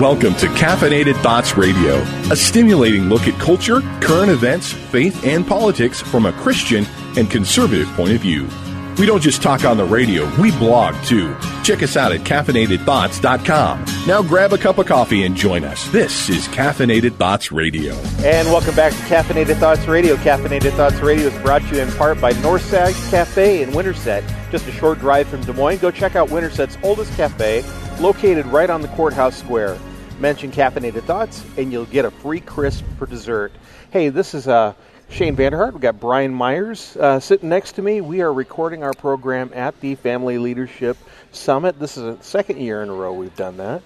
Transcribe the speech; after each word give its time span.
Welcome 0.00 0.34
to 0.36 0.46
Caffeinated 0.46 1.14
Thoughts 1.20 1.58
Radio, 1.58 1.96
a 2.30 2.36
stimulating 2.36 3.10
look 3.10 3.28
at 3.28 3.38
culture, 3.38 3.82
current 4.00 4.30
events, 4.30 4.72
faith, 4.72 5.26
and 5.26 5.46
politics 5.46 6.00
from 6.00 6.24
a 6.24 6.32
Christian 6.32 6.86
and 7.18 7.30
conservative 7.30 7.86
point 7.88 8.12
of 8.12 8.22
view. 8.22 8.48
We 8.96 9.04
don't 9.04 9.20
just 9.20 9.42
talk 9.42 9.66
on 9.66 9.76
the 9.76 9.84
radio, 9.84 10.24
we 10.40 10.52
blog 10.52 10.94
too. 11.04 11.36
Check 11.64 11.82
us 11.82 11.98
out 11.98 12.12
at 12.12 12.20
caffeinatedthoughts.com. 12.20 13.84
Now 14.06 14.22
grab 14.22 14.54
a 14.54 14.58
cup 14.58 14.78
of 14.78 14.86
coffee 14.86 15.24
and 15.24 15.36
join 15.36 15.64
us. 15.64 15.86
This 15.90 16.30
is 16.30 16.48
Caffeinated 16.48 17.16
Thoughts 17.16 17.52
Radio. 17.52 17.94
And 18.24 18.48
welcome 18.48 18.74
back 18.74 18.92
to 18.92 18.98
Caffeinated 19.00 19.58
Thoughts 19.58 19.86
Radio. 19.86 20.16
Caffeinated 20.16 20.72
Thoughts 20.72 21.00
Radio 21.00 21.26
is 21.26 21.42
brought 21.42 21.60
to 21.60 21.76
you 21.76 21.82
in 21.82 21.92
part 21.92 22.18
by 22.22 22.32
Northside 22.32 22.94
Cafe 23.10 23.62
in 23.62 23.72
Winterset, 23.72 24.24
just 24.50 24.66
a 24.66 24.72
short 24.72 24.98
drive 24.98 25.28
from 25.28 25.42
Des 25.42 25.52
Moines. 25.52 25.76
Go 25.76 25.90
check 25.90 26.16
out 26.16 26.30
Winterset's 26.30 26.78
oldest 26.82 27.14
cafe, 27.18 27.62
located 28.00 28.46
right 28.46 28.70
on 28.70 28.80
the 28.80 28.88
courthouse 28.88 29.36
square. 29.36 29.76
Mention 30.20 30.52
Caffeinated 30.52 31.04
Thoughts, 31.04 31.42
and 31.56 31.72
you'll 31.72 31.86
get 31.86 32.04
a 32.04 32.10
free 32.10 32.40
crisp 32.40 32.84
for 32.98 33.06
dessert. 33.06 33.52
Hey, 33.90 34.10
this 34.10 34.34
is 34.34 34.46
uh, 34.46 34.74
Shane 35.08 35.34
Vanderhart. 35.34 35.72
We've 35.72 35.80
got 35.80 35.98
Brian 35.98 36.34
Myers 36.34 36.94
uh, 36.98 37.20
sitting 37.20 37.48
next 37.48 37.72
to 37.76 37.82
me. 37.82 38.02
We 38.02 38.20
are 38.20 38.30
recording 38.30 38.82
our 38.82 38.92
program 38.92 39.50
at 39.54 39.80
the 39.80 39.94
Family 39.94 40.36
Leadership 40.36 40.98
Summit. 41.32 41.78
This 41.78 41.96
is 41.96 42.18
the 42.18 42.22
second 42.22 42.60
year 42.60 42.82
in 42.82 42.90
a 42.90 42.92
row 42.92 43.14
we've 43.14 43.34
done 43.34 43.56
that. 43.56 43.82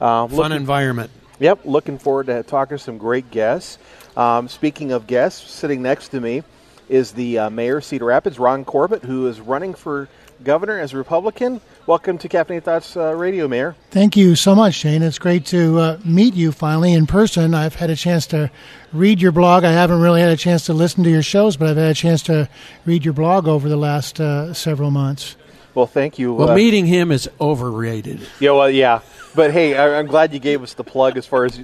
Uh, 0.00 0.26
Fun 0.26 0.36
looking, 0.36 0.56
environment. 0.56 1.12
Yep, 1.38 1.60
looking 1.66 1.98
forward 1.98 2.26
to 2.26 2.42
talking 2.42 2.78
to 2.78 2.82
some 2.82 2.98
great 2.98 3.30
guests. 3.30 3.78
Um, 4.16 4.48
speaking 4.48 4.90
of 4.90 5.06
guests, 5.06 5.48
sitting 5.48 5.82
next 5.82 6.08
to 6.08 6.20
me 6.20 6.42
is 6.88 7.12
the 7.12 7.38
uh, 7.38 7.50
mayor 7.50 7.76
of 7.76 7.84
Cedar 7.84 8.06
Rapids, 8.06 8.40
Ron 8.40 8.64
Corbett, 8.64 9.04
who 9.04 9.28
is 9.28 9.40
running 9.40 9.72
for 9.72 10.08
governor 10.42 10.78
as 10.78 10.92
a 10.92 10.96
Republican. 10.96 11.60
Welcome 11.86 12.18
to 12.18 12.28
Caffeinated 12.28 12.64
Thoughts 12.64 12.96
uh, 12.96 13.14
Radio, 13.14 13.48
Mayor. 13.48 13.76
Thank 13.90 14.16
you 14.16 14.34
so 14.34 14.54
much, 14.54 14.74
Shane. 14.74 15.02
It's 15.02 15.18
great 15.18 15.46
to 15.46 15.78
uh, 15.78 15.98
meet 16.04 16.34
you 16.34 16.52
finally 16.52 16.92
in 16.92 17.06
person. 17.06 17.54
I've 17.54 17.74
had 17.74 17.90
a 17.90 17.96
chance 17.96 18.26
to 18.28 18.50
read 18.92 19.20
your 19.20 19.32
blog. 19.32 19.64
I 19.64 19.72
haven't 19.72 20.00
really 20.00 20.20
had 20.20 20.30
a 20.30 20.36
chance 20.36 20.66
to 20.66 20.74
listen 20.74 21.04
to 21.04 21.10
your 21.10 21.22
shows, 21.22 21.56
but 21.56 21.68
I've 21.68 21.76
had 21.76 21.90
a 21.90 21.94
chance 21.94 22.22
to 22.24 22.48
read 22.84 23.04
your 23.04 23.14
blog 23.14 23.48
over 23.48 23.68
the 23.68 23.76
last 23.76 24.20
uh, 24.20 24.52
several 24.52 24.90
months. 24.90 25.36
Well, 25.74 25.86
thank 25.86 26.18
you. 26.18 26.32
Well, 26.32 26.50
uh, 26.50 26.54
meeting 26.54 26.86
him 26.86 27.12
is 27.12 27.28
overrated. 27.40 28.26
Yeah, 28.40 28.52
well, 28.52 28.70
yeah. 28.70 29.00
But 29.34 29.52
hey, 29.52 29.76
I, 29.76 29.98
am 29.98 30.06
glad 30.06 30.32
you 30.32 30.38
gave 30.38 30.62
us 30.62 30.74
the 30.74 30.84
plug 30.84 31.18
as 31.18 31.26
far 31.26 31.44
as 31.44 31.60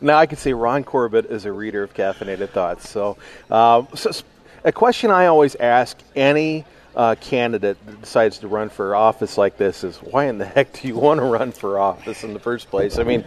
now 0.00 0.16
I 0.16 0.26
can 0.26 0.36
say 0.36 0.52
Ron 0.52 0.82
Corbett 0.82 1.26
is 1.26 1.44
a 1.44 1.52
reader 1.52 1.84
of 1.84 1.94
Caffeinated 1.94 2.50
Thoughts. 2.50 2.88
So, 2.88 3.16
uh, 3.50 3.84
so 3.94 4.10
a 4.64 4.72
question 4.72 5.10
I 5.10 5.26
always 5.26 5.54
ask 5.56 5.98
any– 6.14 6.64
uh, 6.94 7.14
candidate 7.20 7.84
that 7.86 8.00
decides 8.00 8.38
to 8.38 8.48
run 8.48 8.68
for 8.68 8.94
office 8.94 9.38
like 9.38 9.56
this 9.56 9.84
is 9.84 9.96
why 9.98 10.26
in 10.26 10.38
the 10.38 10.44
heck 10.44 10.72
do 10.80 10.88
you 10.88 10.96
want 10.96 11.18
to 11.18 11.24
run 11.24 11.52
for 11.52 11.78
office 11.78 12.24
in 12.24 12.34
the 12.34 12.40
first 12.40 12.68
place? 12.70 12.98
I 12.98 13.04
mean, 13.04 13.24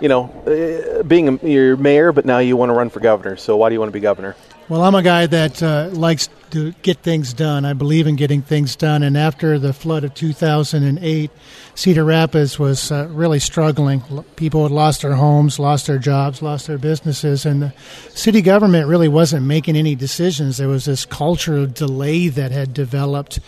you 0.00 0.08
know, 0.08 0.24
uh, 0.46 1.02
being 1.02 1.28
a, 1.28 1.46
you're 1.46 1.76
mayor, 1.76 2.12
but 2.12 2.24
now 2.24 2.38
you 2.38 2.56
want 2.56 2.70
to 2.70 2.74
run 2.74 2.90
for 2.90 3.00
governor. 3.00 3.36
So 3.36 3.56
why 3.56 3.68
do 3.68 3.74
you 3.74 3.80
want 3.80 3.90
to 3.90 3.92
be 3.92 4.00
governor? 4.00 4.36
Well, 4.66 4.82
I'm 4.82 4.94
a 4.94 5.02
guy 5.02 5.26
that 5.26 5.62
uh, 5.62 5.90
likes 5.92 6.30
to 6.52 6.72
get 6.80 7.00
things 7.00 7.34
done. 7.34 7.66
I 7.66 7.74
believe 7.74 8.06
in 8.06 8.16
getting 8.16 8.40
things 8.40 8.76
done. 8.76 9.02
And 9.02 9.14
after 9.14 9.58
the 9.58 9.74
flood 9.74 10.04
of 10.04 10.14
2008, 10.14 11.30
Cedar 11.74 12.02
Rapids 12.02 12.58
was 12.58 12.90
uh, 12.90 13.06
really 13.10 13.40
struggling. 13.40 14.00
People 14.36 14.62
had 14.62 14.72
lost 14.72 15.02
their 15.02 15.16
homes, 15.16 15.58
lost 15.58 15.86
their 15.86 15.98
jobs, 15.98 16.40
lost 16.40 16.66
their 16.66 16.78
businesses, 16.78 17.44
and 17.44 17.60
the 17.60 17.74
city 18.08 18.40
government 18.40 18.88
really 18.88 19.08
wasn't 19.08 19.44
making 19.44 19.76
any 19.76 19.94
decisions. 19.94 20.56
There 20.56 20.68
was 20.68 20.86
this 20.86 21.04
culture 21.04 21.58
of 21.58 21.74
delay 21.74 22.28
that 22.28 22.50
had 22.50 22.72
developed. 22.72 23.40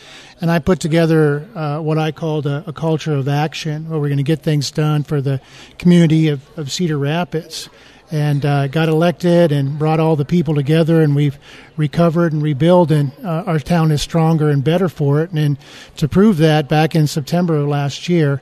And 0.42 0.50
I 0.50 0.58
put 0.58 0.80
together 0.80 1.48
uh, 1.54 1.80
what 1.80 1.96
I 1.96 2.12
called 2.12 2.46
a, 2.46 2.62
a, 2.66 2.74
culture 2.74 3.14
of 3.14 3.26
action, 3.26 3.88
where 3.88 3.98
we're 3.98 4.08
going 4.08 4.18
to 4.18 4.22
get 4.22 4.42
things 4.42 4.70
done 4.70 5.02
for 5.02 5.22
the 5.22 5.40
community 5.78 6.28
of, 6.28 6.46
of 6.58 6.70
Cedar 6.70 6.98
Rapids 6.98 7.70
and 8.10 8.44
uh, 8.44 8.68
got 8.68 8.88
elected 8.88 9.52
and 9.52 9.78
brought 9.78 10.00
all 10.00 10.16
the 10.16 10.24
people 10.24 10.54
together 10.54 11.02
and 11.02 11.16
we've 11.16 11.38
recovered 11.76 12.32
and 12.32 12.42
rebuilt 12.42 12.90
and 12.90 13.12
uh, 13.24 13.44
our 13.46 13.58
town 13.58 13.90
is 13.90 14.02
stronger 14.02 14.48
and 14.48 14.62
better 14.62 14.88
for 14.88 15.22
it. 15.22 15.30
And, 15.30 15.38
and, 15.38 15.58
to 15.96 16.08
prove 16.08 16.36
that 16.38 16.68
back 16.68 16.94
in 16.94 17.06
september 17.06 17.56
of 17.56 17.68
last 17.68 18.08
year 18.08 18.40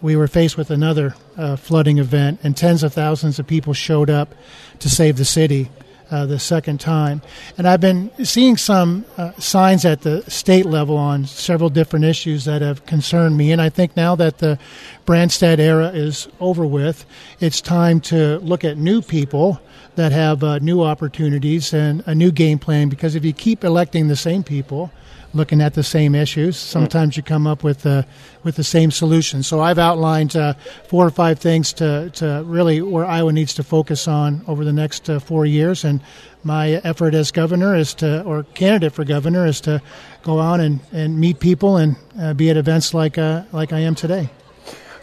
we 0.00 0.16
were 0.16 0.26
faced 0.28 0.56
with 0.56 0.70
another 0.70 1.14
uh, 1.36 1.56
flooding 1.56 1.98
event 1.98 2.40
and 2.42 2.56
tens 2.56 2.82
of 2.82 2.92
thousands 2.92 3.38
of 3.38 3.46
people 3.46 3.72
showed 3.72 4.10
up 4.10 4.34
to 4.80 4.90
save 4.90 5.16
the 5.16 5.24
city 5.24 5.70
uh, 6.10 6.26
the 6.26 6.38
second 6.38 6.80
time. 6.80 7.22
And 7.56 7.68
I've 7.68 7.80
been 7.80 8.10
seeing 8.24 8.56
some 8.56 9.04
uh, 9.16 9.32
signs 9.38 9.84
at 9.84 10.02
the 10.02 10.22
state 10.30 10.66
level 10.66 10.96
on 10.96 11.26
several 11.26 11.70
different 11.70 12.04
issues 12.04 12.44
that 12.44 12.62
have 12.62 12.86
concerned 12.86 13.36
me. 13.36 13.52
And 13.52 13.60
I 13.60 13.68
think 13.68 13.96
now 13.96 14.14
that 14.16 14.38
the 14.38 14.58
Branstad 15.06 15.58
era 15.58 15.88
is 15.88 16.28
over 16.40 16.66
with, 16.66 17.04
it's 17.40 17.60
time 17.60 18.00
to 18.02 18.38
look 18.38 18.64
at 18.64 18.76
new 18.76 19.02
people 19.02 19.60
that 19.96 20.12
have 20.12 20.42
uh, 20.42 20.58
new 20.58 20.82
opportunities 20.82 21.72
and 21.74 22.02
a 22.06 22.14
new 22.14 22.30
game 22.30 22.58
plan. 22.58 22.88
Because 22.88 23.14
if 23.14 23.24
you 23.24 23.32
keep 23.32 23.64
electing 23.64 24.08
the 24.08 24.16
same 24.16 24.42
people, 24.42 24.90
looking 25.32 25.60
at 25.60 25.74
the 25.74 25.82
same 25.82 26.14
issues. 26.14 26.56
Sometimes 26.56 27.16
you 27.16 27.22
come 27.22 27.46
up 27.46 27.62
with 27.62 27.86
uh, 27.86 28.02
with 28.42 28.56
the 28.56 28.64
same 28.64 28.90
solution. 28.90 29.42
So 29.42 29.60
I've 29.60 29.78
outlined 29.78 30.36
uh, 30.36 30.54
four 30.88 31.06
or 31.06 31.10
five 31.10 31.38
things 31.38 31.72
to, 31.74 32.10
to 32.14 32.42
really 32.46 32.80
where 32.80 33.04
Iowa 33.04 33.32
needs 33.32 33.54
to 33.54 33.62
focus 33.62 34.08
on 34.08 34.42
over 34.46 34.64
the 34.64 34.72
next 34.72 35.08
uh, 35.10 35.20
four 35.20 35.46
years. 35.46 35.84
And 35.84 36.00
my 36.42 36.80
effort 36.84 37.14
as 37.14 37.30
governor 37.30 37.76
is 37.76 37.94
to, 37.94 38.22
or 38.24 38.44
candidate 38.54 38.92
for 38.92 39.04
governor, 39.04 39.46
is 39.46 39.60
to 39.62 39.82
go 40.22 40.38
on 40.38 40.60
and, 40.60 40.80
and 40.92 41.18
meet 41.18 41.38
people 41.38 41.76
and 41.76 41.96
uh, 42.18 42.34
be 42.34 42.50
at 42.50 42.56
events 42.56 42.94
like 42.94 43.18
uh, 43.18 43.44
like 43.52 43.72
I 43.72 43.80
am 43.80 43.94
today. 43.94 44.30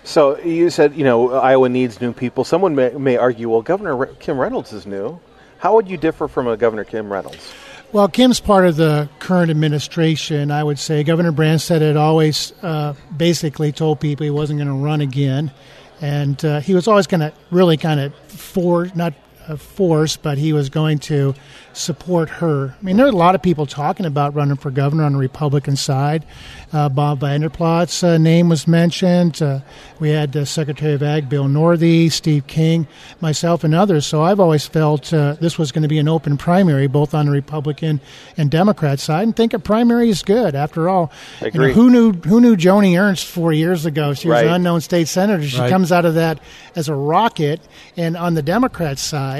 So 0.03 0.39
you 0.39 0.69
said 0.69 0.95
you 0.95 1.03
know 1.03 1.33
Iowa 1.33 1.69
needs 1.69 2.01
new 2.01 2.13
people. 2.13 2.43
Someone 2.43 2.75
may, 2.75 2.89
may 2.91 3.17
argue, 3.17 3.49
well, 3.49 3.61
Governor 3.61 4.07
Kim 4.19 4.39
Reynolds 4.39 4.73
is 4.73 4.85
new. 4.85 5.19
How 5.59 5.73
would 5.75 5.89
you 5.89 5.97
differ 5.97 6.27
from 6.27 6.47
a 6.47 6.55
Governor 6.55 6.83
Kim 6.83 7.11
Reynolds? 7.11 7.53
Well, 7.93 8.09
Kim's 8.09 8.41
part 8.41 8.65
of 8.65 8.75
the 8.75 9.07
current 9.19 9.49
administration, 9.49 10.51
I 10.51 10.61
would 10.61 10.77
say. 10.77 11.03
Governor 11.05 11.31
Branstad 11.31 11.79
had 11.79 11.95
always 11.95 12.51
uh, 12.61 12.95
basically 13.15 13.71
told 13.71 14.01
people 14.01 14.25
he 14.25 14.29
wasn't 14.29 14.59
going 14.59 14.67
to 14.67 14.83
run 14.83 14.99
again. 14.99 15.51
And 16.01 16.43
uh, 16.43 16.59
he 16.59 16.75
was 16.75 16.87
always 16.89 17.07
going 17.07 17.21
to 17.21 17.33
really 17.49 17.77
kind 17.77 17.99
of 18.01 18.13
for 18.29 18.91
not 18.93 19.13
force, 19.55 20.17
but 20.17 20.37
he 20.37 20.51
was 20.51 20.69
going 20.69 20.99
to 20.99 21.33
support 21.73 22.29
her. 22.29 22.75
I 22.79 22.83
mean, 22.83 22.97
there 22.97 23.05
are 23.05 23.09
a 23.09 23.11
lot 23.11 23.35
of 23.35 23.41
people 23.41 23.65
talking 23.65 24.05
about 24.05 24.33
running 24.33 24.57
for 24.57 24.71
governor 24.71 25.03
on 25.03 25.13
the 25.13 25.19
Republican 25.19 25.75
side. 25.75 26.25
Uh, 26.73 26.89
Bob 26.89 27.19
Vanderplat's 27.19 28.03
uh, 28.03 28.17
name 28.17 28.49
was 28.49 28.67
mentioned. 28.67 29.41
Uh, 29.41 29.59
we 29.99 30.09
had 30.09 30.35
uh, 30.35 30.43
Secretary 30.43 30.93
of 30.93 31.03
Ag 31.03 31.29
Bill 31.29 31.45
Northey, 31.45 32.11
Steve 32.11 32.47
King, 32.47 32.87
myself, 33.21 33.63
and 33.63 33.73
others. 33.73 34.05
So 34.05 34.23
I've 34.23 34.39
always 34.39 34.65
felt 34.65 35.13
uh, 35.13 35.33
this 35.39 35.57
was 35.57 35.71
going 35.71 35.83
to 35.83 35.87
be 35.87 35.99
an 35.99 36.09
open 36.09 36.35
primary, 36.37 36.87
both 36.87 37.13
on 37.13 37.27
the 37.27 37.31
Republican 37.31 38.01
and 38.35 38.51
Democrat 38.51 38.99
side, 38.99 39.23
and 39.23 39.35
think 39.35 39.53
a 39.53 39.59
primary 39.59 40.09
is 40.09 40.23
good. 40.23 40.55
After 40.55 40.89
all, 40.89 41.11
you 41.41 41.51
know, 41.51 41.69
who 41.69 41.89
knew 41.89 42.11
who 42.13 42.41
knew 42.41 42.55
Joni 42.57 42.99
Ernst 42.99 43.25
four 43.25 43.53
years 43.53 43.85
ago? 43.85 44.13
She 44.13 44.27
was 44.27 44.35
right. 44.35 44.47
an 44.47 44.53
unknown 44.53 44.81
state 44.81 45.07
senator. 45.07 45.43
She 45.47 45.59
right. 45.59 45.69
comes 45.69 45.91
out 45.91 46.05
of 46.05 46.15
that 46.15 46.39
as 46.75 46.89
a 46.89 46.95
rocket, 46.95 47.61
and 47.95 48.17
on 48.17 48.33
the 48.33 48.41
Democrat 48.41 48.97
side. 48.99 49.36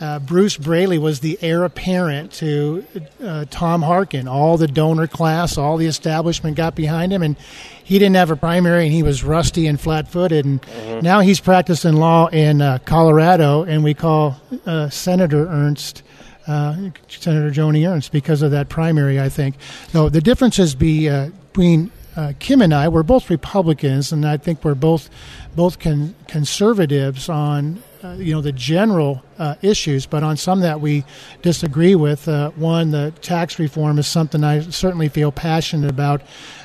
Uh, 0.00 0.18
Bruce 0.18 0.56
Braley 0.56 0.98
was 0.98 1.20
the 1.20 1.38
heir 1.40 1.64
apparent 1.64 2.32
to 2.32 2.84
uh, 3.22 3.44
Tom 3.50 3.82
Harkin. 3.82 4.26
All 4.26 4.56
the 4.56 4.66
donor 4.66 5.06
class, 5.06 5.56
all 5.56 5.76
the 5.76 5.86
establishment 5.86 6.56
got 6.56 6.74
behind 6.74 7.12
him, 7.12 7.22
and 7.22 7.36
he 7.82 7.98
didn't 7.98 8.16
have 8.16 8.30
a 8.30 8.36
primary, 8.36 8.84
and 8.84 8.92
he 8.92 9.02
was 9.02 9.22
rusty 9.22 9.66
and 9.66 9.80
flat-footed. 9.80 10.44
And 10.44 10.62
mm-hmm. 10.62 11.00
now 11.00 11.20
he's 11.20 11.40
practicing 11.40 11.94
law 11.94 12.26
in 12.28 12.60
uh, 12.60 12.78
Colorado, 12.84 13.62
and 13.62 13.84
we 13.84 13.94
call 13.94 14.36
uh, 14.66 14.88
Senator 14.88 15.46
Ernst. 15.46 16.02
Uh, 16.46 16.90
Senator 17.08 17.50
Joni 17.50 17.88
Ernst, 17.88 18.12
because 18.12 18.42
of 18.42 18.50
that 18.50 18.68
primary, 18.68 19.18
I 19.18 19.30
think. 19.30 19.54
No, 19.94 20.10
the 20.10 20.20
differences 20.20 20.74
be, 20.74 21.08
uh, 21.08 21.30
between 21.52 21.90
Kim 22.38 22.60
and 22.60 22.74
I, 22.74 22.88
we're 22.88 23.02
both 23.02 23.30
Republicans, 23.30 24.12
and 24.12 24.26
I 24.26 24.36
think 24.36 24.62
we're 24.62 24.74
both 24.74 25.08
both 25.56 25.78
con- 25.78 26.14
conservatives 26.28 27.28
on 27.28 27.82
uh, 28.02 28.12
you 28.18 28.34
know 28.34 28.40
the 28.40 28.52
general 28.52 29.22
uh, 29.38 29.54
issues, 29.62 30.06
but 30.06 30.22
on 30.22 30.36
some 30.36 30.60
that 30.60 30.80
we 30.80 31.04
disagree 31.42 31.94
with. 31.94 32.28
Uh, 32.28 32.50
one, 32.50 32.90
the 32.90 33.12
tax 33.20 33.58
reform 33.58 33.98
is 33.98 34.06
something 34.06 34.44
I 34.44 34.60
certainly 34.60 35.08
feel 35.08 35.32
passionate 35.32 35.90
about 35.90 36.22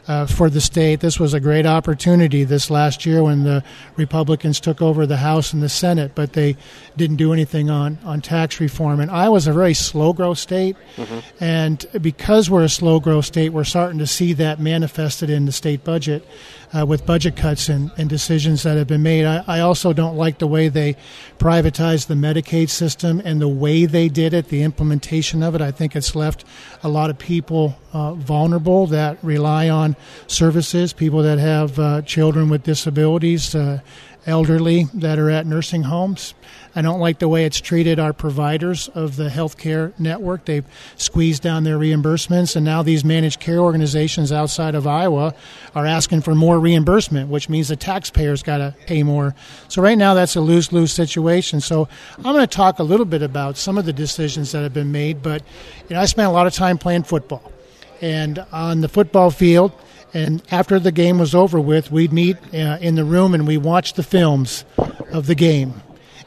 uh, 0.07 0.25
for 0.25 0.49
the 0.49 0.59
state. 0.59 0.99
This 0.99 1.19
was 1.19 1.33
a 1.33 1.39
great 1.39 1.65
opportunity 1.65 2.43
this 2.43 2.71
last 2.71 3.05
year 3.05 3.23
when 3.23 3.43
the 3.43 3.63
Republicans 3.95 4.59
took 4.59 4.81
over 4.81 5.05
the 5.05 5.17
House 5.17 5.53
and 5.53 5.61
the 5.61 5.69
Senate, 5.69 6.13
but 6.15 6.33
they 6.33 6.57
didn't 6.97 7.17
do 7.17 7.31
anything 7.31 7.69
on, 7.69 7.99
on 8.03 8.19
tax 8.19 8.59
reform. 8.59 8.99
And 8.99 9.11
Iowa's 9.11 9.47
a 9.47 9.53
very 9.53 9.75
slow 9.75 10.13
growth 10.13 10.39
state, 10.39 10.75
mm-hmm. 10.95 11.43
and 11.43 11.85
because 12.01 12.49
we're 12.49 12.63
a 12.63 12.69
slow 12.69 12.99
growth 12.99 13.25
state, 13.25 13.49
we're 13.49 13.63
starting 13.63 13.99
to 13.99 14.07
see 14.07 14.33
that 14.33 14.59
manifested 14.59 15.29
in 15.29 15.45
the 15.45 15.51
state 15.51 15.83
budget 15.83 16.27
uh, 16.73 16.85
with 16.85 17.05
budget 17.05 17.35
cuts 17.35 17.69
and, 17.69 17.91
and, 17.97 18.09
decisions 18.09 18.63
that 18.63 18.77
have 18.77 18.87
been 18.87 19.01
made. 19.01 19.25
I, 19.25 19.43
I, 19.47 19.59
also 19.61 19.93
don't 19.93 20.15
like 20.15 20.37
the 20.37 20.47
way 20.47 20.67
they 20.67 20.95
privatized 21.37 22.07
the 22.07 22.13
Medicaid 22.13 22.58
system 22.67 23.21
and 23.23 23.39
the 23.41 23.47
way 23.47 23.85
they 23.85 24.09
did 24.09 24.33
it, 24.33 24.49
the 24.49 24.63
implementation 24.63 25.43
of 25.43 25.55
it. 25.55 25.61
I 25.61 25.71
think 25.71 25.95
it's 25.95 26.15
left 26.15 26.43
a 26.83 26.89
lot 26.89 27.09
of 27.09 27.17
people 27.17 27.77
uh, 27.93 28.13
vulnerable 28.13 28.87
that 28.87 29.17
rely 29.23 29.69
on 29.69 29.95
services, 30.27 30.93
people 30.93 31.21
that 31.23 31.39
have 31.39 31.79
uh, 31.79 32.01
children 32.01 32.49
with 32.49 32.63
disabilities, 32.63 33.55
uh, 33.55 33.79
elderly 34.25 34.85
that 34.93 35.17
are 35.17 35.29
at 35.29 35.45
nursing 35.45 35.83
homes. 35.83 36.33
I 36.75 36.81
don't 36.81 36.99
like 36.99 37.19
the 37.19 37.27
way 37.27 37.45
it's 37.45 37.59
treated 37.59 37.99
our 37.99 38.13
providers 38.13 38.89
of 38.89 39.15
the 39.15 39.29
healthcare 39.29 39.97
network. 39.99 40.45
They've 40.45 40.65
squeezed 40.97 41.41
down 41.41 41.63
their 41.63 41.79
reimbursements, 41.79 42.55
and 42.55 42.63
now 42.63 42.83
these 42.83 43.03
managed 43.03 43.39
care 43.39 43.59
organizations 43.59 44.31
outside 44.31 44.75
of 44.75 44.85
Iowa 44.85 45.33
are 45.73 45.85
asking 45.85 46.21
for 46.21 46.35
more 46.35 46.59
reimbursement, 46.59 47.29
which 47.29 47.49
means 47.49 47.69
the 47.69 47.75
taxpayers 47.75 48.43
got 48.43 48.59
to 48.59 48.75
pay 48.85 49.03
more. 49.03 49.33
So 49.67 49.81
right 49.81 49.97
now, 49.97 50.13
that's 50.13 50.35
a 50.35 50.41
lose-lose 50.41 50.91
situation. 50.91 51.59
So 51.59 51.89
I'm 52.17 52.23
going 52.23 52.39
to 52.39 52.47
talk 52.47 52.79
a 52.79 52.83
little 52.83 53.05
bit 53.05 53.23
about 53.23 53.57
some 53.57 53.77
of 53.77 53.85
the 53.85 53.93
decisions 53.93 54.51
that 54.51 54.61
have 54.61 54.73
been 54.73 54.91
made. 54.91 55.23
But 55.23 55.41
you 55.89 55.95
know, 55.95 56.01
I 56.01 56.05
spent 56.05 56.27
a 56.27 56.31
lot 56.31 56.45
of 56.45 56.53
time 56.53 56.77
playing 56.77 57.03
football, 57.03 57.51
and 57.99 58.45
on 58.51 58.81
the 58.81 58.89
football 58.89 59.31
field. 59.31 59.71
And 60.13 60.41
after 60.51 60.79
the 60.79 60.91
game 60.91 61.19
was 61.19 61.35
over 61.35 61.59
with, 61.59 61.91
we'd 61.91 62.11
meet 62.13 62.37
uh, 62.53 62.77
in 62.81 62.95
the 62.95 63.03
room 63.03 63.33
and 63.33 63.45
we 63.47 63.57
watched 63.57 63.95
the 63.95 64.03
films 64.03 64.65
of 65.11 65.27
the 65.27 65.35
game 65.35 65.81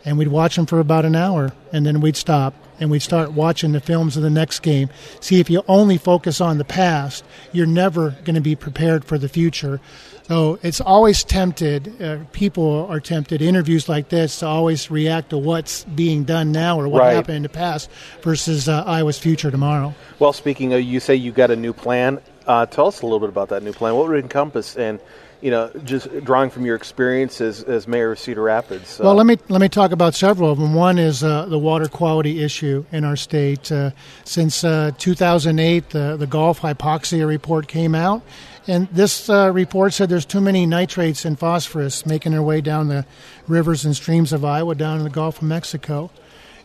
and 0.05 0.19
we'd 0.19 0.29
watch 0.29 0.57
them 0.57 0.67
for 0.67 0.81
about 0.81 1.05
an 1.05 1.15
hour, 1.15 1.53
and 1.73 1.87
then 1.87 2.01
we'd 2.01 2.17
stop 2.17 2.55
and 2.81 2.91
we'd 2.91 2.99
start 3.03 3.31
watching 3.33 3.71
the 3.71 3.79
films 3.81 4.17
of 4.17 4.23
the 4.25 4.31
next 4.31 4.59
game. 4.61 4.91
See, 5.21 5.39
if 5.39 5.49
you 5.49 5.63
only 5.69 5.97
focus 5.97 6.41
on 6.41 6.59
the 6.59 6.65
past, 6.65 7.25
you're 7.53 7.67
never 7.67 8.11
going 8.25 8.35
to 8.35 8.41
be 8.41 8.57
prepared 8.57 9.05
for 9.05 9.17
the 9.17 9.29
future. 9.29 9.81
So 10.27 10.59
it's 10.63 10.81
always 10.81 11.23
tempted, 11.23 12.03
uh, 12.03 12.19
people 12.33 12.87
are 12.91 12.99
tempted, 12.99 13.41
interviews 13.43 13.89
like 13.89 14.09
this, 14.09 14.41
to 14.41 14.47
always 14.47 14.91
react 14.91 15.31
to 15.31 15.39
what's 15.39 15.85
being 15.85 16.25
done 16.25 16.51
now 16.51 16.81
or 16.81 16.89
what 16.89 17.03
Right. 17.03 17.15
happened 17.15 17.37
in 17.37 17.43
the 17.45 17.49
past 17.49 17.89
versus 18.23 18.69
uh, 18.69 18.83
Iowa's 18.85 19.19
future 19.19 19.53
tomorrow. 19.53 19.95
Well, 20.19 20.33
speaking 20.33 20.73
of, 20.73 20.81
you 20.83 20.99
say 20.99 21.15
you 21.15 21.31
got 21.31 21.53
a 21.53 21.57
new 21.57 21.73
plan. 21.73 22.21
Uh, 22.47 22.67
tell 22.67 22.87
us 22.89 23.03
a 23.03 23.07
little 23.07 23.21
bit 23.21 23.29
about 23.29 23.51
that 23.51 23.63
new 23.63 23.73
plan. 23.73 23.95
What 23.95 24.09
would 24.09 24.17
it 24.17 24.23
encompass? 24.23 24.77
And 24.77 25.01
you 25.43 25.51
know, 25.51 25.71
just 25.85 26.09
drawing 26.25 26.51
from 26.51 26.65
your 26.65 26.77
experience 26.77 27.41
as, 27.41 27.65
as 27.65 27.89
mayor 27.89 28.13
of 28.13 28.19
Cedar 28.21 28.43
Rapids. 28.43 29.01
uh, 29.01 29.05
Well, 29.05 29.17
let 29.17 29.27
me 29.27 29.37
let 29.49 29.61
me 29.61 29.69
talk 29.69 29.91
about 29.91 30.15
several 30.15 30.53
of 30.53 30.59
them. 30.59 30.73
One 30.73 30.99
is 31.01 31.25
uh, 31.25 31.47
the 31.47 31.59
water 31.59 31.89
quality 31.89 32.45
issue 32.45 32.85
in 32.93 33.05
our 33.05 33.17
state. 33.17 33.71
Uh, 33.73 33.91
since 34.25 34.63
uh, 34.63 34.93
2008, 34.99 35.91
the 35.91 36.17
the 36.17 36.29
Gulf 36.29 36.61
hypoxia 36.61 37.27
report 37.27 37.67
came 37.67 37.95
out, 37.97 38.23
and 38.69 38.87
this 38.93 39.29
uh, 39.29 39.51
report 39.53 39.93
said 39.93 40.09
there's 40.09 40.25
too 40.25 40.41
many 40.41 40.65
nitrates 40.65 41.25
and 41.25 41.37
phosphorus 41.37 42.07
making 42.07 42.31
their 42.31 42.43
way 42.43 42.61
down 42.61 42.87
the 42.87 43.05
rivers 43.49 43.85
and 43.85 43.97
streams 43.97 44.33
of 44.33 44.45
Iowa 44.45 44.77
down 44.77 44.99
in 44.99 45.05
the 45.05 45.11
Gulf 45.11 45.39
of 45.39 45.43
Mexico. 45.49 46.11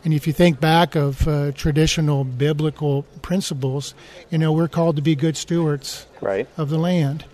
And 0.07 0.13
if 0.13 0.25
you 0.25 0.31
think 0.31 0.61
back 0.61 0.95
of 0.95 1.27
uh, 1.27 1.51
traditional 1.51 2.23
biblical 2.23 3.03
principles, 3.21 3.93
you 4.29 4.37
know 4.37 4.53
we're 4.53 4.69
called 4.69 4.95
to 4.95 5.01
be 5.01 5.15
good 5.15 5.35
stewards 5.35 6.07
right. 6.21 6.47
of 6.55 6.69
the 6.69 6.77
land. 6.77 7.25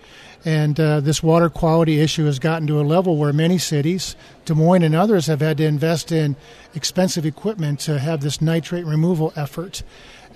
And 0.44 0.80
uh, 0.80 0.98
this 0.98 1.22
water 1.22 1.48
quality 1.48 2.00
issue 2.00 2.24
has 2.24 2.40
gotten 2.40 2.66
to 2.66 2.80
a 2.80 2.82
level 2.82 3.16
where 3.16 3.32
many 3.32 3.58
cities, 3.58 4.16
Des 4.44 4.54
Moines 4.54 4.82
and 4.82 4.92
others, 4.92 5.26
have 5.26 5.40
had 5.40 5.58
to 5.58 5.64
invest 5.64 6.10
in 6.10 6.34
expensive 6.74 7.24
equipment 7.24 7.78
to 7.78 8.00
have 8.00 8.22
this 8.22 8.42
nitrate 8.42 8.86
removal 8.86 9.32
effort. 9.36 9.84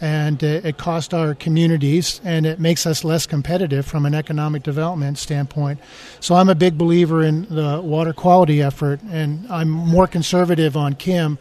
And 0.01 0.45
uh, 0.45 0.61
it 0.63 0.79
costs 0.79 1.13
our 1.13 1.35
communities 1.35 2.21
and 2.23 2.47
it 2.47 2.61
makes 2.61 2.87
us 2.87 3.03
less 3.03 3.27
competitive 3.27 3.85
from 3.85 4.07
an 4.07 4.15
economic 4.15 4.63
development 4.63 5.19
standpoint. 5.19 5.81
So 6.21 6.37
I'm 6.37 6.49
a 6.49 6.55
big 6.55 6.79
believer 6.79 7.25
in 7.25 7.53
the 7.53 7.81
water 7.83 8.13
quality 8.13 8.63
effort, 8.63 9.01
and 9.11 9.45
I'm 9.51 9.69
more 9.69 10.07
conservative 10.07 10.77
on 10.77 10.95
Kim 10.95 11.37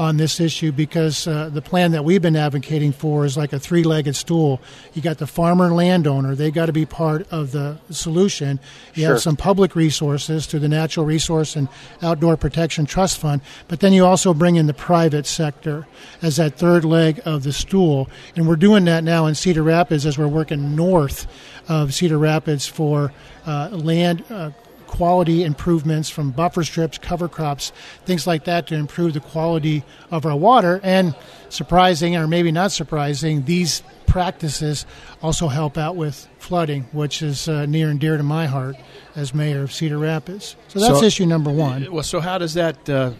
on 0.00 0.16
this 0.16 0.40
issue 0.40 0.72
because 0.72 1.26
uh, 1.26 1.50
the 1.52 1.60
plan 1.60 1.90
that 1.92 2.02
we've 2.02 2.22
been 2.22 2.34
advocating 2.34 2.90
for 2.90 3.26
is 3.26 3.36
like 3.36 3.52
a 3.52 3.58
three 3.60 3.82
legged 3.82 4.16
stool. 4.16 4.58
You 4.94 5.02
got 5.02 5.18
the 5.18 5.26
farmer 5.26 5.66
and 5.66 5.76
landowner, 5.76 6.34
they've 6.34 6.54
got 6.54 6.66
to 6.66 6.72
be 6.72 6.86
part 6.86 7.30
of 7.30 7.52
the 7.52 7.76
solution. 7.90 8.58
You 8.94 9.02
Sure. 9.02 9.12
have 9.12 9.20
some 9.20 9.36
public 9.36 9.76
resources 9.76 10.46
through 10.46 10.60
the 10.60 10.70
Natural 10.70 11.04
Resource 11.04 11.54
and 11.54 11.68
Outdoor 12.00 12.38
Protection 12.38 12.86
Trust 12.86 13.18
Fund, 13.18 13.42
but 13.68 13.80
then 13.80 13.92
you 13.92 14.06
also 14.06 14.32
bring 14.32 14.56
in 14.56 14.66
the 14.66 14.72
private 14.72 15.26
sector 15.26 15.86
as 16.22 16.36
that 16.36 16.54
third 16.54 16.86
leg 16.86 17.20
of 17.26 17.42
the 17.42 17.52
stool. 17.52 18.08
And 18.36 18.48
we're 18.48 18.56
doing 18.56 18.86
that 18.86 19.04
now 19.04 19.26
in 19.26 19.34
Cedar 19.34 19.62
Rapids 19.62 20.06
as 20.06 20.16
we're 20.16 20.28
working 20.28 20.74
north 20.74 21.26
of 21.68 21.92
Cedar 21.92 22.16
Rapids 22.16 22.66
for 22.66 23.12
uh, 23.46 23.68
land. 23.72 24.24
Uh, 24.30 24.52
quality 24.90 25.44
improvements 25.44 26.10
from 26.10 26.32
buffer 26.32 26.64
strips, 26.64 26.98
cover 26.98 27.28
crops, 27.28 27.72
things 28.04 28.26
like 28.26 28.44
that 28.44 28.66
to 28.66 28.74
improve 28.74 29.14
the 29.14 29.20
quality 29.20 29.84
of 30.10 30.26
our 30.26 30.36
water. 30.36 30.80
And 30.82 31.14
surprising, 31.48 32.16
or 32.16 32.26
maybe 32.26 32.50
not 32.50 32.72
surprising, 32.72 33.44
these 33.44 33.82
practices 34.06 34.84
also 35.22 35.46
help 35.46 35.78
out 35.78 35.94
with 35.94 36.26
flooding, 36.38 36.82
which 36.92 37.22
is 37.22 37.48
uh, 37.48 37.66
near 37.66 37.88
and 37.88 38.00
dear 38.00 38.16
to 38.16 38.22
my 38.24 38.46
heart 38.46 38.74
as 39.14 39.32
mayor 39.32 39.62
of 39.62 39.72
Cedar 39.72 39.98
Rapids. 39.98 40.56
So 40.68 40.80
that's 40.80 40.98
So- 40.98 41.04
issue 41.06 41.24
number 41.26 41.50
one. 41.52 41.86
Well, 41.92 42.02
so 42.02 42.18
how 42.20 42.38
does 42.38 42.54
that 42.54 42.88
uh, 42.90 43.12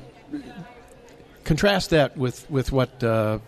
contrast 1.44 1.90
that 1.90 2.16
with 2.16 2.50
with 2.50 2.73
what 2.73 3.02
uh, 3.02 3.38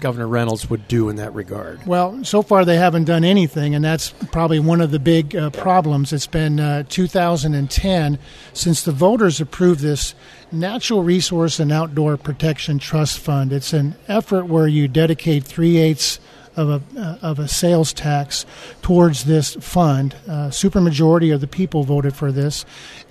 Governor 0.00 0.28
Reynolds 0.28 0.68
would 0.68 0.86
do 0.88 1.08
in 1.08 1.16
that 1.16 1.34
regard? 1.34 1.86
Well, 1.86 2.22
so 2.22 2.42
far 2.42 2.64
they 2.64 2.76
haven't 2.76 3.04
done 3.04 3.24
anything, 3.24 3.74
and 3.74 3.84
that's 3.84 4.10
probably 4.30 4.60
one 4.60 4.80
of 4.80 4.90
the 4.90 4.98
big 4.98 5.34
uh, 5.34 5.50
problems. 5.50 6.12
It's 6.12 6.26
been 6.26 6.60
uh, 6.60 6.84
2010 6.88 8.18
since 8.52 8.82
the 8.82 8.92
voters 8.92 9.40
approved 9.40 9.80
this 9.80 10.14
Natural 10.52 11.02
Resource 11.02 11.58
and 11.58 11.72
Outdoor 11.72 12.16
Protection 12.16 12.78
Trust 12.78 13.18
Fund. 13.18 13.52
It's 13.52 13.72
an 13.72 13.94
effort 14.06 14.46
where 14.46 14.68
you 14.68 14.86
dedicate 14.86 15.44
three 15.44 15.78
eighths 15.78 16.20
of 16.56 16.70
a 16.70 16.82
uh, 17.00 17.18
of 17.22 17.38
a 17.38 17.48
sales 17.48 17.92
tax 17.92 18.46
towards 18.82 19.24
this 19.24 19.54
fund. 19.56 20.14
Uh, 20.26 20.48
supermajority 20.48 21.34
of 21.34 21.40
the 21.40 21.46
people 21.46 21.84
voted 21.84 22.14
for 22.14 22.32
this. 22.32 22.64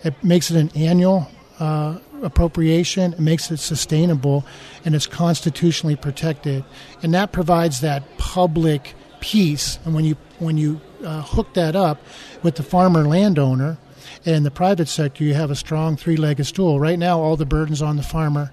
It 0.04 0.16
makes 0.24 0.50
it 0.50 0.58
an 0.58 0.72
annual 0.76 1.28
uh, 1.60 1.98
appropriation. 2.22 3.14
It 3.14 3.20
makes 3.20 3.52
it 3.52 3.58
sustainable, 3.58 4.46
and 4.84 4.96
it's 4.96 5.08
constitutionally 5.08 5.96
protected, 5.96 6.64
and 7.02 7.14
that 7.14 7.32
provides 7.32 7.82
that 7.82 8.04
public 8.18 8.94
piece. 9.20 9.80
And 9.86 9.96
when 9.96 10.06
you 10.06 10.18
when 10.40 10.58
you 10.58 10.82
uh, 11.04 11.22
hook 11.22 11.54
that 11.54 11.76
up 11.76 12.00
with 12.44 12.56
the 12.56 12.64
farmer 12.64 13.06
landowner 13.08 13.78
and 14.26 14.46
the 14.46 14.52
private 14.52 14.88
sector, 14.88 15.24
you 15.24 15.34
have 15.34 15.52
a 15.52 15.56
strong 15.56 15.96
three-legged 15.96 16.46
stool. 16.46 16.80
Right 16.80 17.00
now, 17.00 17.20
all 17.20 17.38
the 17.38 17.46
burden's 17.46 17.82
on 17.82 17.96
the 17.96 18.04
farmer, 18.04 18.52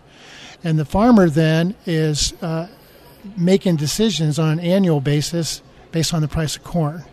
and 0.62 0.78
the 0.78 0.84
farmer 0.84 1.28
then 1.28 1.74
is 1.86 2.34
uh, 2.42 2.68
making 3.36 3.76
decisions 3.76 4.38
on 4.38 4.58
an 4.58 4.60
annual 4.60 5.00
basis 5.00 5.62
based 5.90 6.14
on 6.14 6.22
the 6.22 6.28
price 6.28 6.56
of 6.56 6.64
corn. 6.64 7.04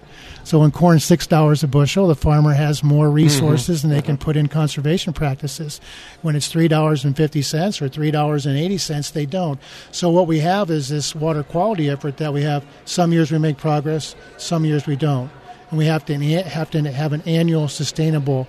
So 0.50 0.58
when 0.58 0.72
corn's 0.72 1.04
six 1.04 1.28
dollars 1.28 1.64
a 1.64 1.68
bushel, 1.68 2.08
the 2.08 2.16
farmer 2.16 2.54
has 2.54 2.84
more 2.84 3.06
mm-hmm. 3.06 3.14
resources 3.14 3.84
and 3.84 3.94
they 3.94 4.02
can 4.02 4.18
put 4.18 4.36
in 4.36 4.48
conservation 4.48 5.14
practices. 5.14 5.80
When 6.24 6.36
it's 6.36 6.48
three 6.48 6.68
dollars 6.68 7.06
and 7.06 7.16
fifty 7.16 7.44
cents 7.44 7.84
or 7.84 7.88
three 7.88 8.10
dollars 8.10 8.48
and 8.48 8.58
eighty 8.58 8.80
cents, 8.80 9.12
they 9.12 9.28
don't. 9.28 9.60
So 9.92 10.10
what 10.10 10.26
we 10.26 10.40
have 10.40 10.72
is 10.72 10.90
this 10.90 11.14
water 11.14 11.44
quality 11.44 11.88
effort 11.88 12.18
that 12.18 12.34
we 12.34 12.42
have. 12.42 12.66
Some 12.86 13.14
years 13.14 13.32
we 13.32 13.38
make 13.38 13.60
progress, 13.60 14.16
some 14.38 14.66
years 14.66 14.88
we 14.88 14.96
don't, 14.96 15.30
and 15.70 15.78
we 15.78 15.86
have 15.86 16.04
to 16.06 16.16
have 16.18 16.72
to 16.72 16.82
have 16.82 17.14
an 17.14 17.22
annual 17.28 17.68
sustainable. 17.68 18.48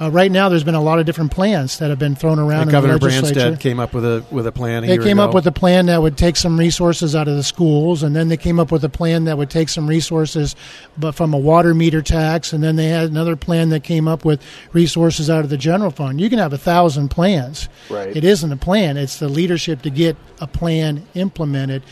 Uh, 0.00 0.10
right 0.10 0.32
now, 0.32 0.48
there's 0.48 0.64
been 0.64 0.74
a 0.74 0.82
lot 0.82 0.98
of 0.98 1.04
different 1.04 1.30
plans 1.30 1.78
that 1.78 1.90
have 1.90 1.98
been 1.98 2.14
thrown 2.14 2.38
around. 2.38 2.62
in 2.62 2.68
Governor. 2.70 2.98
Branstad 2.98 3.60
came 3.60 3.78
up 3.78 3.92
with 3.92 4.04
a 4.04 4.24
with 4.30 4.46
a 4.46 4.52
plan. 4.52 4.82
A 4.84 4.86
They 4.86 4.98
came 4.98 5.20
up 5.20 5.34
with 5.34 5.46
a 5.46 5.52
plan 5.52 5.86
that 5.86 6.00
would 6.00 6.16
take 6.16 6.36
some 6.36 6.58
resources 6.58 7.14
out 7.14 7.28
of 7.28 7.36
the 7.36 7.42
schools, 7.42 8.02
and 8.02 8.16
then 8.16 8.28
they 8.28 8.38
came 8.38 8.58
up 8.58 8.72
with 8.72 8.82
a 8.82 8.88
plan 8.88 9.24
that 9.24 9.36
would 9.36 9.50
take 9.50 9.68
some 9.68 9.86
resources, 9.86 10.56
but 10.96 11.12
from 11.12 11.34
a 11.34 11.38
water 11.38 11.74
meter 11.74 12.00
tax, 12.00 12.54
and 12.54 12.64
then 12.64 12.76
they 12.76 12.88
had 12.88 13.10
another 13.10 13.36
plan 13.36 13.68
that 13.70 13.84
came 13.84 14.08
up 14.08 14.24
with 14.24 14.42
resources 14.72 15.28
out 15.28 15.44
of 15.44 15.50
the 15.50 15.58
general 15.58 15.90
fund. 15.90 16.18
You 16.18 16.30
can 16.30 16.38
have 16.38 16.54
a 16.54 16.58
thousand 16.58 17.10
plans. 17.10 17.68
Right. 17.90 18.16
It 18.16 18.24
isn't 18.24 18.50
a 18.50 18.56
plan; 18.56 18.96
it's 18.96 19.18
the 19.18 19.28
leadership 19.28 19.82
to 19.82 19.90
get 19.90 20.16
a 20.40 20.46
plan 20.46 21.06
implemented, 21.12 21.82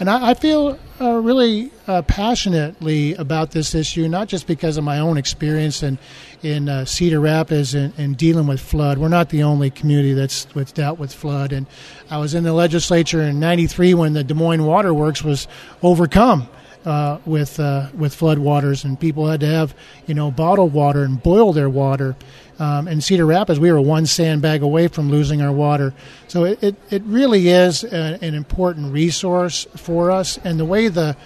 and 0.00 0.08
I, 0.08 0.30
I 0.30 0.34
feel 0.34 0.78
uh, 1.02 1.18
really 1.18 1.70
uh, 1.86 2.02
passionately 2.02 3.14
about 3.14 3.50
this 3.50 3.74
issue, 3.74 4.08
not 4.08 4.28
just 4.28 4.46
because 4.46 4.78
of 4.78 4.84
my 4.84 4.98
own 4.98 5.18
experience 5.18 5.82
in 5.82 5.98
in 6.42 6.68
uh, 6.68 6.84
Cedar 6.84 7.20
Rapids 7.20 7.74
and, 7.74 7.92
and 7.98 8.16
dealing 8.16 8.46
with 8.46 8.60
flood. 8.60 8.98
We're 8.98 9.08
not 9.08 9.30
the 9.30 9.42
only 9.42 9.70
community 9.70 10.14
that's, 10.14 10.44
that's 10.46 10.72
dealt 10.72 10.98
with 10.98 11.12
flood, 11.12 11.52
and 11.52 11.66
I 12.10 12.18
was 12.18 12.34
in 12.34 12.44
the 12.44 12.52
legislature 12.52 13.22
in 13.22 13.40
'93 13.40 13.94
when 13.94 14.12
the 14.12 14.24
Des 14.24 14.34
Moines 14.34 14.64
Water 14.64 14.92
Works 14.92 15.22
was 15.22 15.48
overcome. 15.82 16.48
Uh, 16.84 17.18
with 17.26 17.58
uh, 17.58 17.88
with 17.92 18.14
flood 18.14 18.38
waters 18.38 18.84
and 18.84 18.98
people 18.98 19.26
had 19.26 19.40
to 19.40 19.46
have 19.46 19.74
you 20.06 20.14
know 20.14 20.30
bottled 20.30 20.72
water 20.72 21.02
and 21.02 21.20
boil 21.22 21.52
their 21.52 21.68
water. 21.68 22.16
Um, 22.58 22.88
in 22.88 23.00
Cedar 23.00 23.26
Rapids, 23.26 23.60
we 23.60 23.70
were 23.70 23.80
one 23.80 24.06
sandbag 24.06 24.62
away 24.62 24.88
from 24.88 25.10
losing 25.10 25.42
our 25.42 25.52
water. 25.52 25.92
So 26.28 26.44
it, 26.44 26.62
it, 26.62 26.76
it 26.90 27.02
really 27.04 27.48
is 27.48 27.84
a, 27.84 28.18
an 28.20 28.34
important 28.34 28.92
resource 28.92 29.66
for 29.76 30.10
us. 30.10 30.38
And 30.44 30.58
the 30.58 30.64
way 30.64 30.88
the 30.88 31.16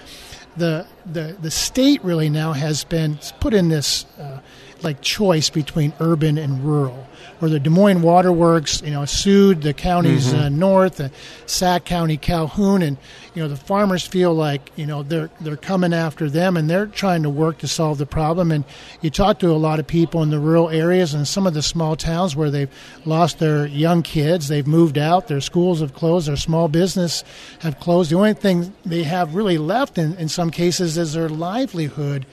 the 0.56 0.86
the, 1.06 1.36
the 1.40 1.50
state 1.50 2.02
really 2.04 2.28
now 2.28 2.52
has 2.52 2.84
been 2.84 3.18
put 3.40 3.54
in 3.54 3.68
this 3.68 4.04
uh, 4.18 4.40
like 4.84 5.00
choice 5.00 5.50
between 5.50 5.92
urban 6.00 6.38
and 6.38 6.64
rural 6.64 7.06
where 7.42 7.50
the 7.50 7.58
Des 7.58 7.70
Moines 7.70 8.02
Waterworks, 8.02 8.82
you 8.82 8.92
know, 8.92 9.04
sued 9.04 9.62
the 9.62 9.74
counties 9.74 10.12
Mm-hmm. 10.32 10.40
uh, 10.40 10.48
north, 10.48 11.00
uh, 11.00 11.08
Sac 11.46 11.84
County, 11.84 12.16
Calhoun, 12.16 12.82
and 12.82 12.96
you 13.34 13.42
know 13.42 13.48
the 13.48 13.56
farmers 13.56 14.06
feel 14.06 14.32
like 14.32 14.70
you 14.76 14.86
know 14.86 15.02
they're 15.02 15.28
they're 15.40 15.56
coming 15.56 15.92
after 15.92 16.30
them, 16.30 16.56
and 16.56 16.70
they're 16.70 16.86
trying 16.86 17.24
to 17.24 17.30
work 17.30 17.58
to 17.58 17.66
solve 17.66 17.98
the 17.98 18.06
problem. 18.06 18.52
And 18.52 18.64
you 19.00 19.10
talk 19.10 19.40
to 19.40 19.50
a 19.50 19.58
lot 19.58 19.80
of 19.80 19.88
people 19.88 20.22
in 20.22 20.30
the 20.30 20.38
rural 20.38 20.70
areas 20.70 21.14
and 21.14 21.26
some 21.26 21.48
of 21.48 21.54
the 21.54 21.62
small 21.62 21.96
towns 21.96 22.36
where 22.36 22.50
they've 22.50 22.70
lost 23.04 23.40
their 23.40 23.66
young 23.66 24.02
kids, 24.04 24.46
they've 24.46 24.66
moved 24.66 24.96
out, 24.96 25.26
their 25.26 25.40
schools 25.40 25.80
have 25.80 25.94
closed, 25.94 26.28
their 26.28 26.36
small 26.36 26.68
business 26.68 27.24
have 27.58 27.80
closed. 27.80 28.12
The 28.12 28.16
only 28.16 28.34
thing 28.34 28.72
they 28.84 29.02
have 29.02 29.34
really 29.34 29.58
left 29.58 29.98
in, 29.98 30.14
in 30.14 30.28
some 30.28 30.50
cases 30.50 30.96
is 30.96 31.14
their 31.14 31.28
livelihood 31.28 32.24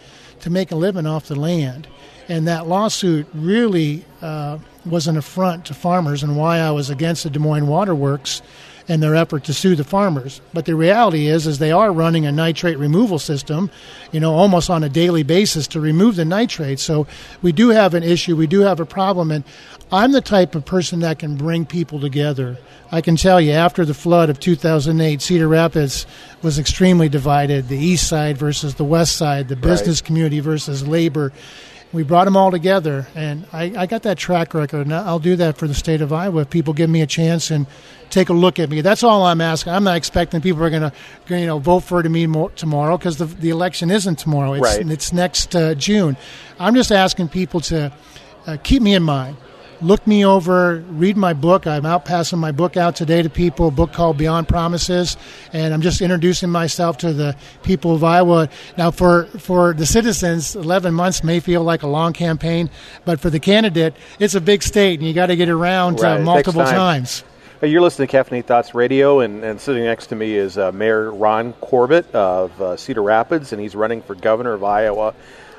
to 0.41 0.51
make 0.51 0.71
a 0.71 0.75
living 0.75 1.07
off 1.07 1.27
the 1.27 1.35
land. 1.35 1.87
And 2.29 2.47
that 2.47 2.67
lawsuit 2.67 3.27
really 3.33 4.05
uh, 4.21 4.59
was 4.85 5.07
an 5.07 5.17
affront 5.17 5.65
to 5.65 5.73
farmers 5.73 6.23
and 6.23 6.37
why 6.37 6.59
I 6.59 6.71
was 6.71 6.89
against 6.89 7.23
the 7.23 7.29
Des 7.29 7.39
Moines 7.39 7.67
Waterworks 7.67 8.41
and 8.87 9.03
their 9.03 9.15
effort 9.15 9.43
to 9.43 9.53
sue 9.53 9.75
the 9.75 9.83
farmers. 9.83 10.41
But 10.51 10.65
the 10.65 10.75
reality 10.75 11.27
is, 11.27 11.45
is 11.45 11.59
they 11.59 11.71
are 11.71 11.91
running 11.91 12.25
a 12.25 12.31
nitrate 12.31 12.77
removal 12.79 13.19
system, 13.19 13.69
you 14.11 14.19
know, 14.19 14.33
almost 14.33 14.69
on 14.69 14.83
a 14.83 14.89
daily 14.89 15.21
basis 15.21 15.67
to 15.67 15.79
remove 15.79 16.15
the 16.15 16.25
nitrates. 16.25 16.81
So 16.81 17.05
we 17.43 17.51
do 17.51 17.69
have 17.69 17.93
an 17.93 18.01
issue, 18.01 18.35
we 18.35 18.47
do 18.47 18.61
have 18.61 18.79
a 18.79 18.85
problem, 18.85 19.29
and 19.29 19.43
I'm 19.91 20.11
the 20.11 20.21
type 20.21 20.55
of 20.55 20.65
person 20.65 21.01
that 21.01 21.19
can 21.19 21.35
bring 21.35 21.65
people 21.65 21.99
together. 21.99 22.57
I 22.91 23.01
can 23.01 23.15
tell 23.15 23.39
you, 23.39 23.51
after 23.51 23.85
the 23.85 23.93
flood 23.93 24.31
of 24.31 24.39
2008, 24.39 25.21
Cedar 25.21 25.47
Rapids 25.47 26.07
was 26.41 26.57
extremely 26.57 27.09
divided: 27.09 27.67
the 27.67 27.77
east 27.77 28.07
side 28.07 28.37
versus 28.37 28.75
the 28.75 28.83
west 28.83 29.15
side, 29.15 29.47
the 29.47 29.55
business 29.55 30.01
community 30.01 30.39
versus 30.39 30.87
labor. 30.87 31.31
We 31.91 32.03
brought 32.03 32.25
them 32.25 32.37
all 32.37 32.51
together, 32.51 33.07
and 33.15 33.47
I, 33.51 33.73
I 33.75 33.85
got 33.87 34.03
that 34.03 34.19
track 34.19 34.53
record, 34.53 34.81
and 34.85 34.93
I'll 34.93 35.17
do 35.17 35.35
that 35.37 35.57
for 35.57 35.67
the 35.67 35.73
state 35.73 36.01
of 36.01 36.13
Iowa 36.13 36.41
if 36.41 36.49
people 36.51 36.73
give 36.73 36.87
me 36.87 37.01
a 37.01 37.07
chance 37.07 37.49
and 37.49 37.65
take 38.11 38.29
a 38.29 38.33
look 38.33 38.59
at 38.59 38.69
me. 38.69 38.81
That's 38.81 39.01
all 39.03 39.23
I'm 39.23 39.41
asking. 39.41 39.73
I'm 39.73 39.83
not 39.83 39.97
expecting 39.97 40.39
people 40.39 40.63
are 40.63 40.69
going 40.69 40.83
to, 40.83 40.93
you 41.35 41.47
know, 41.47 41.57
vote 41.57 41.79
for 41.79 42.03
me 42.03 42.27
tomorrow 42.55 42.95
because 42.95 43.17
the, 43.17 43.25
the 43.25 43.49
election 43.49 43.89
isn't 43.89 44.19
tomorrow. 44.19 44.53
It's, 44.53 44.61
Right. 44.63 44.91
it's 44.91 45.11
next 45.11 45.55
uh, 45.55 45.73
June. 45.73 46.15
I'm 46.59 46.75
just 46.75 46.91
asking 46.91 47.29
people 47.29 47.59
to 47.61 47.91
uh, 48.45 48.57
keep 48.63 48.83
me 48.83 48.93
in 48.93 49.01
mind. 49.01 49.37
Look 49.81 50.05
me 50.05 50.25
over, 50.25 50.83
read 50.89 51.15
my 51.15 51.31
book. 51.31 51.65
I'm 51.65 51.85
out 51.85 52.03
passing 52.03 52.37
my 52.37 52.51
book 52.51 52.75
out 52.75 52.97
today 52.97 53.21
to 53.21 53.29
people, 53.29 53.69
a 53.69 53.71
book 53.71 53.93
called 53.93 54.17
Beyond 54.17 54.49
Promises, 54.49 55.15
and 55.53 55.73
I'm 55.73 55.81
just 55.81 56.01
introducing 56.01 56.49
myself 56.49 56.97
to 56.97 57.13
the 57.13 57.37
people 57.63 57.95
of 57.95 58.03
Iowa. 58.03 58.49
Now, 58.77 58.91
for, 58.91 59.25
for 59.25 59.73
the 59.73 59.85
citizens, 59.85 60.53
11 60.57 60.93
months 60.93 61.23
may 61.23 61.39
feel 61.39 61.63
like 61.63 61.83
a 61.83 61.87
long 61.87 62.11
campaign, 62.11 62.69
but 63.05 63.21
for 63.21 63.29
the 63.29 63.39
candidate, 63.39 63.95
it's 64.19 64.35
a 64.35 64.41
big 64.41 64.63
state, 64.63 64.99
and 64.99 65.07
you 65.07 65.13
got 65.13 65.27
to 65.27 65.37
get 65.37 65.47
around 65.47 66.01
Right, 66.01 66.19
uh, 66.19 66.23
multiple 66.23 66.65
time. 66.65 66.75
times. 66.75 67.23
You're 67.61 67.81
listening 67.81 68.09
to 68.09 68.17
Caffeinate 68.17 68.45
Thoughts 68.45 68.75
Radio, 68.75 69.21
and, 69.21 69.45
and 69.45 69.61
sitting 69.61 69.85
next 69.85 70.07
to 70.07 70.15
me 70.17 70.33
is 70.35 70.57
uh, 70.57 70.73
Mayor 70.73 71.09
Ron 71.09 71.53
Corbett 71.53 72.13
of 72.13 72.61
uh, 72.61 72.75
Cedar 72.75 73.03
Rapids, 73.03 73.53
and 73.53 73.61
he's 73.61 73.75
running 73.75 74.01
for 74.01 74.13
governor 74.13 74.53
of 74.53 74.63
Iowa. 74.63 75.13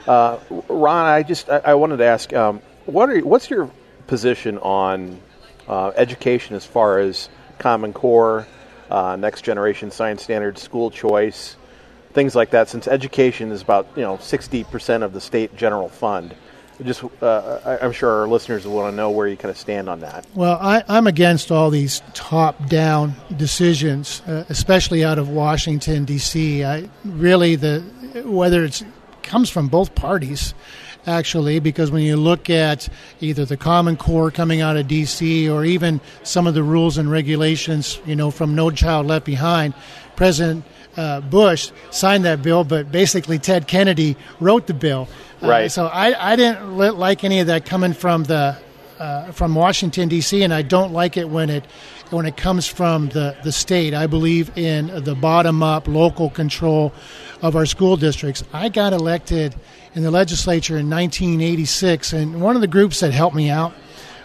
Uh, 0.07 0.39
Ron, 0.69 1.07
I 1.07 1.23
just 1.23 1.49
I, 1.49 1.63
I 1.65 1.75
wanted 1.75 1.99
to 1.99 2.05
ask, 2.05 2.31
um, 2.35 2.61
what 2.85 3.09
are 3.09 3.19
what's 3.21 3.49
your 3.49 3.71
position 4.11 4.59
on 4.59 5.21
uh, 5.69 5.93
education 5.97 6.57
as 6.57 6.67
far 6.67 6.99
as 6.99 7.31
Common 7.59 7.93
Core, 7.93 8.45
uh, 8.91 9.15
next 9.17 9.43
generation 9.43 9.93
science 9.93 10.25
standards, 10.25 10.61
school 10.61 10.91
choice, 10.91 11.57
things 12.13 12.35
like 12.35 12.51
that? 12.51 12.69
Since 12.69 12.89
education 12.89 13.53
is 13.53 13.63
about 13.63 13.87
you 13.97 14.03
know 14.03 14.19
60 14.19 14.65
percent 14.65 15.05
of 15.05 15.13
the 15.15 15.21
state 15.21 15.57
general 15.57 15.89
fund. 15.89 16.35
Just, 16.83 17.05
uh, 17.23 17.79
I'm 17.83 17.93
sure 17.93 18.11
our 18.23 18.27
listeners 18.27 18.67
will 18.67 18.75
want 18.75 18.91
to 18.93 18.97
know 18.97 19.11
where 19.11 19.29
you 19.29 19.37
kind 19.37 19.51
of 19.51 19.59
stand 19.59 19.87
on 19.87 20.01
that. 20.01 20.25
Well, 20.35 20.59
I, 20.59 20.83
I'm 20.89 21.07
against 21.07 21.53
all 21.53 21.69
these 21.69 22.01
top-down 22.15 23.17
decisions, 23.37 24.23
uh, 24.27 24.45
especially 24.49 25.05
out 25.05 25.19
of 25.19 25.29
Washington 25.29 26.07
D.C. 26.07 26.65
I 26.65 26.89
really 27.05 27.57
the 27.57 27.81
whether 28.25 28.65
it's 28.65 28.83
comes 29.23 29.51
from 29.51 29.69
both 29.69 29.95
parties, 29.95 30.55
actually, 31.07 31.61
because 31.61 31.91
when 31.91 32.03
you 32.03 32.17
look 32.17 32.51
at 32.51 32.89
either 33.21 33.45
the 33.45 33.57
Common 33.57 33.97
Core 33.97 34.31
coming 34.31 34.61
out 34.61 34.77
of 34.77 34.89
D.C. 34.89 35.49
or 35.49 35.65
even 35.65 36.01
some 36.23 36.47
of 36.47 36.55
the 36.55 36.63
rules 36.63 36.99
and 36.99 37.11
regulations, 37.11 38.01
you 38.07 38.17
know, 38.17 38.31
from 38.31 38.55
No 38.55 38.71
Child 38.71 39.07
Left 39.07 39.25
Behind, 39.27 39.75
President 40.17 40.65
uh, 40.97 41.21
Bush 41.21 41.71
signed 41.91 42.25
that 42.25 42.43
bill, 42.43 42.65
but 42.65 42.91
basically 42.93 43.39
Ted 43.39 43.67
Kennedy 43.67 44.17
wrote 44.41 44.67
the 44.67 44.75
bill. 44.75 45.09
Uh, 45.43 45.49
Right. 45.49 45.73
so 45.73 45.87
I, 45.87 46.33
I 46.33 46.37
didn't 46.37 46.77
li- 46.77 46.91
like 46.91 47.25
any 47.25 47.41
of 47.41 47.47
that 47.47 47.65
coming 47.65 47.95
from 47.95 48.25
the 48.25 48.57
uh, 48.99 49.33
from 49.33 49.55
Washington 49.55 50.11
D.C. 50.11 50.43
and 50.43 50.53
I 50.53 50.61
don't 50.61 50.93
like 50.93 51.17
it 51.17 51.31
when 51.31 51.49
it 51.49 51.65
when 52.11 52.27
it 52.27 52.37
comes 52.37 52.67
from 52.67 53.09
the, 53.09 53.35
the 53.45 53.51
state. 53.53 53.95
I 53.95 54.07
believe 54.07 54.59
in 54.59 54.89
the 55.05 55.15
bottom 55.15 55.63
up 55.63 55.89
local 55.89 56.29
control 56.29 56.93
of 57.41 57.57
our 57.57 57.65
school 57.65 57.97
districts. 57.97 58.45
I 58.53 58.69
got 58.69 58.93
elected 58.93 59.55
in 59.95 60.03
the 60.03 60.11
legislature 60.11 60.77
in 60.79 60.89
1986, 60.89 62.13
and 62.13 62.41
one 62.41 62.55
of 62.55 62.61
the 62.61 62.69
groups 62.69 63.01
that 63.01 63.13
helped 63.13 63.35
me 63.37 63.51
out 63.51 63.73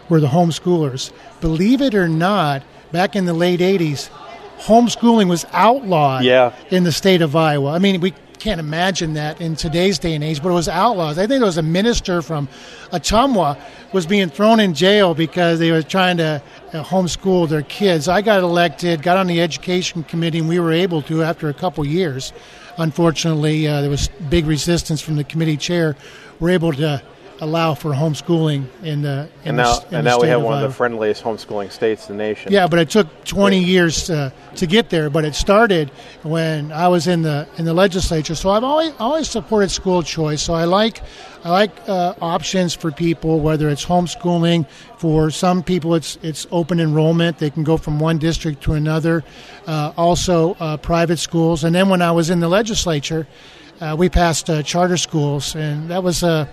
were 0.10 0.20
the 0.20 0.28
homeschoolers. 0.28 1.12
Believe 1.42 1.82
it 1.82 1.96
or 1.96 2.08
not, 2.08 2.62
back 2.92 3.16
in 3.16 3.26
the 3.26 3.34
late 3.34 3.60
80s, 3.60 4.10
homeschooling 4.60 5.28
was 5.28 5.46
outlawed 5.52 6.24
Yeah. 6.24 6.52
in 6.70 6.84
the 6.84 6.92
state 6.92 7.22
of 7.22 7.36
Iowa. 7.36 7.72
I 7.74 7.80
mean, 7.80 8.00
we 8.02 8.14
can't 8.38 8.60
imagine 8.60 9.16
that 9.16 9.42
in 9.42 9.56
today's 9.56 9.98
day 9.98 10.14
and 10.14 10.24
age, 10.24 10.42
but 10.44 10.50
it 10.50 10.54
was 10.54 10.70
outlawed. 10.70 11.14
I 11.18 11.26
think 11.26 11.40
there 11.40 11.46
was 11.46 11.58
a 11.58 11.64
minister 11.64 12.22
from 12.22 12.48
Ottumwa 12.92 13.58
was 13.92 14.06
being 14.06 14.30
thrown 14.30 14.60
in 14.60 14.74
jail 14.76 15.16
because 15.16 15.58
they 15.58 15.72
were 15.72 15.82
trying 15.82 16.18
to 16.18 16.42
uh, 16.74 16.84
homeschool 16.84 17.50
their 17.50 17.64
kids. 17.64 18.08
I 18.08 18.22
got 18.22 18.42
elected, 18.42 19.02
got 19.02 19.18
on 19.18 19.26
the 19.28 19.42
education 19.42 20.04
committee, 20.04 20.40
and 20.40 20.48
we 20.50 20.60
were 20.60 20.74
able 20.74 21.02
to 21.04 21.24
after 21.24 21.50
a 21.50 21.54
couple 21.54 21.86
years. 21.86 22.34
Unfortunately, 22.78 23.68
uh, 23.68 23.82
there 23.82 23.90
was 23.90 24.10
big 24.30 24.46
resistance 24.46 25.02
from 25.02 25.16
the 25.16 25.24
committee 25.24 25.58
chair. 25.58 25.96
We're 26.40 26.52
able 26.52 26.74
to 26.74 27.02
allow 27.42 27.74
for 27.74 27.92
homeschooling 27.92 28.66
in 28.84 29.02
the 29.02 29.30
in 29.44 29.50
And 29.50 29.60
the, 29.60 29.64
now, 29.64 29.78
in 29.78 29.96
and 29.96 30.08
the 30.08 30.10
now 30.10 30.20
we 30.22 30.28
have 30.28 30.40
of 30.40 30.46
one 30.46 30.64
of 30.64 30.70
the 30.70 30.76
friendliest 30.76 31.24
homeschooling 31.24 31.72
states 31.72 32.10
in 32.10 32.18
the 32.18 32.24
nation. 32.24 32.52
Yeah, 32.52 32.68
but 32.68 32.80
it 32.80 32.90
took 32.90 33.26
20 33.26 33.60
years 33.60 34.06
to, 34.06 34.34
to 34.56 34.66
get 34.66 34.90
there. 34.90 35.10
But 35.10 35.26
it 35.26 35.36
started 35.36 35.90
when 36.24 36.72
I 36.72 36.88
was 36.88 37.08
in 37.08 37.22
the 37.22 37.48
in 37.58 37.66
the 37.66 37.74
legislature. 37.74 38.36
So 38.36 38.50
I've 38.50 38.64
always 38.64 38.94
always 39.00 39.30
supported 39.30 39.70
school 39.70 40.04
choice. 40.04 40.42
So 40.42 40.54
I 40.54 40.66
like 40.66 41.02
I 41.44 41.50
like 41.50 41.72
uh, 41.88 42.16
options 42.22 42.74
for 42.74 42.92
people, 42.92 43.40
whether 43.40 43.70
it's 43.70 43.86
homeschooling. 43.86 44.68
For 44.98 45.30
some 45.30 45.62
people, 45.62 45.94
it's 45.96 46.18
it's 46.24 46.48
open 46.52 46.80
enrollment. 46.80 47.38
They 47.38 47.50
can 47.50 47.64
go 47.64 47.78
from 47.78 48.00
one 48.00 48.18
district 48.18 48.64
to 48.64 48.74
another. 48.74 49.24
Uh, 49.68 49.92
also, 49.98 50.56
uh, 50.60 50.78
private 50.78 51.18
schools. 51.20 51.64
And 51.64 51.76
then 51.76 51.90
when 51.90 52.02
I 52.02 52.12
was 52.12 52.30
in 52.30 52.40
the 52.40 52.50
legislature, 52.50 53.28
uh, 53.82 53.96
we 53.98 54.10
passed 54.10 54.50
uh, 54.50 54.64
charter 54.64 54.98
schools, 54.98 55.56
and 55.56 55.90
that 55.90 56.02
was 56.02 56.24
a 56.24 56.50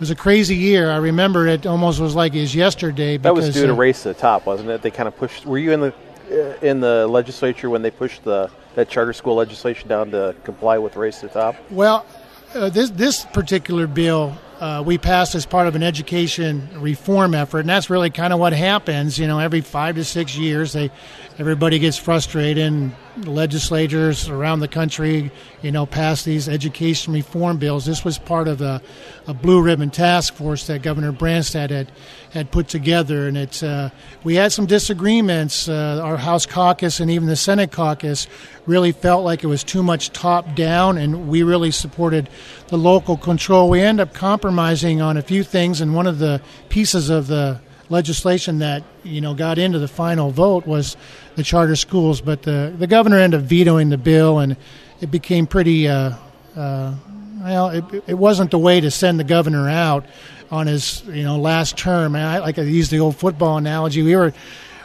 it 0.00 0.04
was 0.04 0.10
a 0.10 0.16
crazy 0.16 0.56
year. 0.56 0.90
I 0.90 0.96
remember 0.96 1.46
it 1.46 1.66
almost 1.66 2.00
was 2.00 2.14
like 2.14 2.34
it 2.34 2.40
was 2.40 2.54
yesterday. 2.54 3.18
that 3.18 3.34
was 3.34 3.52
due 3.52 3.66
to 3.66 3.74
race 3.74 4.04
to 4.04 4.08
the 4.08 4.14
top, 4.14 4.46
wasn't 4.46 4.70
it? 4.70 4.80
They 4.80 4.90
kind 4.90 5.06
of 5.06 5.14
pushed. 5.14 5.44
Were 5.44 5.58
you 5.58 5.72
in 5.72 5.80
the 5.80 5.94
uh, 6.32 6.66
in 6.66 6.80
the 6.80 7.06
legislature 7.06 7.68
when 7.68 7.82
they 7.82 7.90
pushed 7.90 8.24
the 8.24 8.50
that 8.76 8.88
charter 8.88 9.12
school 9.12 9.34
legislation 9.34 9.90
down 9.90 10.10
to 10.12 10.34
comply 10.42 10.78
with 10.78 10.96
race 10.96 11.20
to 11.20 11.26
the 11.26 11.34
top? 11.34 11.54
Well, 11.68 12.06
uh, 12.54 12.70
this 12.70 12.88
this 12.88 13.26
particular 13.26 13.86
bill 13.86 14.38
uh, 14.60 14.82
we 14.84 14.98
passed 14.98 15.34
as 15.34 15.46
part 15.46 15.66
of 15.66 15.74
an 15.74 15.82
education 15.82 16.68
reform 16.76 17.34
effort, 17.34 17.60
and 17.60 17.68
that's 17.68 17.88
really 17.88 18.10
kind 18.10 18.32
of 18.32 18.38
what 18.38 18.52
happens. 18.52 19.18
You 19.18 19.26
know, 19.26 19.38
every 19.38 19.62
five 19.62 19.94
to 19.94 20.04
six 20.04 20.36
years, 20.36 20.74
they 20.74 20.90
everybody 21.38 21.78
gets 21.78 21.96
frustrated, 21.96 22.62
and 22.62 22.92
legislators 23.16 24.28
around 24.28 24.60
the 24.60 24.68
country, 24.68 25.30
you 25.62 25.72
know, 25.72 25.86
pass 25.86 26.24
these 26.24 26.46
education 26.46 27.14
reform 27.14 27.56
bills. 27.56 27.86
This 27.86 28.04
was 28.04 28.18
part 28.18 28.48
of 28.48 28.60
a, 28.60 28.82
a 29.26 29.32
blue 29.32 29.62
ribbon 29.62 29.90
task 29.90 30.34
force 30.34 30.66
that 30.66 30.82
Governor 30.82 31.12
Branstad 31.12 31.70
had 31.70 31.90
had 32.30 32.50
put 32.50 32.68
together, 32.68 33.26
and 33.26 33.36
it's 33.36 33.62
uh, 33.62 33.90
we 34.22 34.36
had 34.36 34.52
some 34.52 34.66
disagreements. 34.66 35.68
Uh, 35.68 36.00
our 36.02 36.16
House 36.16 36.46
caucus 36.46 37.00
and 37.00 37.10
even 37.10 37.26
the 37.26 37.36
Senate 37.36 37.72
caucus 37.72 38.26
really 38.66 38.92
felt 38.92 39.24
like 39.24 39.42
it 39.42 39.48
was 39.48 39.64
too 39.64 39.82
much 39.82 40.10
top 40.12 40.54
down, 40.54 40.96
and 40.96 41.28
we 41.28 41.42
really 41.42 41.70
supported 41.70 42.28
the 42.68 42.78
local 42.78 43.16
control. 43.16 43.68
We 43.68 43.80
end 43.80 44.00
up 44.00 44.14
compromising 44.14 45.00
on 45.00 45.16
a 45.16 45.22
few 45.22 45.42
things, 45.42 45.80
and 45.80 45.94
one 45.94 46.06
of 46.06 46.18
the 46.18 46.40
pieces 46.68 47.10
of 47.10 47.26
the 47.26 47.60
legislation 47.88 48.60
that 48.60 48.84
you 49.02 49.20
know 49.20 49.34
got 49.34 49.58
into 49.58 49.80
the 49.80 49.88
final 49.88 50.30
vote 50.30 50.66
was 50.66 50.96
the 51.34 51.42
charter 51.42 51.76
schools, 51.76 52.20
but 52.20 52.42
the 52.42 52.72
the 52.78 52.86
governor 52.86 53.18
ended 53.18 53.40
up 53.40 53.46
vetoing 53.46 53.88
the 53.88 53.98
bill, 53.98 54.38
and 54.38 54.56
it 55.00 55.10
became 55.10 55.46
pretty. 55.46 55.88
Uh, 55.88 56.14
uh, 56.56 56.94
well, 57.42 57.70
it, 57.70 57.84
it 58.06 58.14
wasn't 58.14 58.50
the 58.50 58.58
way 58.58 58.82
to 58.82 58.90
send 58.90 59.18
the 59.18 59.24
governor 59.24 59.66
out 59.66 60.04
on 60.50 60.66
his 60.66 61.02
you 61.06 61.22
know 61.22 61.38
last 61.38 61.76
term. 61.76 62.14
And 62.14 62.24
I 62.24 62.38
like 62.40 62.58
I 62.58 62.62
use 62.62 62.90
the 62.90 63.00
old 63.00 63.16
football 63.16 63.56
analogy. 63.56 64.02
We 64.02 64.16
were 64.16 64.32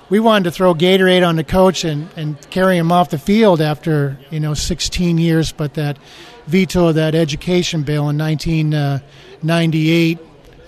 we 0.09 0.19
wanted 0.19 0.45
to 0.45 0.51
throw 0.51 0.73
Gatorade 0.73 1.27
on 1.27 1.35
the 1.35 1.43
coach 1.43 1.83
and, 1.83 2.09
and 2.15 2.39
carry 2.49 2.77
him 2.77 2.91
off 2.91 3.09
the 3.09 3.17
field 3.17 3.61
after 3.61 4.17
you 4.29 4.39
know 4.39 4.53
16 4.53 5.17
years, 5.17 5.51
but 5.51 5.73
that 5.75 5.97
veto 6.47 6.89
of 6.89 6.95
that 6.95 7.15
education 7.15 7.83
bill 7.83 8.09
in 8.09 8.17
1998 8.17 10.19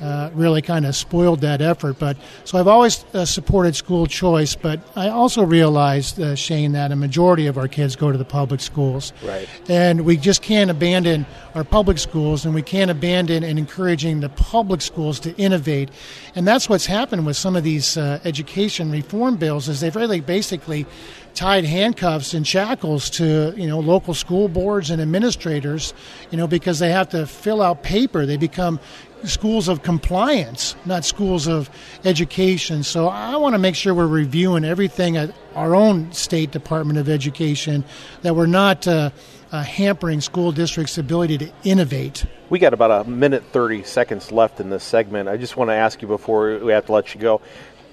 uh, 0.01 0.29
really 0.33 0.61
kind 0.61 0.85
of 0.85 0.95
spoiled 0.95 1.41
that 1.41 1.61
effort. 1.61 1.99
But 1.99 2.17
so 2.43 2.57
I've 2.57 2.67
always 2.67 3.03
uh, 3.13 3.25
supported 3.25 3.75
school 3.75 4.05
choice, 4.07 4.55
but 4.55 4.79
I 4.95 5.09
also 5.09 5.43
realized, 5.43 6.19
uh, 6.19 6.35
Shane, 6.35 6.73
that 6.73 6.91
a 6.91 6.95
majority 6.95 7.47
of 7.47 7.57
our 7.57 7.67
kids 7.67 7.95
go 7.95 8.11
to 8.11 8.17
the 8.17 8.25
public 8.25 8.59
schools, 8.61 9.13
Right. 9.23 9.47
and 9.69 10.01
we 10.01 10.17
just 10.17 10.41
can't 10.41 10.69
abandon 10.69 11.25
our 11.55 11.63
public 11.63 11.97
schools, 11.97 12.45
and 12.45 12.53
we 12.53 12.61
can't 12.61 12.91
abandon 12.91 13.43
and 13.43 13.57
encouraging 13.57 14.19
the 14.19 14.29
public 14.29 14.81
schools 14.81 15.19
to 15.21 15.35
innovate, 15.37 15.89
and 16.35 16.47
that's 16.47 16.69
what's 16.69 16.85
happened 16.85 17.25
with 17.25 17.35
some 17.37 17.55
of 17.55 17.63
these 17.63 17.97
uh, 17.97 18.19
education 18.25 18.91
reform 18.91 19.37
bills. 19.37 19.67
Is 19.67 19.79
they've 19.79 19.95
really 19.95 20.19
basically 20.21 20.85
tied 21.33 21.65
handcuffs 21.65 22.33
and 22.33 22.47
shackles 22.47 23.11
to 23.11 23.53
you 23.55 23.67
know 23.67 23.79
local 23.79 24.13
school 24.13 24.47
boards 24.47 24.89
and 24.89 25.01
administrators, 25.01 25.93
you 26.31 26.37
know, 26.37 26.47
because 26.47 26.79
they 26.79 26.91
have 26.91 27.09
to 27.09 27.25
fill 27.27 27.61
out 27.61 27.83
paper. 27.83 28.25
They 28.25 28.37
become 28.37 28.79
schools 29.23 29.67
of 29.67 29.83
compliance, 29.83 30.75
not 30.85 31.05
schools 31.05 31.47
of 31.47 31.69
education. 32.05 32.83
So 32.83 33.07
I 33.07 33.35
want 33.37 33.53
to 33.53 33.59
make 33.59 33.75
sure 33.75 33.93
we're 33.93 34.07
reviewing 34.07 34.63
everything 34.63 35.17
at 35.17 35.33
our 35.55 35.75
own 35.75 36.11
state 36.11 36.51
Department 36.51 36.99
of 36.99 37.09
Education, 37.09 37.83
that 38.21 38.35
we're 38.35 38.45
not 38.45 38.87
uh, 38.87 39.09
uh, 39.51 39.63
hampering 39.63 40.21
school 40.21 40.51
districts' 40.51 40.97
ability 40.97 41.37
to 41.39 41.51
innovate. 41.63 42.25
We 42.49 42.59
got 42.59 42.73
about 42.73 43.05
a 43.05 43.09
minute 43.09 43.43
30 43.51 43.83
seconds 43.83 44.31
left 44.31 44.59
in 44.59 44.69
this 44.69 44.83
segment. 44.83 45.29
I 45.29 45.37
just 45.37 45.57
want 45.57 45.69
to 45.69 45.73
ask 45.75 46.01
you 46.01 46.07
before 46.07 46.59
we 46.59 46.71
have 46.71 46.85
to 46.85 46.91
let 46.91 47.13
you 47.15 47.21
go 47.21 47.41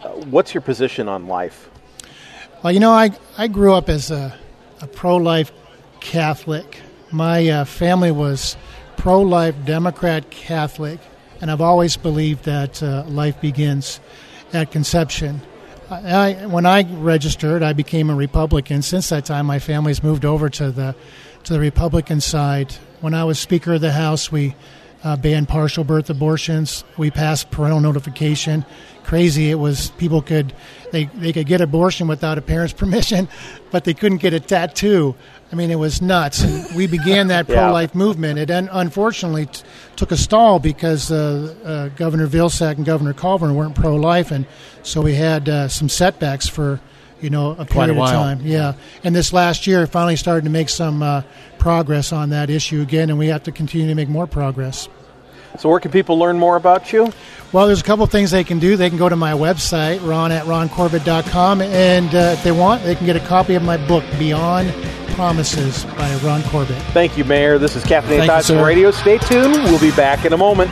uh, 0.05 0.09
what's 0.27 0.53
your 0.53 0.61
position 0.61 1.09
on 1.09 1.27
life? 1.27 1.71
Well, 2.63 2.73
you 2.73 2.81
know, 2.81 2.93
I, 2.93 3.11
I 3.39 3.49
grew 3.49 3.75
up 3.75 3.89
as 3.89 4.11
a, 4.11 4.37
a 4.81 4.87
pro 4.87 5.17
life 5.17 5.51
Catholic. 6.01 6.81
My 7.11 7.49
uh, 7.49 7.65
family 7.65 8.11
was 8.11 8.57
pro 8.97 9.23
life 9.23 9.55
Democrat 9.65 10.31
Catholic, 10.31 11.01
and 11.45 11.51
I've 11.51 11.61
always 11.61 11.99
believed 11.99 12.45
that 12.45 12.83
uh, 12.83 13.05
life 13.07 13.39
begins 13.39 14.01
at 14.55 14.71
conception. 14.71 15.43
I, 15.91 16.47
when 16.47 16.65
I 16.65 16.91
registered, 16.91 17.63
I 17.63 17.75
became 17.75 18.09
a 18.09 18.15
Republican. 18.15 18.81
Since 18.81 19.11
that 19.11 19.27
time, 19.27 19.45
my 19.45 19.59
family's 19.59 20.03
moved 20.03 20.25
over 20.25 20.49
to 20.49 20.71
the 20.71 20.97
to 21.43 21.53
the 21.53 21.61
Republican 21.61 22.23
side. 22.23 22.73
When 23.03 23.13
I 23.13 23.25
was 23.25 23.39
Speaker 23.39 23.75
of 23.75 23.83
the 23.83 23.93
House, 23.93 24.33
we 24.33 24.57
uh, 25.05 25.17
banned 25.17 25.49
partial 25.49 25.85
birth 25.85 26.09
abortions. 26.11 26.83
We 26.97 27.11
passed 27.11 27.51
parental 27.51 27.81
notification. 27.81 28.65
Crazy, 29.05 29.51
it 29.51 29.57
was 29.57 29.91
people 29.93 30.23
could 30.23 30.55
they 30.91 31.05
they 31.05 31.33
could 31.33 31.47
get 31.47 31.61
abortion 31.61 32.09
without 32.09 32.39
a 32.39 32.43
parent's 32.43 32.73
permission, 32.83 33.29
but 33.71 33.85
they 33.85 33.93
couldn't 33.95 34.19
get 34.19 34.33
a 34.33 34.41
tattoo. 34.41 35.15
I 35.53 35.57
mean, 35.57 35.71
it 35.71 35.79
was 35.79 36.01
nuts. 36.03 36.43
And 36.43 36.75
we 36.75 36.87
began 36.87 37.29
that 37.29 37.47
Yeah. 37.49 37.55
pro-life 37.67 37.95
movement. 37.95 38.39
It 38.39 38.51
un- 38.51 38.71
unfortunately 38.73 39.47
t- 39.47 39.63
took 39.95 40.11
a 40.11 40.17
stall 40.17 40.59
because 40.59 41.13
uh, 41.13 41.55
uh, 41.65 41.89
Governor 41.97 42.27
Vilsack 42.27 42.77
and 42.77 42.85
Governor 42.87 43.13
Culver 43.13 43.53
weren't 43.53 43.75
pro-life, 43.77 44.31
and 44.31 44.47
so 44.83 45.03
we 45.03 45.15
had 45.15 45.49
uh, 45.49 45.69
some 45.69 45.89
setbacks 45.91 46.49
for 46.49 46.81
you 47.25 47.31
know 47.31 47.53
a 47.53 47.65
Quite 47.67 47.67
a 47.67 47.95
period 47.95 47.97
while. 47.97 48.09
of 48.09 48.39
time. 48.39 48.47
Yeah, 48.47 48.75
and 49.03 49.17
this 49.17 49.33
last 49.33 49.67
year 49.67 49.87
finally 49.87 50.17
started 50.17 50.45
to 50.45 50.51
make 50.51 50.69
some 50.69 51.03
uh, 51.03 51.23
progress 51.59 52.13
on 52.13 52.31
that 52.31 52.51
issue 52.51 52.83
again, 52.83 53.09
and 53.11 53.19
we 53.19 53.29
have 53.29 53.43
to 53.45 53.53
continue 53.53 53.89
to 53.89 53.95
make 53.95 54.09
more 54.09 54.27
progress. 54.27 54.89
So, 55.59 55.69
where 55.69 55.81
can 55.81 55.91
people 55.91 56.19
learn 56.19 56.39
more 56.39 56.57
about 56.57 56.93
you? 56.93 57.13
Well, 57.53 57.67
there's 57.69 57.81
a 57.81 57.85
couple 57.85 58.05
of 58.05 58.11
things 58.11 58.31
they 58.33 58.45
can 58.45 58.59
do. 58.59 58.77
They 58.77 58.89
can 58.89 58.99
go 58.99 59.09
to 59.09 59.17
my 59.17 59.33
website, 59.33 60.07
ron 60.07 60.33
at 60.33 60.45
roncorbett.com, 60.47 61.63
and 61.63 62.15
uh, 62.15 62.35
if 62.37 62.45
they 62.45 62.53
want, 62.53 62.83
they 62.83 62.95
can 62.95 63.07
get 63.07 63.17
a 63.17 63.21
copy 63.21 63.55
of 63.55 63.63
my 63.63 63.77
book, 63.87 64.05
Beyond 64.19 64.73
Promises 65.15 65.85
by 65.97 66.13
Ron 66.17 66.43
Corbett. 66.45 66.77
Thank 66.93 67.17
you, 67.17 67.25
Mayor. 67.25 67.57
This 67.59 67.77
is 67.77 67.85
Caffeinated 67.85 68.03
Thank 68.03 68.23
you, 68.23 68.27
Thoughts. 68.27 68.51
Radio. 68.51 68.91
Stay 68.91 69.19
tuned. 69.19 69.55
We'll 69.55 69.81
be 69.81 69.93
back 69.93 70.25
in 70.25 70.33
a 70.33 70.37
moment. 70.37 70.71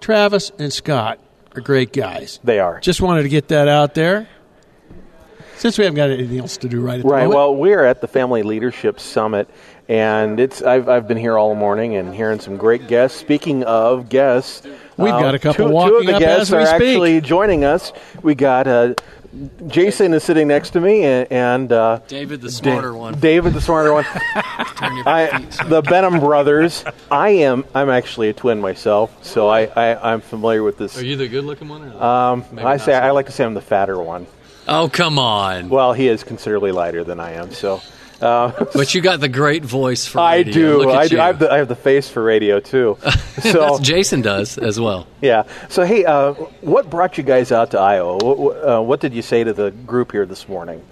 Travis 0.00 0.50
and 0.58 0.72
Scott 0.72 1.20
are 1.58 1.60
great 1.60 1.92
guys. 1.92 2.40
they 2.44 2.58
are. 2.60 2.80
Just 2.80 3.00
wanted 3.00 3.22
to 3.24 3.28
get 3.28 3.48
that 3.48 3.68
out 3.68 3.94
there. 3.94 4.28
Since 5.56 5.76
we 5.76 5.82
haven't 5.84 5.96
got 5.96 6.10
anything 6.10 6.38
else 6.38 6.56
to 6.58 6.68
do 6.68 6.80
right 6.80 7.00
at 7.00 7.02
the 7.02 7.08
Right. 7.08 7.22
moment. 7.24 7.34
Well, 7.36 7.56
we're 7.56 7.84
at 7.84 8.00
the 8.00 8.06
Family 8.06 8.44
Leadership 8.44 9.00
Summit, 9.00 9.50
and 9.88 10.38
it's 10.38 10.62
I've, 10.62 10.88
I've 10.88 11.08
been 11.08 11.16
here 11.16 11.36
all 11.36 11.56
morning 11.56 11.96
and 11.96 12.14
hearing 12.14 12.38
some 12.38 12.56
great 12.56 12.86
guests. 12.86 13.18
Speaking 13.18 13.64
of 13.64 14.08
guests, 14.08 14.64
We've 14.96 15.10
got 15.10 15.34
a 15.34 15.38
couple 15.40 15.64
two, 15.64 15.68
two 15.70 15.74
walking 15.74 15.98
of 16.00 16.06
the 16.06 16.14
up 16.14 16.20
guests 16.20 16.42
as 16.42 16.52
we 16.52 16.58
are 16.58 16.66
speak. 16.66 16.88
actually 16.88 17.20
joining 17.22 17.64
us. 17.64 17.92
We 18.22 18.36
got 18.36 18.68
uh, 18.68 18.94
Jason 19.66 20.14
is 20.14 20.24
sitting 20.24 20.48
next 20.48 20.70
to 20.70 20.80
me, 20.80 21.04
and, 21.04 21.30
and 21.30 21.72
uh, 21.72 22.00
David, 22.08 22.40
the 22.40 22.50
smarter 22.50 22.94
one. 22.94 23.18
David, 23.20 23.52
the 23.52 23.60
smarter 23.60 23.92
one. 23.92 24.04
I, 24.34 25.44
the 25.66 25.82
Benham 25.82 26.18
brothers. 26.20 26.82
I 27.10 27.30
am. 27.30 27.64
I'm 27.74 27.90
actually 27.90 28.30
a 28.30 28.32
twin 28.32 28.60
myself, 28.60 29.22
so 29.24 29.48
I, 29.48 29.64
I 29.66 30.12
I'm 30.12 30.20
familiar 30.22 30.62
with 30.62 30.78
this. 30.78 30.96
Are 30.98 31.04
you 31.04 31.16
the 31.16 31.28
good-looking 31.28 31.68
one? 31.68 31.92
Or 31.92 32.02
Um, 32.02 32.44
I 32.58 32.78
say 32.78 32.92
so 32.92 32.92
I 32.92 33.10
like 33.10 33.26
to 33.26 33.32
say 33.32 33.44
I'm 33.44 33.54
the 33.54 33.60
fatter 33.60 34.00
one. 34.00 34.26
oh, 34.66 34.88
come 34.88 35.18
on. 35.18 35.68
Well, 35.68 35.92
he 35.92 36.08
is 36.08 36.24
considerably 36.24 36.72
lighter 36.72 37.04
than 37.04 37.20
I 37.20 37.32
am, 37.32 37.52
so 37.52 37.82
but 38.74 38.94
you 38.94 39.00
got 39.00 39.20
the 39.20 39.28
great 39.28 39.64
voice 39.64 40.06
for 40.06 40.18
I 40.18 40.36
radio. 40.38 40.52
do. 40.52 40.78
Look 40.78 40.88
at 40.88 40.96
I 40.96 41.08
do. 41.08 41.16
you. 41.16 41.22
I 41.22 41.26
have, 41.26 41.38
the, 41.38 41.52
I 41.52 41.58
have 41.58 41.68
the 41.68 41.76
face 41.76 42.08
for 42.08 42.22
radio 42.22 42.60
too. 42.60 42.98
So 43.38 43.52
That's 43.60 43.78
Jason 43.78 44.20
does 44.20 44.58
as 44.58 44.80
well. 44.80 45.06
yeah. 45.20 45.44
So 45.68 45.84
hey, 45.84 46.04
uh, 46.04 46.32
what 46.60 46.90
brought 46.90 47.18
you 47.18 47.22
guys 47.22 47.52
out 47.52 47.70
to 47.70 47.78
Iowa? 47.78 48.16
What, 48.16 48.36
what, 48.36 48.56
uh, 48.56 48.80
what 48.82 48.98
did 48.98 49.14
you 49.14 49.22
say 49.22 49.44
to 49.44 49.52
the 49.52 49.70
group 49.70 50.10
here 50.10 50.26
this 50.26 50.48
morning? 50.48 50.84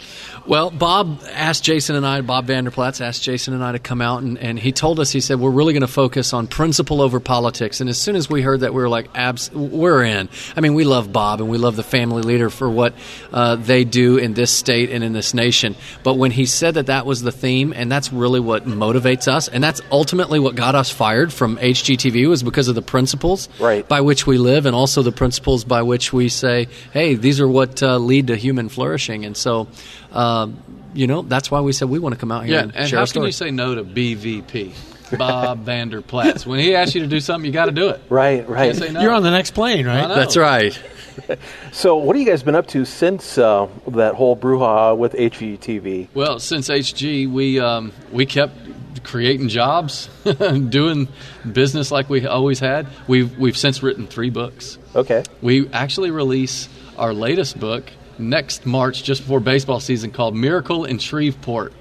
Well, 0.47 0.71
Bob 0.71 1.23
asked 1.33 1.65
Jason 1.65 1.97
and 1.97 2.07
I, 2.07 2.21
Bob 2.21 2.47
Vander 2.47 2.71
Plaats 2.71 3.01
asked 3.01 3.25
Jason 3.25 3.53
and 3.53 3.65
I 3.65 3.73
to 3.73 3.81
come 3.81 4.01
out, 4.01 4.23
and, 4.23 4.39
and 4.39 4.61
he 4.61 4.71
told 4.71 5.01
us, 5.01 5.11
he 5.11 5.21
said, 5.21 5.41
we're 5.41 5.51
really 5.51 5.73
going 5.73 5.81
to 5.81 5.89
focus 5.89 6.33
on 6.33 6.47
principle 6.47 7.03
over 7.03 7.19
politics. 7.19 7.81
And 7.81 7.91
as 7.91 7.99
soon 7.99 8.15
as 8.15 8.31
we 8.31 8.43
heard 8.43 8.61
that, 8.61 8.73
we 8.73 8.81
were 8.81 8.89
like, 8.89 9.09
abs- 9.17 9.51
we're 9.51 10.05
in. 10.05 10.29
I 10.55 10.61
mean, 10.61 10.75
we 10.75 10.85
love 10.85 11.13
Bob 11.13 11.41
and 11.41 11.51
we 11.51 11.59
love 11.59 11.75
the 11.75 11.83
family 11.83 12.23
leader 12.23 12.49
for 12.49 12.71
what 12.71 12.95
uh, 13.33 13.57
they 13.57 13.83
do 13.83 14.19
in 14.19 14.35
this 14.35 14.53
state 14.53 14.91
and 14.91 15.03
in 15.03 15.13
this 15.13 15.35
nation. 15.35 15.75
But 16.05 16.15
when 16.15 16.31
he 16.31 16.47
said 16.47 16.75
that 16.75 16.87
that 16.87 17.07
was 17.07 17.16
the 17.23 17.33
theme, 17.33 17.73
and 17.75 17.91
that's 17.91 18.13
really 18.13 18.41
what 18.41 18.65
motivates 18.65 19.29
us, 19.29 19.49
and 19.49 19.63
that's 19.63 19.81
ultimately 19.91 20.39
what 20.39 20.55
got 20.55 20.75
us 20.75 20.91
fired 20.91 21.33
from 21.33 21.57
HGTV 21.59 22.29
was 22.29 22.43
because 22.43 22.69
of 22.69 22.75
the 22.75 22.83
principles 22.83 23.49
Right. 23.61 23.87
by 23.87 24.01
which 24.01 24.27
we 24.27 24.39
live 24.39 24.67
and 24.67 24.75
also 24.75 25.03
the 25.03 25.13
principles 25.13 25.65
by 25.65 25.83
which 25.83 26.13
we 26.13 26.29
say, 26.29 26.69
hey, 26.93 27.15
these 27.15 27.41
are 27.41 27.49
what 27.49 27.83
uh, 27.83 27.99
lead 27.99 28.29
to 28.29 28.37
human 28.37 28.69
flourishing. 28.69 29.25
And 29.25 29.37
so, 29.37 29.69
uh, 30.13 30.49
you 30.95 31.07
know, 31.07 31.23
that's 31.23 31.51
why 31.51 31.61
we 31.61 31.73
said 31.73 31.89
we 31.89 31.99
want 31.99 32.15
to 32.15 32.19
come 32.21 32.33
out 32.33 32.45
here 32.45 32.55
Yeah, 32.57 32.63
and, 32.63 32.77
and 32.77 32.89
share 32.89 32.99
how 32.99 33.03
our 33.03 33.07
can 33.07 33.23
you 33.25 33.33
say 33.33 33.51
no 33.51 33.75
to 33.75 33.85
BVP? 33.85 34.75
Bob 35.17 35.61
Vander 35.61 36.03
Plaats. 36.03 36.45
When 36.45 36.59
he 36.59 36.75
asks 36.75 36.95
you 36.95 37.03
to 37.03 37.07
do 37.07 37.21
something, 37.21 37.47
you 37.47 37.53
got 37.53 37.67
to 37.67 37.71
do 37.73 37.91
it. 37.91 38.01
Right. 38.09 38.49
Right. 38.49 38.77
Can't 38.77 38.93
no. 38.93 39.01
You're 39.03 39.13
on 39.13 39.23
the 39.23 39.31
next 39.31 39.53
plane, 39.53 39.87
right? 39.87 40.09
That's 40.09 40.37
right. 40.37 40.77
So 41.73 41.97
what 41.97 42.17
have 42.17 42.25
you 42.25 42.31
guys 42.31 42.43
been 42.43 42.55
up 42.55 42.67
to 42.69 42.85
since 42.85 43.39
uh, 43.39 43.69
that 43.89 44.15
whole 44.15 44.37
brouhaha 44.37 44.97
with 44.97 45.13
HGTV? 45.13 46.09
Well, 46.15 46.39
since 46.39 46.69
HG, 46.69 47.31
we 47.31 47.61
um, 47.61 47.93
we 48.11 48.27
kept 48.27 48.57
creating 49.03 49.49
jobs, 49.49 50.09
doing 50.69 51.09
business 51.51 51.91
like 51.91 52.09
we 52.09 52.27
always 52.27 52.61
had. 52.61 52.87
We've 53.07 53.37
we've 53.39 53.57
since 53.57 53.83
written 53.83 54.07
three 54.07 54.31
books. 54.31 54.79
Okay. 54.95 55.23
We 55.43 55.69
actually 55.71 56.11
release 56.11 56.69
our 56.97 57.13
latest 57.13 57.59
book 57.59 57.91
next 58.19 58.67
March, 58.67 59.03
just 59.03 59.23
before 59.23 59.41
baseball 59.41 59.81
season, 59.81 60.11
called 60.11 60.35
"Miracle 60.35 60.85
in 60.85 60.99
Shreveport," 60.99 61.73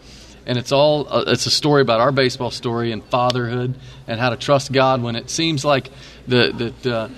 and 0.46 0.58
it's 0.58 0.72
all 0.72 1.08
uh, 1.12 1.24
it's 1.28 1.46
a 1.46 1.52
story 1.52 1.82
about 1.82 2.00
our 2.00 2.12
baseball 2.12 2.52
story 2.52 2.92
and 2.92 3.04
fatherhood 3.06 3.76
and 4.08 4.20
how 4.20 4.30
to 4.30 4.38
trust 4.38 4.72
God 4.72 5.02
when 5.02 5.16
it 5.16 5.30
seems 5.30 5.66
like 5.66 5.90
the 6.28 6.74
the, 6.82 6.96
uh, 6.96 7.10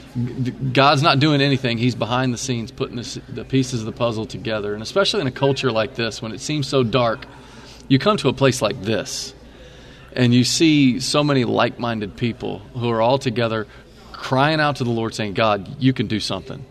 God's 0.73 1.01
not 1.01 1.19
doing 1.19 1.41
anything. 1.41 1.77
He's 1.77 1.95
behind 1.95 2.33
the 2.33 2.37
scenes 2.37 2.71
putting 2.71 2.95
this, 2.95 3.19
the 3.29 3.45
pieces 3.45 3.81
of 3.81 3.85
the 3.85 3.91
puzzle 3.91 4.25
together, 4.25 4.73
and 4.73 4.83
especially 4.83 5.21
in 5.21 5.27
a 5.27 5.31
culture 5.31 5.71
like 5.71 5.95
this 5.95 6.21
when 6.21 6.31
it 6.31 6.41
seems 6.41 6.67
so 6.67 6.83
dark, 6.83 7.25
you 7.87 7.99
come 7.99 8.17
to 8.17 8.29
a 8.29 8.33
place 8.33 8.61
like 8.61 8.81
this 8.81 9.33
and 10.17 10.33
you 10.33 10.43
see 10.43 10.99
so 10.99 11.23
many 11.23 11.45
like-minded 11.45 12.17
people 12.17 12.59
who 12.73 12.89
are 12.89 13.01
all 13.01 13.19
together 13.19 13.67
crying 14.11 14.59
out 14.59 14.77
to 14.77 14.83
the 14.83 14.89
lord 14.89 15.13
saying 15.13 15.33
god 15.33 15.79
you 15.79 15.93
can 15.93 16.07
do 16.07 16.19
something 16.19 16.65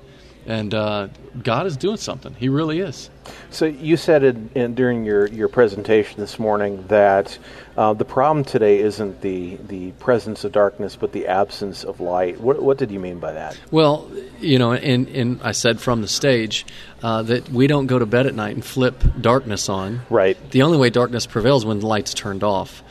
and 0.46 0.74
uh, 0.74 1.09
god 1.42 1.66
is 1.66 1.76
doing 1.76 1.96
something 1.96 2.35
he 2.35 2.48
really 2.48 2.80
is 2.80 3.11
So 3.50 3.66
you 3.66 3.96
said 3.96 4.22
it 4.22 4.37
in, 4.54 4.74
during 4.74 5.04
your, 5.04 5.26
your 5.26 5.48
presentation 5.48 6.20
this 6.20 6.38
morning 6.38 6.85
that 6.88 7.38
uh, 7.76 7.92
the 7.92 8.04
problem 8.04 8.44
today 8.44 8.78
isn't 8.80 9.20
the, 9.20 9.56
the 9.56 9.92
presence 9.92 10.44
of 10.44 10.52
darkness, 10.52 10.96
but 10.96 11.12
the 11.12 11.26
absence 11.26 11.85
of 11.85 12.00
light. 12.00 12.40
What, 12.40 12.62
what 12.62 12.78
did 12.78 12.90
you 12.90 13.00
mean 13.00 13.18
by 13.18 13.32
that? 13.32 13.59
Well, 13.70 14.11
you 14.40 14.59
know, 14.59 14.72
and, 14.72 15.09
and 15.09 15.40
I 15.42 15.52
said 15.52 15.80
from 15.80 16.02
the 16.02 16.09
stage 16.09 16.66
uh, 17.02 17.22
that 17.22 17.48
we 17.48 17.66
don't 17.66 17.87
go 17.87 17.98
to 17.98 18.06
bed 18.06 18.26
at 18.26 18.35
night 18.35 18.54
and 18.54 18.64
flip 18.64 19.02
darkness 19.20 19.68
on. 19.68 20.02
Right. 20.11 20.37
The 20.50 20.62
only 20.62 20.78
way 20.78 20.90
darkness 20.90 21.26
prevails 21.26 21.64
when 21.64 21.80
the 21.80 21.87
light's 21.87 22.14
turned 22.14 22.44
off. 22.44 22.82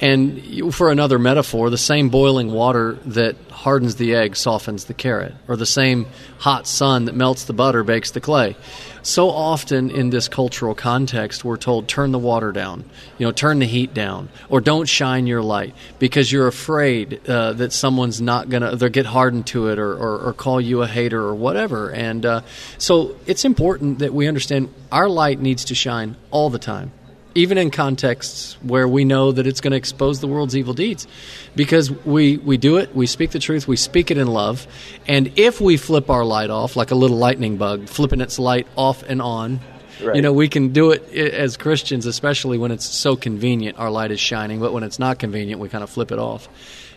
And 0.00 0.74
for 0.74 0.90
another 0.90 1.18
metaphor, 1.18 1.68
the 1.68 1.76
same 1.76 2.08
boiling 2.08 2.50
water 2.50 2.94
that 3.04 3.36
hardens 3.50 3.96
the 3.96 4.14
egg 4.14 4.34
softens 4.34 4.86
the 4.86 4.94
carrot, 4.94 5.34
or 5.46 5.56
the 5.56 5.66
same 5.66 6.06
hot 6.38 6.66
sun 6.66 7.04
that 7.04 7.14
melts 7.14 7.44
the 7.44 7.52
butter 7.52 7.84
bakes 7.84 8.10
the 8.12 8.20
clay. 8.20 8.56
So 9.02 9.28
often 9.28 9.90
in 9.90 10.08
this 10.08 10.26
cultural 10.26 10.74
context, 10.74 11.44
we're 11.44 11.58
told 11.58 11.86
turn 11.86 12.12
the 12.12 12.18
water 12.18 12.50
down, 12.50 12.84
you 13.18 13.26
know, 13.26 13.32
turn 13.32 13.58
the 13.58 13.66
heat 13.66 13.92
down, 13.92 14.30
or 14.48 14.62
don't 14.62 14.88
shine 14.88 15.26
your 15.26 15.42
light 15.42 15.74
because 15.98 16.32
you're 16.32 16.48
afraid 16.48 17.28
uh, 17.28 17.52
that 17.54 17.72
someone's 17.72 18.22
not 18.22 18.48
gonna 18.48 18.76
get 18.88 19.04
hardened 19.04 19.46
to 19.48 19.68
it, 19.68 19.78
or, 19.78 19.92
or, 19.92 20.28
or 20.28 20.32
call 20.32 20.62
you 20.62 20.80
a 20.80 20.86
hater, 20.86 21.20
or 21.20 21.34
whatever. 21.34 21.90
And 21.90 22.24
uh, 22.24 22.40
so 22.78 23.16
it's 23.26 23.44
important 23.44 23.98
that 23.98 24.14
we 24.14 24.28
understand 24.28 24.72
our 24.90 25.10
light 25.10 25.40
needs 25.40 25.66
to 25.66 25.74
shine 25.74 26.16
all 26.30 26.48
the 26.48 26.58
time 26.58 26.92
even 27.34 27.58
in 27.58 27.70
contexts 27.70 28.54
where 28.62 28.88
we 28.88 29.04
know 29.04 29.32
that 29.32 29.46
it's 29.46 29.60
going 29.60 29.70
to 29.70 29.76
expose 29.76 30.20
the 30.20 30.26
world's 30.26 30.56
evil 30.56 30.74
deeds 30.74 31.06
because 31.54 31.90
we, 32.04 32.36
we 32.38 32.56
do 32.56 32.76
it 32.78 32.94
we 32.94 33.06
speak 33.06 33.30
the 33.30 33.38
truth 33.38 33.68
we 33.68 33.76
speak 33.76 34.10
it 34.10 34.18
in 34.18 34.26
love 34.26 34.66
and 35.06 35.32
if 35.38 35.60
we 35.60 35.76
flip 35.76 36.10
our 36.10 36.24
light 36.24 36.50
off 36.50 36.76
like 36.76 36.90
a 36.90 36.94
little 36.94 37.16
lightning 37.16 37.56
bug 37.56 37.88
flipping 37.88 38.20
its 38.20 38.38
light 38.38 38.66
off 38.76 39.02
and 39.04 39.20
on 39.22 39.60
Right. 40.02 40.16
you 40.16 40.22
know 40.22 40.32
we 40.32 40.48
can 40.48 40.72
do 40.72 40.92
it 40.92 41.12
as 41.12 41.58
christians 41.58 42.06
especially 42.06 42.56
when 42.56 42.70
it's 42.70 42.86
so 42.86 43.16
convenient 43.16 43.78
our 43.78 43.90
light 43.90 44.10
is 44.10 44.18
shining 44.18 44.58
but 44.58 44.72
when 44.72 44.82
it's 44.82 44.98
not 44.98 45.18
convenient 45.18 45.60
we 45.60 45.68
kind 45.68 45.84
of 45.84 45.90
flip 45.90 46.10
it 46.10 46.18
off 46.18 46.48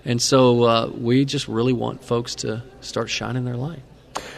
and 0.06 0.22
so 0.22 0.64
uh, 0.64 0.88
we 0.88 1.26
just 1.26 1.50
really 1.50 1.74
want 1.74 2.02
folks 2.02 2.34
to 2.36 2.64
start 2.80 3.10
shining 3.10 3.44
their 3.44 3.58
light 3.58 3.82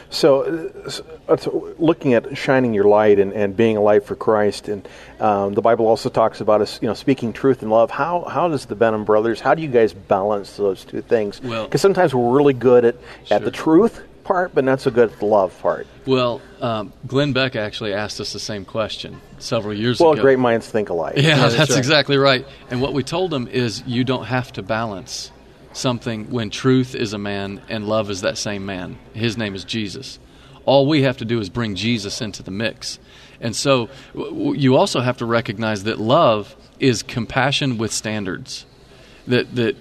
So, 0.10 0.44
uh, 0.44 0.92
uh, 1.28 1.38
so 1.38 1.74
looking 1.78 2.14
at 2.14 2.38
shining 2.38 2.74
your 2.74 2.86
light 2.86 3.20
and, 3.20 3.34
and 3.34 3.56
being 3.58 3.76
a 3.78 3.82
light 3.82 4.06
for 4.06 4.16
Christ, 4.16 4.70
and 4.70 4.88
um, 5.20 5.54
the 5.54 5.62
Bible 5.62 5.88
also 5.88 6.10
talks 6.10 6.42
about 6.42 6.62
us, 6.62 6.80
you 6.82 6.88
know, 6.88 6.94
speaking 6.94 7.34
truth 7.34 7.62
and 7.62 7.72
love. 7.72 7.92
How 7.92 8.24
how 8.24 8.48
does 8.48 8.66
the 8.66 8.76
Benham 8.76 9.04
brothers? 9.04 9.42
How 9.42 9.54
do 9.56 9.62
you 9.62 9.68
guys 9.68 9.94
balance 9.94 10.56
those 10.58 10.86
two 10.86 11.02
things? 11.02 11.42
Well- 11.42 11.66
because 11.66 11.82
sometimes 11.82 12.14
we're 12.16 12.32
really 12.36 12.54
good 12.54 12.86
at 12.86 12.96
at 13.32 13.44
the 13.44 13.52
truth 13.52 14.02
part, 14.24 14.56
but 14.56 14.64
not 14.64 14.82
so 14.82 14.90
good 14.90 15.12
at 15.12 15.20
the 15.20 15.26
love 15.26 15.58
part. 15.62 15.86
well 16.08 16.42
um, 16.60 16.92
glenn 17.06 17.32
beck 17.32 17.56
actually 17.56 17.94
asked 17.94 18.20
us 18.20 18.34
the 18.34 18.40
same 18.40 18.66
question 18.66 19.22
several 19.38 19.72
years 19.72 20.00
Well, 20.00 20.14
ago 20.14 20.16
Well, 20.18 20.24
great 20.24 20.40
minds 20.40 20.68
think 20.68 20.90
alike. 20.90 21.14
Yeah, 21.18 21.48
that's, 21.48 21.70
right. 21.70 21.78
exactly 21.78 22.18
right. 22.18 22.44
And 22.72 22.82
what 22.82 22.94
we 22.94 23.04
told 23.04 23.32
him 23.32 23.48
is 23.48 23.84
you 23.86 24.04
don't 24.04 24.26
have 24.26 24.52
to 24.54 24.64
balance 24.64 25.30
something 25.76 26.30
when 26.32 26.50
truth 26.50 26.96
is 26.96 27.14
a 27.14 27.18
man 27.18 27.62
and 27.70 27.88
love 27.88 28.10
is 28.10 28.22
that 28.22 28.38
same 28.38 28.66
man. 28.66 28.98
His 29.14 29.38
name 29.38 29.56
is 29.56 29.64
Jesus. 29.64 30.20
All 30.66 30.88
we 30.88 31.04
have 31.04 31.18
to 31.18 31.26
do 31.26 31.40
is 31.40 31.50
bring 31.50 31.76
Jesus 31.76 32.22
into 32.22 32.42
the 32.42 32.52
mix. 32.52 32.98
And 33.40 33.56
so 33.56 33.90
you 34.14 34.76
also 34.76 35.02
have 35.02 35.18
to 35.18 35.26
recognize 35.26 35.84
that 35.84 36.00
love 36.00 36.56
is 36.80 37.04
compassion 37.04 37.78
with 37.78 37.92
standards. 37.92 38.66
That 39.28 39.56
that 39.56 39.76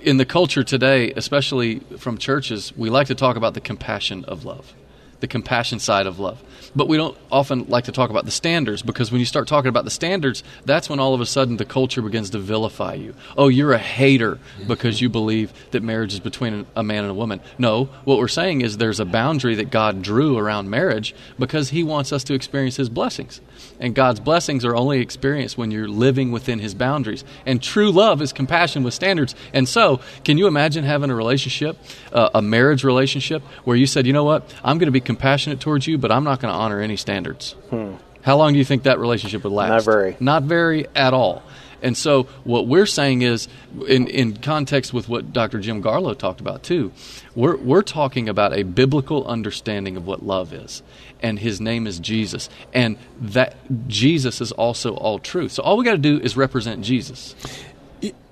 in 0.00 0.16
the 0.16 0.24
culture 0.24 0.62
today, 0.62 1.12
especially 1.12 1.80
from 1.98 2.18
churches, 2.18 2.72
we 2.76 2.90
like 2.90 3.08
to 3.08 3.14
talk 3.14 3.36
about 3.36 3.54
the 3.54 3.60
compassion 3.60 4.24
of 4.26 4.44
love, 4.44 4.74
the 5.20 5.26
compassion 5.26 5.78
side 5.78 6.06
of 6.06 6.18
love. 6.18 6.42
But 6.76 6.88
we 6.88 6.96
don't 6.96 7.16
often 7.32 7.66
like 7.68 7.84
to 7.84 7.92
talk 7.92 8.10
about 8.10 8.24
the 8.24 8.30
standards 8.30 8.82
because 8.82 9.10
when 9.10 9.20
you 9.20 9.24
start 9.24 9.48
talking 9.48 9.68
about 9.68 9.84
the 9.84 9.90
standards, 9.90 10.44
that's 10.64 10.88
when 10.88 11.00
all 11.00 11.14
of 11.14 11.20
a 11.20 11.26
sudden 11.26 11.56
the 11.56 11.64
culture 11.64 12.02
begins 12.02 12.30
to 12.30 12.38
vilify 12.38 12.94
you. 12.94 13.14
Oh, 13.36 13.48
you're 13.48 13.72
a 13.72 13.78
hater 13.78 14.38
because 14.66 15.00
you 15.00 15.08
believe 15.08 15.52
that 15.70 15.82
marriage 15.82 16.12
is 16.14 16.20
between 16.20 16.66
a 16.76 16.82
man 16.82 17.04
and 17.04 17.10
a 17.10 17.14
woman. 17.14 17.40
No, 17.58 17.84
what 18.04 18.18
we're 18.18 18.28
saying 18.28 18.60
is 18.60 18.76
there's 18.76 19.00
a 19.00 19.04
boundary 19.04 19.54
that 19.56 19.70
God 19.70 20.02
drew 20.02 20.36
around 20.36 20.70
marriage 20.70 21.14
because 21.38 21.70
He 21.70 21.82
wants 21.82 22.12
us 22.12 22.22
to 22.24 22.34
experience 22.34 22.76
His 22.76 22.88
blessings. 22.88 23.40
And 23.80 23.94
God's 23.94 24.20
blessings 24.20 24.64
are 24.64 24.76
only 24.76 25.00
experienced 25.00 25.56
when 25.56 25.70
you're 25.70 25.88
living 25.88 26.30
within 26.32 26.58
His 26.58 26.74
boundaries. 26.74 27.24
And 27.46 27.62
true 27.62 27.90
love 27.90 28.20
is 28.20 28.32
compassion 28.32 28.82
with 28.82 28.94
standards. 28.94 29.34
And 29.52 29.68
so, 29.68 30.00
can 30.24 30.38
you 30.38 30.46
imagine 30.46 30.84
having 30.84 31.10
a 31.10 31.14
relationship, 31.14 31.76
uh, 32.12 32.30
a 32.34 32.42
marriage 32.42 32.84
relationship, 32.84 33.42
where 33.64 33.76
you 33.76 33.86
said, 33.86 34.06
you 34.06 34.12
know 34.12 34.24
what, 34.24 34.52
I'm 34.62 34.78
going 34.78 34.86
to 34.86 34.92
be 34.92 35.00
compassionate 35.08 35.58
towards 35.58 35.86
you, 35.86 35.96
but 35.96 36.12
I'm 36.12 36.22
not 36.22 36.38
going 36.38 36.52
to 36.52 36.58
honor 36.58 36.82
any 36.82 36.96
standards? 36.96 37.52
Hmm. 37.70 37.94
How 38.20 38.36
long 38.36 38.52
do 38.52 38.58
you 38.58 38.64
think 38.64 38.82
that 38.82 38.98
relationship 38.98 39.42
would 39.42 39.54
last? 39.54 39.70
Not 39.70 39.84
very. 39.84 40.16
Not 40.20 40.42
very 40.42 40.86
at 40.94 41.14
all. 41.14 41.42
And 41.80 41.96
so, 41.96 42.24
what 42.44 42.66
we're 42.66 42.84
saying 42.84 43.22
is, 43.22 43.48
in, 43.86 44.06
in 44.08 44.36
context 44.36 44.92
with 44.92 45.08
what 45.08 45.32
Dr. 45.32 45.60
Jim 45.60 45.82
Garlow 45.82 46.18
talked 46.18 46.42
about 46.42 46.62
too, 46.62 46.92
we're, 47.34 47.56
we're 47.56 47.80
talking 47.82 48.28
about 48.28 48.52
a 48.52 48.64
biblical 48.64 49.26
understanding 49.26 49.96
of 49.96 50.06
what 50.06 50.22
love 50.22 50.52
is. 50.52 50.82
And 51.22 51.38
his 51.38 51.58
name 51.58 51.86
is 51.86 51.98
Jesus. 51.98 52.50
And 52.74 52.98
that 53.18 53.56
Jesus 53.88 54.42
is 54.42 54.52
also 54.52 54.94
all 54.94 55.18
truth. 55.18 55.52
So, 55.52 55.62
all 55.62 55.78
we 55.78 55.86
got 55.86 55.92
to 55.92 55.98
do 55.98 56.20
is 56.20 56.36
represent 56.36 56.84
Jesus. 56.84 57.34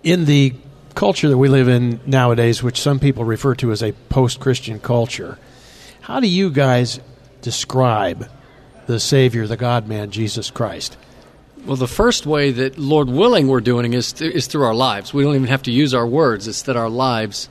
in 0.03 0.27
the 0.27 0.53
culture 0.95 1.31
that 1.31 1.39
we 1.39 1.49
live 1.49 1.69
in 1.69 2.01
nowadays, 2.05 2.63
which 2.63 2.79
some 2.79 2.99
people 2.99 3.25
refer 3.25 3.55
to 3.55 3.73
as 3.73 3.83
a 3.83 3.93
post 4.11 4.41
Christian 4.41 4.79
culture, 4.79 5.39
how 6.07 6.21
do 6.21 6.29
you 6.29 6.51
guys 6.51 7.01
describe 7.43 8.31
the 8.87 9.01
Savior, 9.01 9.49
the 9.49 9.57
God 9.57 9.89
man, 9.89 10.13
Jesus 10.13 10.53
Christ? 10.53 10.97
Well, 11.65 11.75
the 11.75 11.89
first 11.89 12.27
way 12.27 12.53
that, 12.53 12.79
Lord 12.79 13.09
willing, 13.09 13.49
we're 13.49 13.61
doing 13.61 13.93
is, 13.93 14.13
th- 14.13 14.33
is 14.33 14.47
through 14.47 14.63
our 14.63 14.75
lives. 14.75 15.13
We 15.13 15.25
don't 15.25 15.35
even 15.35 15.49
have 15.49 15.65
to 15.65 15.73
use 15.73 15.95
our 15.95 16.07
words. 16.07 16.47
It's 16.47 16.63
that 16.63 16.77
our 16.77 16.89
lives 16.89 17.49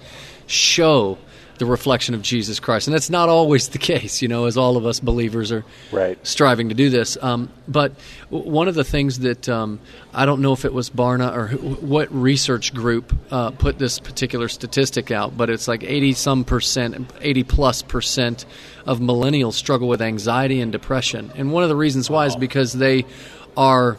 show 0.48 1.18
the 1.58 1.66
reflection 1.66 2.14
of 2.16 2.22
Jesus 2.22 2.60
Christ. 2.60 2.88
And 2.88 2.94
that's 2.94 3.10
not 3.10 3.30
always 3.30 3.70
the 3.70 3.78
case, 3.78 4.22
you 4.22 4.28
know, 4.28 4.46
as 4.46 4.58
all 4.58 4.76
of 4.78 4.86
us 4.86 5.00
believers 5.00 5.52
are 5.52 5.64
Right. 5.92 6.18
striving 6.28 6.70
to 6.70 6.76
do 6.76 6.90
this. 6.90 7.18
Um, 7.22 7.50
but 7.68 7.94
w- 8.32 8.50
one 8.52 8.68
of 8.68 8.76
the 8.76 8.84
things 8.84 9.20
that 9.20 9.48
um, 9.48 9.80
I 10.14 10.26
don't 10.26 10.42
know 10.42 10.52
if 10.54 10.66
it 10.66 10.74
was 10.74 10.90
Barna 10.90 11.34
or 11.36 11.48
who, 11.48 11.58
what 11.58 12.14
research 12.14 12.74
group 12.74 13.14
uh, 13.32 13.52
put 13.52 13.80
this 13.80 14.00
particular 14.00 14.48
statistic 14.50 15.12
out, 15.12 15.38
but 15.38 15.50
it's 15.50 15.68
like 15.68 15.84
80 15.84 16.14
some 16.14 16.44
percent, 16.44 17.10
80 17.22 17.44
plus 17.44 17.82
percent 17.82 18.46
of 18.86 19.00
millennials 19.00 19.54
struggle 19.54 19.88
with 19.88 20.02
anxiety 20.02 20.60
and 20.62 20.72
depression. 20.72 21.32
And 21.36 21.52
one 21.54 21.64
of 21.64 21.70
the 21.70 21.76
reasons 21.76 22.10
why 22.10 22.26
is 22.26 22.36
because 22.36 22.74
they 22.74 23.06
are 23.58 23.98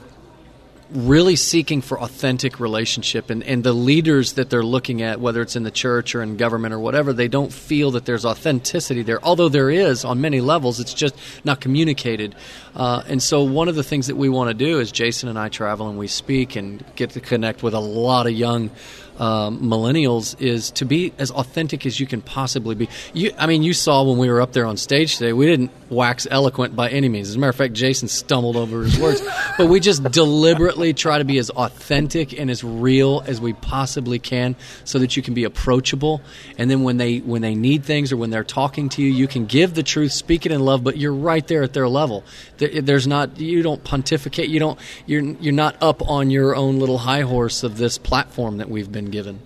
really 0.91 1.37
seeking 1.37 1.81
for 1.81 2.01
authentic 2.01 2.61
relationship 2.61 3.31
and, 3.31 3.43
and 3.43 3.65
the 3.65 3.73
leaders 3.73 4.35
that 4.35 4.51
they're 4.51 4.63
looking 4.63 5.03
at 5.03 5.21
whether 5.21 5.43
it's 5.43 5.57
in 5.57 5.63
the 5.63 5.71
church 5.71 6.15
or 6.15 6.23
in 6.23 6.37
government 6.37 6.73
or 6.73 6.79
whatever 6.79 7.13
they 7.13 7.29
don't 7.29 7.53
feel 7.53 7.91
that 7.93 8.05
there's 8.05 8.25
authenticity 8.25 9.03
there. 9.03 9.23
Although 9.25 9.49
there 9.49 9.71
is 9.71 10.05
on 10.05 10.21
many 10.21 10.41
levels 10.41 10.79
it's 10.79 10.95
just 10.95 11.15
not 11.45 11.61
communicated. 11.61 12.35
Uh, 12.75 13.03
and 13.09 13.23
so 13.23 13.43
one 13.43 13.69
of 13.69 13.75
the 13.75 13.83
things 13.83 14.07
that 14.07 14.17
we 14.17 14.29
want 14.29 14.49
to 14.49 14.55
do 14.55 14.79
is 14.81 14.93
jason 14.93 15.29
and 15.29 15.39
i 15.39 15.49
travel 15.49 15.89
and 15.89 15.99
we 15.99 16.07
speak 16.07 16.57
and 16.57 16.85
get 16.95 17.11
to 17.11 17.21
connect 17.21 17.63
with 17.63 17.75
a 17.75 17.81
lot 17.81 18.27
of 18.27 18.33
young 18.33 18.71
um, 19.19 19.61
millennials 19.61 20.41
is 20.41 20.71
to 20.73 20.85
be 20.85 21.13
as 21.19 21.31
authentic 21.31 21.87
as 21.87 21.99
you 21.99 22.07
can 22.07 22.21
possibly 22.21 22.75
be. 22.75 22.89
You, 23.15 23.33
I 23.39 23.47
mean, 23.47 23.63
you 23.63 23.73
saw 23.73 24.03
when 24.03 24.19
we 24.19 24.29
were 24.29 24.41
up 24.41 24.53
there 24.53 24.67
on 24.67 24.77
stage 24.77 25.17
today, 25.17 25.33
we 25.33 25.47
didn't 25.47 25.71
wax 25.89 26.27
eloquent 26.31 26.75
by 26.75 26.89
any 26.89 27.09
means. 27.09 27.29
As 27.29 27.37
a 27.37 27.39
matter 27.39 27.51
of 27.51 27.57
fact, 27.57 27.75
Jason 27.75 28.09
stumbled 28.09 28.57
over 28.57 28.83
his 28.83 28.99
words, 28.99 29.23
but 29.59 29.67
we 29.67 29.81
just 29.81 30.03
deliberately 30.11 30.93
try 30.93 31.19
to 31.19 31.25
be 31.25 31.39
as 31.39 31.51
authentic 31.51 32.39
and 32.39 32.51
as 32.51 32.65
real 32.65 33.23
as 33.27 33.41
we 33.41 33.53
possibly 33.53 34.19
can, 34.19 34.57
so 34.85 34.99
that 34.99 35.17
you 35.17 35.23
can 35.23 35.35
be 35.35 35.45
approachable. 35.45 36.21
And 36.59 36.71
then 36.71 36.83
when 36.83 36.97
they 36.97 37.19
when 37.19 37.43
they 37.43 37.55
need 37.55 37.85
things 37.85 38.13
or 38.13 38.17
when 38.17 38.31
they're 38.31 38.45
talking 38.45 38.89
to 38.91 39.03
you, 39.03 39.11
you 39.11 39.29
can 39.29 39.47
give 39.47 39.75
the 39.75 39.83
truth, 39.83 40.13
speak 40.13 40.47
it 40.47 40.53
in 40.53 40.61
love, 40.61 40.83
but 40.83 40.97
you're 40.97 41.15
right 41.15 41.47
there 41.47 41.63
at 41.63 41.73
their 41.73 41.89
level. 41.89 42.25
There's 42.59 43.07
not 43.07 43.39
you 43.39 43.63
don't 43.63 43.83
pontificate. 43.83 44.49
You 44.49 44.61
don't 44.61 44.79
you're 45.07 45.23
you're 45.23 45.53
not 45.53 45.77
up 45.83 46.07
on 46.09 46.31
your 46.31 46.55
own 46.57 46.79
little 46.79 46.99
high 46.99 47.23
horse 47.23 47.63
of 47.63 47.77
this 47.79 47.99
platform 47.99 48.59
that 48.59 48.69
we've 48.69 48.91
been 48.91 49.06
given. 49.11 49.41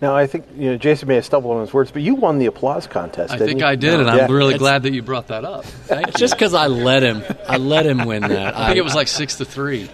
Now, 0.00 0.14
I 0.16 0.26
think 0.26 0.46
you 0.56 0.70
know 0.70 0.76
Jason 0.76 1.08
may 1.08 1.16
have 1.16 1.24
stumbled 1.24 1.54
on 1.56 1.60
his 1.60 1.72
words, 1.74 1.90
but 1.90 2.02
you 2.02 2.14
won 2.14 2.38
the 2.38 2.46
applause 2.46 2.86
contest. 2.86 3.32
I 3.32 3.36
didn't 3.36 3.48
think 3.48 3.60
you? 3.60 3.66
I 3.66 3.74
did, 3.76 4.00
and 4.00 4.06
Yeah. 4.06 4.24
I'm 4.24 4.30
really 4.32 4.54
It's- 4.54 4.58
glad 4.60 4.82
that 4.84 4.92
you 4.92 5.02
brought 5.02 5.28
that 5.28 5.44
up. 5.44 5.64
Just 6.16 6.34
because 6.34 6.54
I 6.54 6.66
let 6.68 7.02
him, 7.02 7.22
I 7.48 7.56
let 7.58 7.84
him 7.86 8.04
win 8.04 8.22
that. 8.22 8.56
I 8.56 8.66
think 8.66 8.78
it 8.78 8.84
was 8.84 8.94
like 8.94 9.08
six 9.08 9.36
to 9.36 9.44
three. 9.44 9.88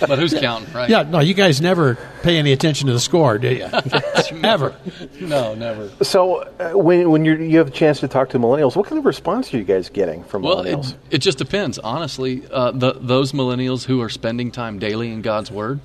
But 0.00 0.18
who's 0.18 0.32
counting, 0.34 0.72
right? 0.72 0.88
Yeah, 0.88 1.02
no, 1.02 1.20
you 1.20 1.34
guys 1.34 1.60
never 1.60 1.96
pay 2.22 2.38
any 2.38 2.52
attention 2.52 2.86
to 2.88 2.92
the 2.92 3.00
score, 3.00 3.38
do 3.38 3.48
you? 3.54 3.68
Ever. 4.42 4.74
No, 5.20 5.54
never. 5.54 5.90
So 6.02 6.38
uh, 6.58 6.70
when 6.76 7.10
when 7.10 7.24
you 7.24 7.34
you 7.36 7.58
have 7.58 7.68
a 7.68 7.72
chance 7.72 8.00
to 8.00 8.08
talk 8.08 8.30
to 8.30 8.38
millennials, 8.38 8.74
what 8.74 8.86
kind 8.86 8.98
of 8.98 9.04
response 9.04 9.52
are 9.52 9.58
you 9.58 9.64
guys 9.64 9.90
getting 9.90 10.24
from 10.24 10.42
Well, 10.42 10.64
millennials? 10.64 10.92
it, 10.92 10.98
it 11.10 11.18
just 11.18 11.38
depends. 11.38 11.78
Honestly, 11.78 12.42
uh, 12.50 12.70
the, 12.72 12.94
those 12.94 13.32
millennials 13.32 13.84
who 13.84 14.00
are 14.00 14.08
spending 14.08 14.50
time 14.50 14.78
daily 14.78 15.12
in 15.12 15.20
God's 15.22 15.50
Word, 15.50 15.80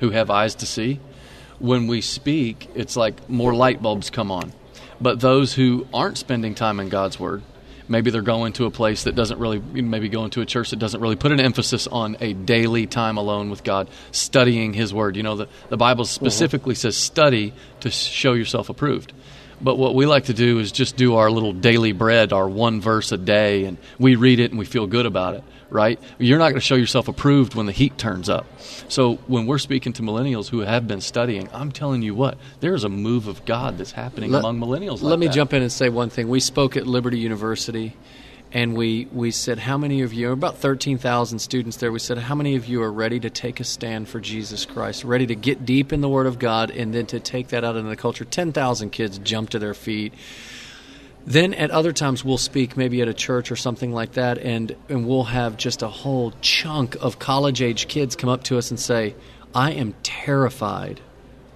who 0.00 0.10
have 0.10 0.28
eyes 0.30 0.54
to 0.56 0.66
see, 0.66 0.98
when 1.58 1.86
we 1.86 2.00
speak, 2.00 2.68
it's 2.74 2.96
like 2.96 3.28
more 3.28 3.54
light 3.54 3.82
bulbs 3.82 4.10
come 4.10 4.30
on. 4.30 4.52
But 5.00 5.20
those 5.20 5.52
who 5.52 5.86
aren't 5.92 6.18
spending 6.18 6.54
time 6.54 6.80
in 6.80 6.88
God's 6.88 7.20
Word, 7.20 7.42
maybe 7.88 8.10
they're 8.10 8.22
going 8.22 8.52
to 8.54 8.66
a 8.66 8.70
place 8.70 9.04
that 9.04 9.14
doesn't 9.14 9.38
really, 9.38 9.58
maybe 9.58 10.08
going 10.08 10.30
to 10.30 10.40
a 10.40 10.46
church 10.46 10.70
that 10.70 10.78
doesn't 10.78 11.00
really 11.00 11.16
put 11.16 11.32
an 11.32 11.40
emphasis 11.40 11.86
on 11.86 12.16
a 12.20 12.32
daily 12.32 12.86
time 12.86 13.16
alone 13.16 13.50
with 13.50 13.62
God, 13.62 13.88
studying 14.10 14.72
His 14.72 14.94
Word. 14.94 15.16
You 15.16 15.22
know, 15.22 15.36
the, 15.36 15.48
the 15.68 15.76
Bible 15.76 16.02
uh-huh. 16.02 16.12
specifically 16.12 16.74
says 16.74 16.96
study 16.96 17.52
to 17.80 17.90
show 17.90 18.32
yourself 18.32 18.68
approved. 18.68 19.12
But 19.60 19.76
what 19.76 19.94
we 19.94 20.04
like 20.04 20.24
to 20.24 20.34
do 20.34 20.58
is 20.58 20.70
just 20.70 20.96
do 20.96 21.16
our 21.16 21.30
little 21.30 21.52
daily 21.52 21.92
bread, 21.92 22.32
our 22.32 22.48
one 22.48 22.80
verse 22.80 23.10
a 23.12 23.16
day, 23.16 23.64
and 23.64 23.78
we 23.98 24.16
read 24.16 24.38
it 24.38 24.50
and 24.50 24.58
we 24.58 24.66
feel 24.66 24.86
good 24.86 25.06
about 25.06 25.34
it, 25.34 25.44
right? 25.76 26.00
You're 26.18 26.38
not 26.38 26.46
going 26.46 26.54
to 26.54 26.60
show 26.60 26.74
yourself 26.74 27.06
approved 27.06 27.54
when 27.54 27.66
the 27.66 27.72
heat 27.72 27.98
turns 27.98 28.30
up. 28.30 28.46
So 28.88 29.16
when 29.26 29.46
we're 29.46 29.58
speaking 29.58 29.92
to 29.94 30.02
millennials 30.02 30.48
who 30.48 30.60
have 30.60 30.88
been 30.88 31.02
studying, 31.02 31.50
I'm 31.52 31.70
telling 31.70 32.00
you 32.00 32.14
what, 32.14 32.38
there's 32.60 32.82
a 32.82 32.88
move 32.88 33.28
of 33.28 33.44
God 33.44 33.76
that's 33.76 33.92
happening 33.92 34.30
Let- 34.30 34.38
among 34.38 34.58
millennials. 34.58 35.02
Let 35.02 35.10
like 35.10 35.18
me 35.18 35.26
that. 35.26 35.34
jump 35.34 35.52
in 35.52 35.60
and 35.60 35.70
say 35.70 35.90
one 35.90 36.08
thing. 36.08 36.30
We 36.30 36.40
spoke 36.40 36.78
at 36.78 36.86
Liberty 36.86 37.18
University, 37.18 37.94
and 38.52 38.74
we, 38.74 39.06
we 39.12 39.30
said, 39.32 39.58
How 39.58 39.76
many 39.76 40.00
of 40.00 40.14
you, 40.14 40.32
about 40.32 40.56
13,000 40.56 41.40
students 41.40 41.76
there, 41.76 41.92
we 41.92 41.98
said, 41.98 42.16
How 42.16 42.34
many 42.34 42.56
of 42.56 42.66
you 42.66 42.80
are 42.82 42.90
ready 42.92 43.20
to 43.20 43.28
take 43.28 43.60
a 43.60 43.64
stand 43.64 44.08
for 44.08 44.18
Jesus 44.18 44.64
Christ, 44.64 45.04
ready 45.04 45.26
to 45.26 45.34
get 45.34 45.66
deep 45.66 45.92
in 45.92 46.00
the 46.00 46.08
Word 46.08 46.26
of 46.26 46.38
God, 46.38 46.70
and 46.70 46.94
then 46.94 47.04
to 47.06 47.20
take 47.20 47.48
that 47.48 47.64
out 47.64 47.76
into 47.76 47.90
the 47.90 47.96
culture? 47.96 48.24
10,000 48.24 48.88
kids 48.90 49.18
jumped 49.18 49.52
to 49.52 49.58
their 49.58 49.74
feet. 49.74 50.14
Then 51.26 51.54
at 51.54 51.72
other 51.72 51.92
times 51.92 52.24
we'll 52.24 52.38
speak 52.38 52.76
maybe 52.76 53.02
at 53.02 53.08
a 53.08 53.14
church 53.14 53.50
or 53.50 53.56
something 53.56 53.92
like 53.92 54.12
that, 54.12 54.38
and, 54.38 54.76
and 54.88 55.08
we'll 55.08 55.24
have 55.24 55.56
just 55.56 55.82
a 55.82 55.88
whole 55.88 56.32
chunk 56.40 56.94
of 57.00 57.18
college 57.18 57.60
age 57.60 57.88
kids 57.88 58.14
come 58.14 58.30
up 58.30 58.44
to 58.44 58.58
us 58.58 58.70
and 58.70 58.78
say, 58.78 59.14
I 59.54 59.72
am 59.72 59.94
terrified 60.04 61.00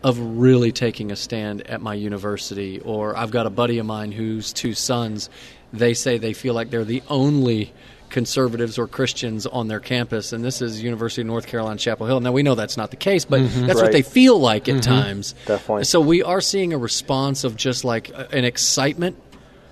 of 0.03 0.19
really 0.19 0.73
taking 0.73 1.13
a 1.13 1.17
stand 1.17 1.67
at 1.69 1.81
my 1.81 1.95
university. 1.95 2.81
Or 2.81 3.17
I've 3.17 3.31
got 3.31 3.47
a 3.47 3.51
buddy 3.51 3.79
of 3.79 3.87
mine 3.87 4.11
whose 4.13 4.53
two 4.53 4.75
sons, 4.75 5.31
they 5.73 5.95
say 5.95 6.19
they 6.19 6.33
feel 6.33 6.55
like 6.55 6.71
they're 6.71 6.85
the 6.85 7.03
only 7.09 7.73
conservatives 8.09 8.77
or 8.77 8.89
Christians 8.89 9.47
on 9.47 9.69
their 9.69 9.79
campus, 9.79 10.33
and 10.33 10.45
this 10.45 10.61
is 10.61 10.83
University 10.83 11.21
of 11.23 11.29
North 11.29 11.47
Carolina 11.47 11.79
Chapel 11.79 12.07
Hill. 12.07 12.19
Now 12.19 12.33
we 12.33 12.43
know 12.43 12.57
that's 12.57 12.77
not 12.77 12.91
the 12.91 12.97
case, 12.97 13.25
but 13.25 13.41
mm-hmm. 13.41 13.67
that's 13.67 13.77
Right. 13.77 13.85
what 13.85 13.93
they 13.93 14.03
feel 14.03 14.41
like 14.41 14.69
at 14.69 14.77
mm-hmm. 14.77 14.91
times. 14.91 15.35
Definitely. 15.47 15.85
So 15.85 16.01
we 16.01 16.23
are 16.25 16.41
seeing 16.41 16.73
a 16.73 16.79
response 16.79 17.45
of 17.45 17.55
just 17.55 17.85
like 17.85 18.11
uh, 18.13 18.25
an 18.33 18.45
excitement 18.45 19.17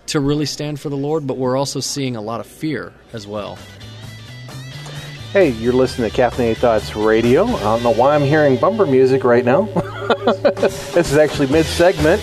to 0.08 0.20
really 0.20 0.46
stand 0.46 0.80
for 0.80 0.88
the 0.88 0.96
Lord, 0.96 1.26
but 1.26 1.36
we're 1.36 1.56
also 1.56 1.80
seeing 1.80 2.16
a 2.16 2.20
lot 2.20 2.40
of 2.40 2.46
fear 2.46 2.92
as 3.12 3.26
well. 3.26 3.58
Hey, 5.32 5.50
you're 5.50 5.74
listening 5.74 6.10
to 6.10 6.16
Caffeinated 6.16 6.56
Thoughts 6.56 6.96
Radio. 6.96 7.44
I 7.44 7.60
don't 7.60 7.82
know 7.82 7.92
why 7.92 8.14
I'm 8.14 8.22
hearing 8.22 8.56
bumper 8.56 8.86
music 8.86 9.24
right 9.24 9.44
now. 9.44 9.62
this 10.44 10.96
is 10.96 11.16
actually 11.18 11.48
mid 11.48 11.66
segment. 11.66 12.22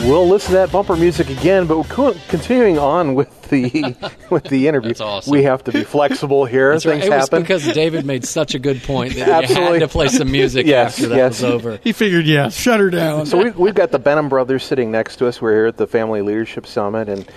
We'll 0.00 0.26
listen 0.26 0.52
to 0.52 0.56
that 0.56 0.72
bumper 0.72 0.96
music 0.96 1.28
again, 1.28 1.66
but 1.66 1.76
we're 1.76 2.14
continuing 2.28 2.78
on 2.78 3.14
with 3.14 3.42
the 3.50 3.94
with 4.30 4.44
the 4.44 4.66
interview. 4.66 4.88
That's 4.88 5.00
awesome. 5.02 5.30
We 5.30 5.42
have 5.44 5.62
to 5.64 5.72
be 5.72 5.84
flexible 5.84 6.46
here. 6.46 6.72
That's 6.72 6.86
right. 6.86 6.94
Things 6.94 7.04
It 7.06 7.10
was 7.10 7.24
happen. 7.28 7.42
because 7.42 7.70
David 7.72 8.06
made 8.06 8.24
such 8.24 8.54
a 8.54 8.58
good 8.58 8.82
point 8.82 9.14
that 9.14 9.26
you 9.26 9.32
Absolutely. 9.32 9.80
had 9.80 9.86
to 9.86 9.88
play 9.88 10.08
some 10.08 10.30
music 10.32 10.66
Yes, 10.66 10.94
after 10.94 11.08
that 11.10 11.16
yes. 11.16 11.42
was 11.42 11.44
over. 11.52 11.76
He 11.84 11.92
figured, 11.92 12.24
yeah, 12.26 12.48
shut 12.48 12.80
her 12.80 12.88
down. 12.90 13.26
So 13.26 13.38
we, 13.44 13.50
we've 13.50 13.74
got 13.74 13.90
the 13.92 13.98
Benham 13.98 14.28
brothers 14.30 14.64
sitting 14.64 14.90
next 14.90 15.16
to 15.16 15.26
us. 15.26 15.40
We're 15.40 15.52
here 15.54 15.66
at 15.66 15.76
the 15.76 15.86
Family 15.86 16.22
Leadership 16.22 16.66
Summit, 16.66 17.08
and 17.10 17.28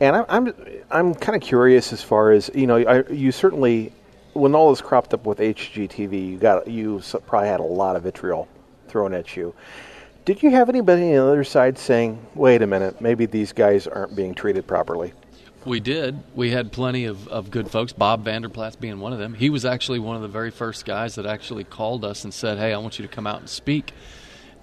and 0.00 0.14
I'm 0.16 0.24
I'm, 0.28 0.54
I'm 0.90 1.14
kind 1.14 1.34
of 1.36 1.42
curious 1.46 1.92
as 1.92 2.02
far 2.02 2.30
as 2.30 2.50
you 2.54 2.66
know. 2.68 2.76
I, 2.78 3.02
you 3.10 3.32
certainly, 3.32 3.92
when 4.32 4.54
all 4.54 4.70
this 4.70 4.80
cropped 4.80 5.12
up 5.12 5.26
with 5.26 5.38
HGTV, 5.38 6.28
you 6.30 6.38
got 6.38 6.68
you 6.68 7.02
probably 7.26 7.48
had 7.48 7.60
a 7.60 7.64
lot 7.64 7.96
of 7.96 8.04
vitriol 8.04 8.46
thrown 8.86 9.12
at 9.12 9.36
you. 9.36 9.54
Did 10.24 10.40
you 10.40 10.50
have 10.50 10.68
anybody 10.68 11.02
on 11.02 11.10
the 11.10 11.32
other 11.32 11.42
side 11.42 11.76
saying, 11.76 12.24
"Wait 12.36 12.62
a 12.62 12.66
minute, 12.66 13.00
maybe 13.00 13.26
these 13.26 13.52
guys 13.52 13.88
aren't 13.88 14.14
being 14.14 14.34
treated 14.34 14.68
properly"? 14.68 15.12
We 15.64 15.80
did. 15.80 16.22
We 16.36 16.50
had 16.50 16.70
plenty 16.70 17.06
of, 17.06 17.26
of 17.26 17.50
good 17.50 17.68
folks. 17.68 17.92
Bob 17.92 18.24
Vander 18.24 18.48
Plaats 18.48 18.76
being 18.76 19.00
one 19.00 19.12
of 19.12 19.18
them. 19.18 19.34
He 19.34 19.50
was 19.50 19.64
actually 19.64 19.98
one 19.98 20.14
of 20.14 20.22
the 20.22 20.28
very 20.28 20.52
first 20.52 20.84
guys 20.84 21.16
that 21.16 21.26
actually 21.26 21.64
called 21.64 22.04
us 22.04 22.22
and 22.22 22.32
said, 22.32 22.58
"Hey, 22.58 22.72
I 22.72 22.78
want 22.78 23.00
you 23.00 23.06
to 23.06 23.12
come 23.12 23.26
out 23.26 23.40
and 23.40 23.48
speak 23.48 23.92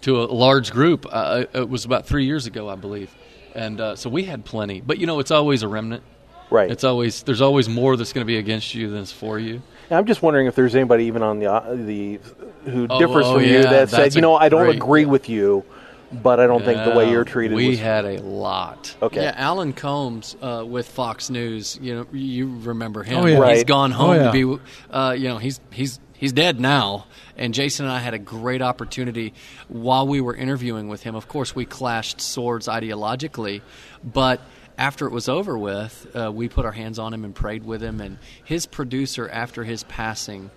to 0.01 0.21
a 0.21 0.23
large 0.23 0.71
group." 0.71 1.05
Uh, 1.09 1.43
it 1.53 1.67
was 1.67 1.83
about 1.83 2.05
three 2.05 2.23
years 2.23 2.45
ago, 2.45 2.69
I 2.69 2.75
believe, 2.75 3.13
and 3.53 3.81
uh, 3.81 3.95
so 3.97 4.09
we 4.09 4.23
had 4.23 4.45
plenty. 4.45 4.79
But 4.79 4.97
you 4.97 5.07
know, 5.07 5.19
it's 5.19 5.31
always 5.31 5.61
a 5.61 5.67
remnant. 5.67 6.03
Right. 6.49 6.71
It's 6.71 6.83
always 6.83 7.23
there's 7.23 7.41
always 7.41 7.69
more 7.69 7.95
that's 7.95 8.11
going 8.13 8.23
to 8.25 8.27
be 8.27 8.37
against 8.37 8.73
you 8.73 8.89
than 8.89 9.01
is 9.01 9.11
for 9.11 9.37
you. 9.39 9.61
Now, 9.91 9.97
I'm 9.97 10.05
just 10.05 10.21
wondering 10.21 10.47
if 10.47 10.55
there's 10.55 10.75
anybody 10.75 11.05
even 11.05 11.21
on 11.23 11.39
the 11.39 11.51
uh, 11.51 11.75
the 11.75 12.19
who 12.65 12.87
Oh, 12.89 12.99
differs 12.99 13.25
oh, 13.25 13.35
from 13.35 13.43
you 13.43 13.59
yeah, 13.59 13.69
that 13.69 13.89
said, 13.89 14.15
you 14.15 14.21
know, 14.21 14.35
I 14.35 14.49
don't 14.49 14.65
great- 14.65 14.75
agree 14.77 15.05
with 15.05 15.29
you, 15.29 15.63
but 16.11 16.39
I 16.39 16.47
don't 16.47 16.63
think 16.65 16.83
the 16.83 16.91
way 16.91 17.09
you're 17.11 17.23
treated 17.23 17.55
We 17.55 17.69
was 17.69 17.79
had 17.79 18.05
a 18.05 18.21
lot. 18.21 18.95
okay. 19.01 19.21
Yeah, 19.23 19.33
Alan 19.37 19.73
Colmes 19.73 20.35
uh, 20.41 20.63
with 20.67 20.87
Fox 20.89 21.29
News. 21.29 21.77
You 21.81 21.95
know, 21.95 22.07
you 22.11 22.47
remember 22.61 23.03
him. 23.03 23.19
Oh, 23.19 23.25
yeah. 23.25 23.31
He's 23.35 23.39
Right. 23.39 23.67
gone 23.67 23.91
Oh, 23.93 23.95
home 23.95 24.15
yeah. 24.15 24.31
to 24.31 24.57
be. 24.57 24.63
Uh, 24.91 25.15
you 25.17 25.27
know, 25.29 25.37
he's 25.37 25.59
he's 25.71 25.99
he's 26.17 26.33
dead 26.33 26.59
now. 26.59 27.05
And 27.37 27.53
Jason 27.53 27.85
and 27.85 27.93
I 27.93 27.99
had 27.99 28.13
a 28.13 28.19
great 28.19 28.61
opportunity 28.61 29.33
while 29.69 30.05
we 30.07 30.19
were 30.19 30.35
interviewing 30.35 30.89
with 30.89 31.03
him. 31.03 31.15
Of 31.15 31.27
course, 31.29 31.55
we 31.55 31.63
clashed 31.65 32.19
swords 32.21 32.67
ideologically, 32.67 33.61
but 34.03 34.41
after 34.79 35.05
it 35.05 35.11
was 35.11 35.27
over 35.27 35.57
with, 35.57 36.07
uh, 36.15 36.31
we 36.31 36.47
put 36.47 36.65
our 36.65 36.71
hands 36.71 36.97
on 36.99 37.13
him 37.13 37.25
and 37.25 37.35
prayed 37.35 37.65
with 37.65 37.83
him. 37.83 37.99
And 37.99 38.17
his 38.45 38.65
producer, 38.65 39.27
after 39.29 39.65
his 39.65 39.83
passing, 39.83 40.49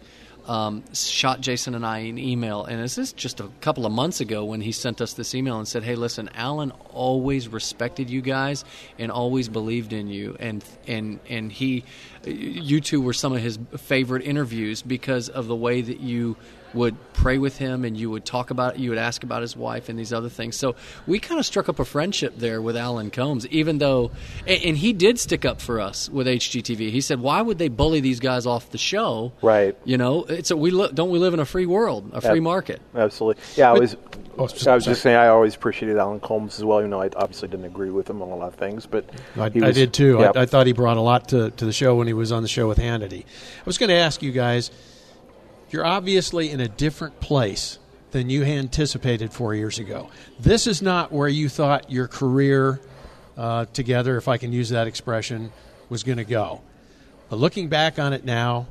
um, 0.46 0.84
shot 0.94 1.40
Jason 1.40 1.74
and 1.74 1.84
I 1.84 1.98
an 1.98 2.18
email, 2.18 2.64
and 2.64 2.82
this 2.82 2.98
is 2.98 3.12
just 3.12 3.40
a 3.40 3.48
couple 3.60 3.84
of 3.84 3.92
months 3.92 4.20
ago 4.20 4.44
when 4.44 4.60
he 4.60 4.72
sent 4.72 5.00
us 5.00 5.12
this 5.14 5.34
email 5.34 5.58
and 5.58 5.68
said, 5.68 5.84
"Hey, 5.84 5.94
listen, 5.94 6.30
Alan 6.34 6.72
always 6.90 7.46
respected 7.48 8.10
you 8.10 8.22
guys 8.22 8.64
and 8.98 9.12
always 9.12 9.48
believed 9.48 9.92
in 9.92 10.08
you, 10.08 10.36
and 10.40 10.64
and 10.88 11.20
and 11.28 11.52
he, 11.52 11.84
you 12.24 12.80
two 12.80 13.00
were 13.00 13.12
some 13.12 13.32
of 13.32 13.40
his 13.40 13.58
favorite 13.76 14.24
interviews 14.24 14.82
because 14.82 15.28
of 15.28 15.46
the 15.46 15.56
way 15.56 15.80
that 15.80 16.00
you." 16.00 16.36
Would 16.74 16.96
pray 17.22 17.38
with 17.38 17.56
him 17.58 17.84
and 17.84 17.96
you 17.96 18.10
would 18.10 18.24
talk 18.24 18.50
about 18.50 18.78
you 18.80 18.90
would 18.90 18.98
ask 18.98 19.22
about 19.22 19.42
his 19.42 19.56
wife 19.56 19.88
and 19.88 19.96
these 19.96 20.12
other 20.12 20.28
things 20.28 20.56
so 20.56 20.74
we 21.06 21.20
kind 21.20 21.38
of 21.38 21.46
struck 21.46 21.68
up 21.68 21.78
a 21.78 21.84
friendship 21.84 22.34
there 22.36 22.60
with 22.60 22.76
alan 22.76 23.10
colmes 23.12 23.46
even 23.46 23.78
though 23.78 24.10
and, 24.44 24.62
and, 24.64 24.76
he 24.76 24.92
did 24.92 25.20
stick 25.20 25.44
up 25.44 25.60
for 25.60 25.80
us 25.80 26.08
with 26.08 26.26
hgtv 26.26 26.90
he 26.90 27.00
said 27.00 27.20
why 27.20 27.40
would 27.40 27.58
they 27.58 27.68
bully 27.68 28.00
these 28.00 28.18
guys 28.18 28.44
off 28.44 28.70
the 28.70 28.78
show 28.78 29.32
right 29.40 29.76
you 29.84 29.96
know 29.96 30.24
it's 30.24 30.50
a, 30.50 30.56
we 30.56 30.72
look 30.72 30.92
don't 30.94 31.10
we 31.10 31.18
live 31.20 31.32
in 31.32 31.38
a 31.38 31.44
free 31.44 31.66
world 31.66 32.10
a 32.12 32.20
free 32.20 32.40
market 32.40 32.80
absolutely 32.96 33.40
yeah 33.54 33.70
i 33.70 33.78
was 33.78 33.96
oh, 34.38 34.48
I 34.66 34.74
was 34.74 34.84
just 34.84 35.02
saying 35.02 35.16
I 35.16 35.28
always 35.28 35.54
appreciated 35.54 35.98
Alan 35.98 36.20
Colmes 36.20 36.58
as 36.58 36.64
well. 36.64 36.80
You 36.80 36.88
know, 36.88 37.02
I 37.02 37.10
obviously 37.16 37.48
didn't 37.48 37.66
agree 37.66 37.90
with 37.90 38.08
him 38.08 38.22
on 38.22 38.30
a 38.30 38.34
lot 38.34 38.48
of 38.48 38.54
things, 38.54 38.86
but 38.86 39.04
I, 39.36 39.48
was, 39.48 39.62
I 39.62 39.72
did 39.72 39.92
too. 39.92 40.18
Yeah. 40.20 40.32
I, 40.34 40.42
I, 40.42 40.46
thought 40.46 40.66
he 40.66 40.72
brought 40.72 40.96
a 40.96 41.02
lot 41.02 41.28
to, 41.28 41.50
to 41.50 41.64
the 41.66 41.72
show 41.72 41.96
when 41.96 42.06
he 42.06 42.12
was 42.12 42.32
on 42.32 42.42
the 42.42 42.48
show 42.48 42.66
with 42.66 42.78
Hannity. 42.78 43.24
I 43.24 43.62
was 43.66 43.76
going 43.76 43.88
to 43.88 43.96
ask 43.96 44.22
you 44.22 44.32
guys 44.32 44.70
you're 45.72 45.86
obviously 45.86 46.50
in 46.50 46.60
a 46.60 46.68
different 46.68 47.18
place 47.20 47.78
than 48.10 48.28
you 48.28 48.44
anticipated 48.44 49.32
four 49.32 49.54
years 49.54 49.78
ago. 49.78 50.10
This 50.38 50.66
is 50.66 50.82
not 50.82 51.12
where 51.12 51.28
you 51.28 51.48
thought 51.48 51.90
your 51.90 52.08
career 52.08 52.80
uh, 53.36 53.64
together, 53.72 54.16
if 54.18 54.28
I 54.28 54.36
can 54.36 54.52
use 54.52 54.68
that 54.68 54.86
expression, 54.86 55.50
was 55.88 56.02
going 56.02 56.18
to 56.18 56.24
go. 56.24 56.60
But 57.30 57.36
looking 57.36 57.68
back 57.68 57.98
on 57.98 58.12
it 58.12 58.24
now, 58.24 58.66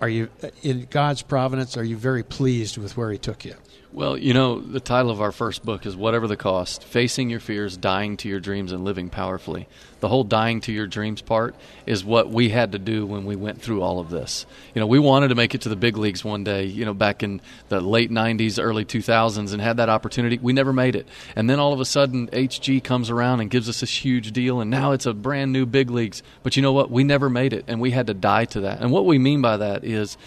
are 0.00 0.08
you 0.08 0.28
in 0.62 0.86
God's 0.90 1.22
providence? 1.22 1.76
Are 1.76 1.84
you 1.84 1.96
very 1.96 2.22
pleased 2.22 2.78
with 2.78 2.96
where 2.96 3.10
He 3.10 3.18
took 3.18 3.44
you? 3.44 3.54
Well, 3.94 4.18
you 4.18 4.34
know, 4.34 4.58
the 4.58 4.80
title 4.80 5.12
of 5.12 5.20
our 5.20 5.30
first 5.30 5.64
book 5.64 5.86
is 5.86 5.94
Whatever 5.94 6.26
the 6.26 6.36
Cost 6.36 6.82
Facing 6.82 7.30
Your 7.30 7.38
Fears, 7.38 7.76
Dying 7.76 8.16
to 8.16 8.28
Your 8.28 8.40
Dreams, 8.40 8.72
and 8.72 8.82
Living 8.82 9.08
Powerfully. 9.08 9.68
The 10.00 10.08
whole 10.08 10.24
dying 10.24 10.60
to 10.62 10.72
your 10.72 10.88
dreams 10.88 11.22
part 11.22 11.54
is 11.86 12.04
what 12.04 12.28
we 12.28 12.48
had 12.48 12.72
to 12.72 12.80
do 12.80 13.06
when 13.06 13.24
we 13.24 13.36
went 13.36 13.62
through 13.62 13.82
all 13.82 14.00
of 14.00 14.10
this. 14.10 14.46
You 14.74 14.80
know, 14.80 14.88
we 14.88 14.98
wanted 14.98 15.28
to 15.28 15.36
make 15.36 15.54
it 15.54 15.60
to 15.60 15.68
the 15.68 15.76
big 15.76 15.96
leagues 15.96 16.24
one 16.24 16.42
day, 16.42 16.64
you 16.64 16.84
know, 16.84 16.92
back 16.92 17.22
in 17.22 17.40
the 17.68 17.80
late 17.80 18.10
90s, 18.10 18.60
early 18.60 18.84
2000s, 18.84 19.52
and 19.52 19.62
had 19.62 19.76
that 19.76 19.88
opportunity. 19.88 20.38
We 20.42 20.52
never 20.52 20.72
made 20.72 20.96
it. 20.96 21.06
And 21.36 21.48
then 21.48 21.60
all 21.60 21.72
of 21.72 21.78
a 21.78 21.84
sudden, 21.84 22.26
HG 22.32 22.82
comes 22.82 23.10
around 23.10 23.42
and 23.42 23.48
gives 23.48 23.68
us 23.68 23.78
this 23.78 24.04
huge 24.04 24.32
deal, 24.32 24.60
and 24.60 24.72
now 24.72 24.90
it's 24.90 25.06
a 25.06 25.14
brand 25.14 25.52
new 25.52 25.66
big 25.66 25.88
leagues. 25.88 26.20
But 26.42 26.56
you 26.56 26.62
know 26.62 26.72
what? 26.72 26.90
We 26.90 27.04
never 27.04 27.30
made 27.30 27.52
it, 27.52 27.64
and 27.68 27.80
we 27.80 27.92
had 27.92 28.08
to 28.08 28.14
die 28.14 28.46
to 28.46 28.62
that. 28.62 28.80
And 28.80 28.90
what 28.90 29.06
we 29.06 29.20
mean 29.20 29.40
by 29.40 29.58
that 29.58 29.84
is, 29.84 30.18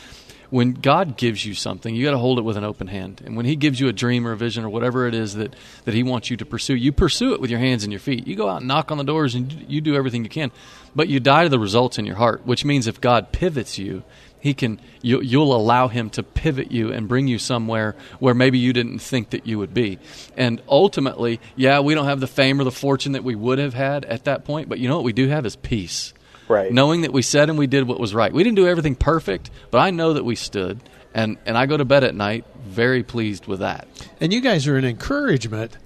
when 0.50 0.74
God 0.74 1.18
gives 1.18 1.46
you 1.46 1.54
something, 1.54 1.94
you 1.94 2.06
got 2.06 2.12
to 2.12 2.18
hold 2.18 2.40
it 2.40 2.44
with 2.44 2.58
an 2.58 2.64
open 2.64 2.88
hand. 2.88 3.22
And 3.26 3.36
when 3.36 3.46
He 3.46 3.56
gives 3.56 3.80
you 3.80 3.88
a 3.88 3.94
dream 3.94 4.28
or 4.28 4.32
a 4.32 4.38
vision 4.38 4.64
or 4.64 4.70
whatever 4.70 5.08
it 5.08 5.14
is 5.14 5.36
that, 5.36 5.56
that 5.86 5.94
He 5.94 6.04
wants 6.04 6.30
you 6.30 6.38
to 6.38 6.46
pursue, 6.46 6.76
you 6.76 6.92
pursue 6.92 7.34
it 7.34 7.42
with 7.42 7.50
your 7.50 7.60
hands 7.60 7.84
and 7.84 7.92
your 7.92 8.00
feet. 8.00 8.28
You 8.28 8.36
go 8.36 8.50
out 8.50 8.60
and 8.60 8.68
knock 8.68 8.92
on 8.92 8.98
the 8.98 9.04
doors 9.04 9.36
and 9.36 9.66
you 9.68 9.82
do 9.82 9.96
everything 9.96 10.24
you 10.24 10.30
can, 10.30 10.52
but 10.96 11.10
you 11.10 11.20
die 11.20 11.44
to 11.44 11.50
the 11.50 11.60
results 11.60 11.98
in 11.98 12.06
your 12.06 12.16
heart. 12.16 12.46
Which 12.46 12.64
means 12.64 12.88
if 12.88 13.02
God 13.02 13.32
pivots 13.32 13.78
you, 13.78 14.04
He 14.40 14.54
can 14.54 14.80
you, 15.02 15.22
you'll 15.22 15.56
allow 15.56 15.90
Him 15.90 16.10
to 16.12 16.24
pivot 16.24 16.72
you 16.72 16.94
and 16.94 17.08
bring 17.08 17.28
you 17.28 17.40
somewhere 17.40 17.96
where 18.20 18.34
maybe 18.34 18.58
you 18.58 18.74
didn't 18.74 19.00
think 19.00 19.32
that 19.32 19.48
you 19.48 19.60
would 19.60 19.74
be. 19.74 20.00
And 20.38 20.62
ultimately, 20.70 21.42
yeah, 21.56 21.82
we 21.82 21.94
don't 21.94 22.06
have 22.06 22.20
the 22.20 22.28
fame 22.28 22.62
or 22.62 22.64
the 22.64 22.72
fortune 22.72 23.14
that 23.14 23.24
we 23.24 23.36
would 23.36 23.60
have 23.60 23.74
had 23.74 24.06
at 24.06 24.26
that 24.26 24.46
point, 24.46 24.70
but 24.70 24.80
you 24.80 24.88
know 24.88 24.96
what 24.96 25.06
we 25.06 25.14
do 25.14 25.28
have 25.28 25.46
is 25.46 25.56
peace 25.56 26.14
Right. 26.48 26.72
Knowing 26.72 27.02
that 27.02 27.12
we 27.12 27.22
said 27.22 27.50
and 27.50 27.58
we 27.58 27.68
did 27.68 27.88
what 27.88 28.00
was 28.00 28.14
right. 28.14 28.32
We 28.32 28.44
didn't 28.44 28.56
do 28.56 28.68
everything 28.68 28.96
perfect, 28.96 29.50
but 29.72 29.80
I 29.80 29.92
know 29.92 30.14
that 30.14 30.24
we 30.24 30.36
stood. 30.36 30.80
And, 31.14 31.38
and 31.46 31.58
I 31.58 31.66
go 31.66 31.78
to 31.78 31.86
bed 31.86 32.04
at 32.04 32.16
night 32.16 32.46
very 32.64 33.04
pleased 33.04 33.48
with 33.48 33.60
that. 33.60 33.88
And 34.22 34.32
you 34.32 34.42
guys 34.42 34.68
are 34.68 34.78
an 34.78 34.86
encouragement, 34.86 35.78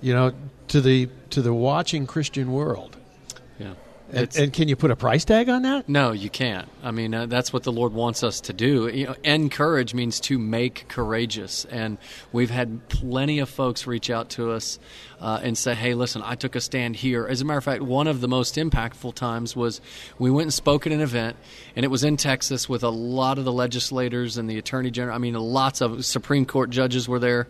you 0.00 0.12
know, 0.12 0.32
to 0.68 0.80
the 0.80 1.08
to 1.30 1.42
the 1.42 1.54
watching 1.54 2.06
Christian 2.06 2.52
world. 2.52 2.96
And, 4.14 4.36
and, 4.36 4.52
can 4.52 4.68
you 4.68 4.76
put 4.76 4.90
a 4.90 4.96
price 4.96 5.24
tag 5.24 5.48
on 5.48 5.62
that? 5.62 5.88
No, 5.88 6.12
you 6.12 6.30
can't. 6.30 6.68
I 6.82 6.90
mean, 6.90 7.14
uh, 7.14 7.26
that's 7.26 7.52
what 7.52 7.62
the 7.62 7.72
Lord 7.72 7.92
wants 7.92 8.22
us 8.22 8.40
to 8.42 8.52
do. 8.52 8.88
You 8.88 9.06
know, 9.06 9.14
encourage 9.24 9.94
means 9.94 10.20
to 10.20 10.38
make 10.38 10.86
courageous, 10.88 11.64
and 11.64 11.98
we've 12.32 12.50
had 12.50 12.88
plenty 12.88 13.38
of 13.40 13.48
folks 13.48 13.86
reach 13.86 14.10
out 14.10 14.30
to 14.30 14.52
us 14.52 14.78
uh, 15.20 15.40
and 15.42 15.58
say, 15.58 15.74
"Hey, 15.74 15.94
listen, 15.94 16.22
I 16.24 16.34
took 16.34 16.54
a 16.54 16.60
stand 16.60 16.96
here." 16.96 17.26
As 17.26 17.40
a 17.40 17.44
matter 17.44 17.58
of 17.58 17.64
fact, 17.64 17.82
one 17.82 18.06
of 18.06 18.20
the 18.20 18.28
most 18.28 18.54
impactful 18.56 19.14
times 19.14 19.56
was 19.56 19.80
we 20.18 20.30
went 20.30 20.46
and 20.46 20.54
spoke 20.54 20.86
at 20.86 20.92
an 20.92 21.00
event, 21.00 21.36
and 21.74 21.84
it 21.84 21.88
was 21.88 22.04
in 22.04 22.16
Texas 22.16 22.68
with 22.68 22.82
a 22.82 22.90
lot 22.90 23.38
of 23.38 23.44
the 23.44 23.52
legislators 23.52 24.36
and 24.36 24.48
the 24.48 24.58
attorney 24.58 24.90
general. 24.90 25.14
I 25.14 25.18
mean, 25.18 25.34
lots 25.34 25.80
of 25.80 26.04
Supreme 26.04 26.46
Court 26.46 26.70
judges 26.70 27.08
were 27.08 27.18
there, 27.18 27.48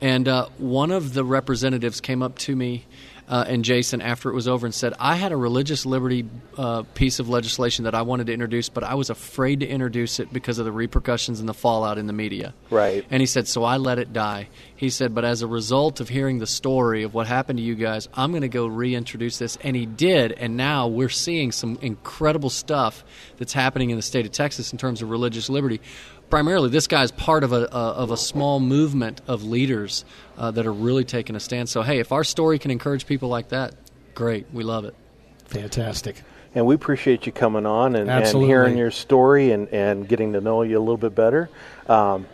and 0.00 0.26
uh, 0.26 0.48
one 0.58 0.90
of 0.90 1.14
the 1.14 1.24
representatives 1.24 2.00
came 2.00 2.22
up 2.22 2.38
to 2.38 2.56
me 2.56 2.86
uh, 3.30 3.44
and 3.46 3.64
Jason 3.64 4.02
after 4.02 4.28
it 4.28 4.34
was 4.34 4.48
over 4.48 4.66
and 4.66 4.74
said, 4.74 4.92
I 4.98 5.14
had 5.14 5.30
a 5.30 5.36
religious 5.36 5.86
liberty 5.86 6.26
uh, 6.58 6.82
piece 6.94 7.20
of 7.20 7.28
legislation 7.28 7.84
that 7.84 7.94
I 7.94 8.02
wanted 8.02 8.26
to 8.26 8.32
introduce, 8.32 8.68
but 8.68 8.82
I 8.82 8.94
was 8.94 9.08
afraid 9.08 9.60
to 9.60 9.68
introduce 9.68 10.18
it 10.18 10.32
because 10.32 10.58
of 10.58 10.64
the 10.64 10.72
repercussions 10.72 11.38
and 11.38 11.48
the 11.48 11.54
fallout 11.54 11.96
in 11.96 12.08
the 12.08 12.12
media. 12.12 12.52
Right. 12.70 13.06
And 13.08 13.20
he 13.20 13.26
said, 13.26 13.46
So 13.46 13.62
I 13.62 13.76
let 13.76 14.00
it 14.00 14.12
die. 14.12 14.48
He 14.74 14.90
said, 14.90 15.14
But 15.14 15.24
as 15.24 15.42
a 15.42 15.46
result 15.46 16.00
of 16.00 16.08
hearing 16.08 16.40
the 16.40 16.46
story 16.46 17.04
of 17.04 17.14
what 17.14 17.28
happened 17.28 17.60
to 17.60 17.62
you 17.62 17.76
guys, 17.76 18.08
I'm 18.14 18.32
going 18.32 18.42
to 18.42 18.48
go 18.48 18.66
reintroduce 18.66 19.38
this. 19.38 19.56
And 19.62 19.76
he 19.76 19.86
did. 19.86 20.32
And 20.32 20.56
now 20.56 20.88
we're 20.88 21.08
seeing 21.08 21.52
some 21.52 21.78
incredible 21.82 22.50
stuff 22.50 23.04
that's 23.38 23.52
happening 23.52 23.90
in 23.90 23.96
the 23.96 24.02
state 24.02 24.26
of 24.26 24.32
Texas 24.32 24.72
in 24.72 24.78
terms 24.78 25.02
of 25.02 25.10
religious 25.10 25.48
liberty 25.48 25.80
primarily 26.30 26.70
this 26.70 26.86
guy 26.86 27.02
is 27.02 27.10
part 27.10 27.44
of 27.44 27.52
a, 27.52 27.64
a, 27.64 27.92
of 27.92 28.10
a 28.10 28.16
small 28.16 28.60
movement 28.60 29.20
of 29.26 29.42
leaders 29.42 30.04
uh, 30.38 30.50
that 30.52 30.66
are 30.66 30.72
really 30.72 31.04
taking 31.04 31.36
a 31.36 31.40
stand. 31.40 31.68
So 31.68 31.82
hey, 31.82 31.98
if 31.98 32.12
our 32.12 32.24
story 32.24 32.58
can 32.58 32.70
encourage 32.70 33.06
people 33.06 33.28
like 33.28 33.50
that, 33.50 33.74
great, 34.14 34.46
we 34.52 34.64
love 34.64 34.84
it. 34.84 34.94
Fantastic. 35.46 36.22
And 36.54 36.66
we 36.66 36.74
appreciate 36.74 37.26
you 37.26 37.32
coming 37.32 37.66
on 37.66 37.94
and, 37.94 38.10
and 38.10 38.26
hearing 38.26 38.76
your 38.76 38.90
story 38.90 39.52
and, 39.52 39.68
and 39.68 40.08
getting 40.08 40.32
to 40.32 40.40
know 40.40 40.62
you 40.62 40.78
a 40.78 40.80
little 40.80 40.96
bit 40.96 41.14
better. 41.14 41.48
Um, 41.88 42.26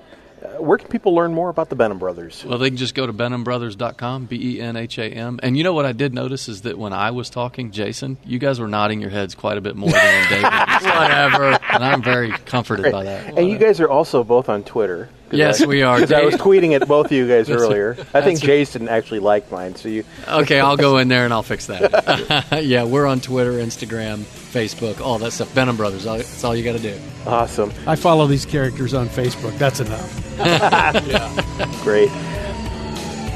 Uh, 0.42 0.62
where 0.62 0.76
can 0.76 0.88
people 0.88 1.14
learn 1.14 1.32
more 1.32 1.48
about 1.48 1.70
the 1.70 1.76
Benham 1.76 1.98
Brothers? 1.98 2.44
Well, 2.44 2.58
they 2.58 2.68
can 2.68 2.76
just 2.76 2.94
go 2.94 3.06
to 3.06 3.12
benhambrothers.com, 3.12 4.26
B 4.26 4.56
E 4.56 4.60
N 4.60 4.76
H 4.76 4.98
A 4.98 5.04
M. 5.04 5.40
And 5.42 5.56
you 5.56 5.64
know 5.64 5.72
what 5.72 5.86
I 5.86 5.92
did 5.92 6.12
notice 6.12 6.48
is 6.48 6.62
that 6.62 6.76
when 6.78 6.92
I 6.92 7.10
was 7.10 7.30
talking, 7.30 7.70
Jason, 7.70 8.18
you 8.24 8.38
guys 8.38 8.60
were 8.60 8.68
nodding 8.68 9.00
your 9.00 9.10
heads 9.10 9.34
quite 9.34 9.56
a 9.56 9.60
bit 9.62 9.76
more 9.76 9.90
than 9.90 10.28
David. 10.28 10.42
Whatever. 10.82 11.58
And 11.72 11.84
I'm 11.84 12.02
very 12.02 12.30
comforted 12.32 12.84
Great. 12.84 12.92
by 12.92 13.04
that. 13.04 13.38
And 13.38 13.48
you 13.48 13.56
guys 13.58 13.80
are 13.80 13.88
also 13.88 14.22
both 14.24 14.48
on 14.48 14.62
Twitter. 14.62 15.08
Yes, 15.30 15.62
I, 15.62 15.66
we 15.66 15.82
are. 15.82 15.96
Because 15.96 16.12
I 16.12 16.24
was 16.24 16.34
tweeting 16.36 16.74
at 16.74 16.86
both 16.86 17.06
of 17.06 17.12
you 17.12 17.26
guys 17.26 17.50
earlier. 17.50 17.96
I 18.14 18.20
think 18.22 18.40
Jason 18.40 18.88
actually 18.88 19.20
liked 19.20 19.50
mine, 19.50 19.74
so 19.74 19.88
you. 19.88 20.04
okay, 20.28 20.60
I'll 20.60 20.76
go 20.76 20.98
in 20.98 21.08
there 21.08 21.24
and 21.24 21.32
I'll 21.32 21.42
fix 21.42 21.66
that. 21.66 22.46
yeah, 22.64 22.84
we're 22.84 23.06
on 23.06 23.20
Twitter, 23.20 23.52
Instagram, 23.52 24.18
Facebook, 24.18 25.00
all 25.00 25.18
that 25.18 25.32
stuff. 25.32 25.52
Benham 25.54 25.76
Brothers. 25.76 26.04
That's 26.04 26.44
all 26.44 26.54
you 26.54 26.64
got 26.64 26.76
to 26.76 26.82
do. 26.82 26.98
Awesome. 27.26 27.72
I 27.86 27.96
follow 27.96 28.26
these 28.26 28.46
characters 28.46 28.94
on 28.94 29.08
Facebook. 29.08 29.56
That's 29.58 29.80
enough. 29.80 30.36
yeah. 30.38 31.80
Great. 31.82 32.10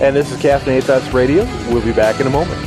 And 0.01 0.17
this 0.17 0.31
is 0.33 0.39
Caffeinated 0.39 0.85
Thoughts 0.85 1.13
Radio. 1.13 1.45
We'll 1.71 1.85
be 1.85 1.93
back 1.93 2.21
in 2.21 2.27
a 2.27 2.31
moment. 2.31 2.59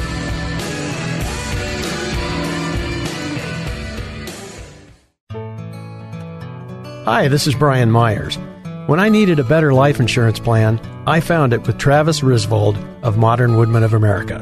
Hi, 7.05 7.27
this 7.27 7.47
is 7.47 7.55
Brian 7.55 7.91
Myers. 7.91 8.37
When 8.85 8.99
I 8.99 9.07
needed 9.07 9.39
a 9.39 9.45
better 9.45 9.73
life 9.73 10.01
insurance 10.01 10.39
plan, 10.39 10.77
I 11.07 11.21
found 11.21 11.53
it 11.53 11.65
with 11.65 11.77
Travis 11.77 12.19
Risvold 12.19 12.75
of 13.01 13.17
Modern 13.17 13.55
Woodmen 13.55 13.81
of 13.81 13.93
America. 13.93 14.39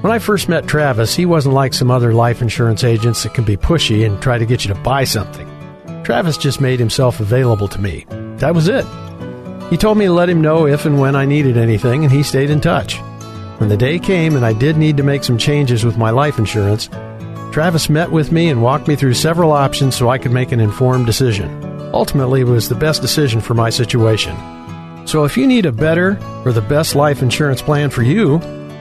When 0.00 0.10
I 0.10 0.18
first 0.18 0.48
met 0.48 0.66
Travis, 0.66 1.14
he 1.14 1.26
wasn't 1.26 1.54
like 1.54 1.74
some 1.74 1.90
other 1.90 2.14
life 2.14 2.40
insurance 2.40 2.84
agents 2.84 3.22
that 3.22 3.34
can 3.34 3.44
be 3.44 3.58
pushy 3.58 4.06
and 4.06 4.20
try 4.22 4.38
to 4.38 4.46
get 4.46 4.64
you 4.64 4.72
to 4.72 4.80
buy 4.80 5.04
something. 5.04 5.46
Travis 6.04 6.38
just 6.38 6.58
made 6.58 6.78
himself 6.78 7.20
available 7.20 7.68
to 7.68 7.78
me. 7.78 8.06
That 8.38 8.54
was 8.54 8.66
it. 8.66 8.86
He 9.68 9.76
told 9.76 9.98
me 9.98 10.06
to 10.06 10.12
let 10.12 10.30
him 10.30 10.40
know 10.40 10.66
if 10.66 10.86
and 10.86 10.98
when 10.98 11.14
I 11.14 11.26
needed 11.26 11.58
anything, 11.58 12.02
and 12.02 12.10
he 12.10 12.22
stayed 12.22 12.48
in 12.48 12.62
touch. 12.62 12.96
When 13.58 13.68
the 13.68 13.76
day 13.76 13.98
came 13.98 14.36
and 14.36 14.46
I 14.46 14.54
did 14.54 14.78
need 14.78 14.96
to 14.96 15.02
make 15.02 15.22
some 15.22 15.36
changes 15.36 15.84
with 15.84 15.98
my 15.98 16.08
life 16.08 16.38
insurance, 16.38 16.88
Travis 17.52 17.90
met 17.90 18.10
with 18.10 18.32
me 18.32 18.48
and 18.48 18.62
walked 18.62 18.88
me 18.88 18.96
through 18.96 19.14
several 19.14 19.52
options 19.52 19.96
so 19.96 20.08
I 20.08 20.16
could 20.16 20.32
make 20.32 20.50
an 20.50 20.60
informed 20.60 21.04
decision 21.04 21.71
ultimately 21.92 22.44
was 22.44 22.68
the 22.68 22.74
best 22.74 23.02
decision 23.02 23.40
for 23.40 23.54
my 23.54 23.70
situation. 23.70 24.36
So 25.06 25.24
if 25.24 25.36
you 25.36 25.46
need 25.46 25.66
a 25.66 25.72
better 25.72 26.18
or 26.44 26.52
the 26.52 26.62
best 26.62 26.94
life 26.94 27.22
insurance 27.22 27.60
plan 27.60 27.90
for 27.90 28.02
you, 28.02 28.38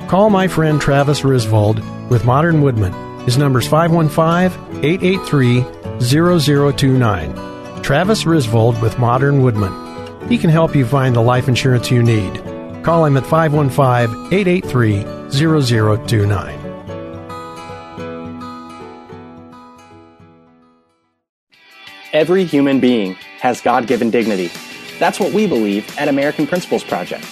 call 0.08 0.30
my 0.30 0.48
friend 0.48 0.80
Travis 0.80 1.22
Risvold 1.22 2.10
with 2.10 2.26
Modern 2.26 2.62
Woodmen. 2.62 2.94
His 3.22 3.38
number 3.38 3.60
is 3.60 3.68
515 3.68 4.84
883 4.84 5.66
0029. 6.00 7.82
Travis 7.82 8.24
Risvold 8.24 8.82
with 8.82 8.98
Modern 9.00 9.42
Woodmen. 9.42 10.30
He 10.30 10.38
can 10.38 10.50
help 10.50 10.76
you 10.76 10.86
find 10.86 11.16
the 11.16 11.22
life 11.22 11.48
insurance 11.48 11.92
you 11.92 12.04
need. 12.04 12.34
Call 12.84 13.06
him 13.06 13.18
at 13.18 13.26
515 13.26 14.34
883 14.34 15.04
0029. 15.30 16.61
Every 22.14 22.44
human 22.44 22.82
being 22.82 23.14
has 23.40 23.62
God 23.62 23.88
given 23.88 24.10
dignity. 24.10 24.52
That's 25.00 25.18
what 25.18 25.32
we 25.32 25.48
believe 25.48 25.98
at 25.98 26.10
American 26.10 26.46
Principles 26.46 26.84
Project. 26.84 27.26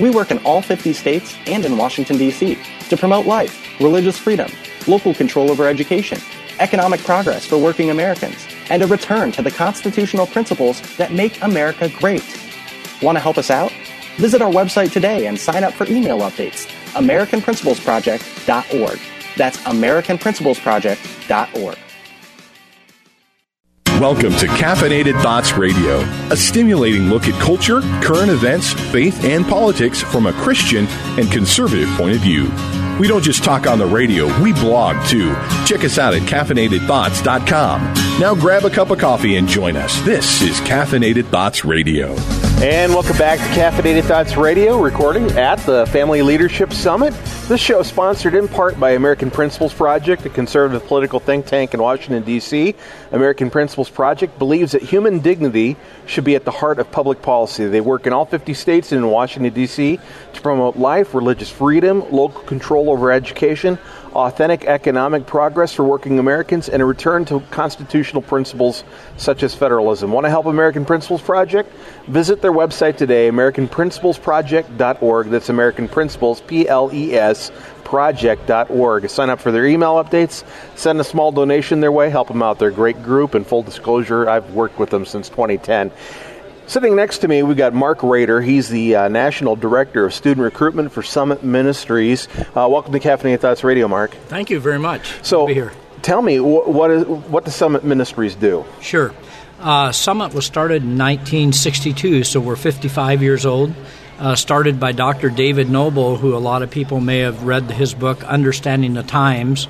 We 0.00 0.10
work 0.10 0.32
in 0.32 0.38
all 0.38 0.60
50 0.60 0.92
states 0.92 1.36
and 1.46 1.64
in 1.64 1.76
Washington, 1.76 2.18
D.C. 2.18 2.58
to 2.88 2.96
promote 2.96 3.26
life, 3.26 3.80
religious 3.80 4.18
freedom, 4.18 4.50
local 4.88 5.14
control 5.14 5.52
over 5.52 5.68
education, 5.68 6.18
economic 6.58 6.98
progress 7.04 7.46
for 7.46 7.58
working 7.58 7.90
Americans, 7.90 8.44
and 8.70 8.82
a 8.82 8.88
return 8.88 9.30
to 9.32 9.40
the 9.40 9.52
constitutional 9.52 10.26
principles 10.26 10.80
that 10.96 11.12
make 11.12 11.40
America 11.40 11.88
great. 11.88 12.24
Want 13.02 13.14
to 13.14 13.20
help 13.20 13.38
us 13.38 13.52
out? 13.52 13.70
Visit 14.16 14.42
our 14.42 14.50
website 14.50 14.90
today 14.90 15.28
and 15.28 15.38
sign 15.38 15.62
up 15.62 15.74
for 15.74 15.86
email 15.86 16.18
updates. 16.18 16.66
AmericanPrinciplesProject.org. 16.94 18.98
That's 19.36 19.58
AmericanPrinciplesProject.org. 19.58 21.78
Welcome 24.04 24.36
to 24.36 24.46
Caffeinated 24.48 25.18
Thoughts 25.22 25.54
Radio, 25.54 26.00
a 26.30 26.36
stimulating 26.36 27.08
look 27.08 27.26
at 27.26 27.40
culture, 27.40 27.80
current 28.02 28.30
events, 28.30 28.74
faith, 28.92 29.24
and 29.24 29.46
politics 29.46 30.02
from 30.02 30.26
a 30.26 30.32
Christian 30.34 30.86
and 31.18 31.32
conservative 31.32 31.88
point 31.96 32.14
of 32.14 32.20
view. 32.20 32.52
We 33.00 33.08
don't 33.08 33.24
just 33.24 33.42
talk 33.42 33.66
on 33.66 33.78
the 33.78 33.86
radio, 33.86 34.26
we 34.42 34.52
blog 34.52 35.02
too. 35.06 35.34
Check 35.64 35.84
us 35.84 35.96
out 35.96 36.12
at 36.12 36.20
caffeinatedthoughts.com. 36.20 37.94
Now 38.20 38.34
grab 38.34 38.66
a 38.66 38.70
cup 38.70 38.90
of 38.90 38.98
coffee 38.98 39.36
and 39.36 39.48
join 39.48 39.74
us. 39.74 39.98
This 40.02 40.42
is 40.42 40.60
Caffeinated 40.60 41.24
Thoughts 41.28 41.64
Radio. 41.64 42.14
And 42.58 42.92
welcome 42.92 43.16
back 43.16 43.38
to 43.38 43.58
Caffeinated 43.58 44.04
Thoughts 44.04 44.36
Radio, 44.36 44.82
recording 44.82 45.30
at 45.30 45.60
the 45.60 45.86
Family 45.86 46.20
Leadership 46.20 46.74
Summit. 46.74 47.14
This 47.46 47.60
show 47.60 47.80
is 47.80 47.88
sponsored 47.88 48.34
in 48.34 48.48
part 48.48 48.80
by 48.80 48.92
American 48.92 49.30
Principles 49.30 49.74
Project, 49.74 50.24
a 50.24 50.30
conservative 50.30 50.88
political 50.88 51.20
think 51.20 51.44
tank 51.44 51.74
in 51.74 51.82
Washington, 51.82 52.22
D.C. 52.22 52.74
American 53.12 53.50
Principles 53.50 53.90
Project 53.90 54.38
believes 54.38 54.72
that 54.72 54.80
human 54.80 55.18
dignity 55.18 55.76
should 56.06 56.24
be 56.24 56.36
at 56.36 56.46
the 56.46 56.50
heart 56.50 56.78
of 56.78 56.90
public 56.90 57.20
policy. 57.20 57.66
They 57.66 57.82
work 57.82 58.06
in 58.06 58.14
all 58.14 58.24
50 58.24 58.54
states 58.54 58.92
and 58.92 59.04
in 59.04 59.10
Washington, 59.10 59.52
D.C. 59.52 60.00
to 60.32 60.40
promote 60.40 60.76
life, 60.76 61.12
religious 61.12 61.50
freedom, 61.50 62.10
local 62.10 62.40
control 62.44 62.88
over 62.88 63.12
education, 63.12 63.78
authentic 64.14 64.64
economic 64.64 65.26
progress 65.26 65.72
for 65.72 65.84
working 65.84 66.18
Americans, 66.18 66.68
and 66.68 66.82
a 66.82 66.84
return 66.84 67.24
to 67.26 67.40
constitutional 67.50 68.22
principles 68.22 68.84
such 69.16 69.42
as 69.42 69.54
federalism. 69.54 70.12
Want 70.12 70.24
to 70.24 70.30
help 70.30 70.46
American 70.46 70.84
Principles 70.84 71.22
Project? 71.22 71.72
Visit 72.06 72.42
their 72.42 72.52
website 72.52 72.96
today, 72.96 73.30
AmericanPrinciplesProject.org. 73.30 75.28
That's 75.28 75.48
American 75.48 75.88
Principles, 75.88 76.40
P 76.42 76.68
L 76.68 76.90
E 76.92 77.14
S, 77.14 77.50
project.org. 77.84 79.10
Sign 79.10 79.30
up 79.30 79.40
for 79.40 79.52
their 79.52 79.66
email 79.66 80.02
updates, 80.02 80.44
send 80.74 81.00
a 81.00 81.04
small 81.04 81.32
donation 81.32 81.80
their 81.80 81.92
way, 81.92 82.10
help 82.10 82.28
them 82.28 82.42
out. 82.42 82.58
They're 82.58 82.68
a 82.68 82.72
great 82.72 83.02
group, 83.02 83.34
and 83.34 83.46
full 83.46 83.62
disclosure, 83.62 84.28
I've 84.28 84.54
worked 84.54 84.78
with 84.78 84.90
them 84.90 85.04
since 85.04 85.28
2010. 85.28 85.90
Sitting 86.66 86.96
next 86.96 87.18
to 87.18 87.28
me, 87.28 87.42
we've 87.42 87.58
got 87.58 87.74
Mark 87.74 88.02
Rader. 88.02 88.40
He's 88.40 88.68
the 88.70 88.96
uh, 88.96 89.08
National 89.08 89.54
Director 89.54 90.06
of 90.06 90.14
Student 90.14 90.42
Recruitment 90.44 90.92
for 90.92 91.02
Summit 91.02 91.44
Ministries. 91.44 92.26
Uh, 92.56 92.66
welcome 92.70 92.92
to 92.92 93.00
Caffeinated 93.00 93.40
Thoughts 93.40 93.62
Radio, 93.62 93.86
Mark. 93.86 94.12
Thank 94.28 94.48
you 94.48 94.58
very 94.60 94.78
much. 94.78 95.12
So, 95.22 95.46
be 95.46 95.54
here. 95.54 95.72
tell 96.00 96.22
me, 96.22 96.38
wh- 96.38 96.66
what, 96.66 96.90
is, 96.90 97.04
what 97.06 97.44
does 97.44 97.54
Summit 97.54 97.84
Ministries 97.84 98.34
do? 98.34 98.64
Sure. 98.80 99.12
Uh, 99.60 99.92
Summit 99.92 100.32
was 100.32 100.46
started 100.46 100.82
in 100.82 100.96
1962, 100.98 102.24
so 102.24 102.40
we're 102.40 102.56
55 102.56 103.22
years 103.22 103.44
old. 103.44 103.74
Uh, 104.18 104.34
started 104.34 104.80
by 104.80 104.92
Dr. 104.92 105.28
David 105.28 105.68
Noebel, 105.68 106.16
who 106.16 106.34
a 106.34 106.38
lot 106.38 106.62
of 106.62 106.70
people 106.70 106.98
may 107.00 107.18
have 107.20 107.42
read 107.42 107.70
his 107.70 107.92
book, 107.94 108.24
Understanding 108.24 108.94
the 108.94 109.02
Times. 109.02 109.68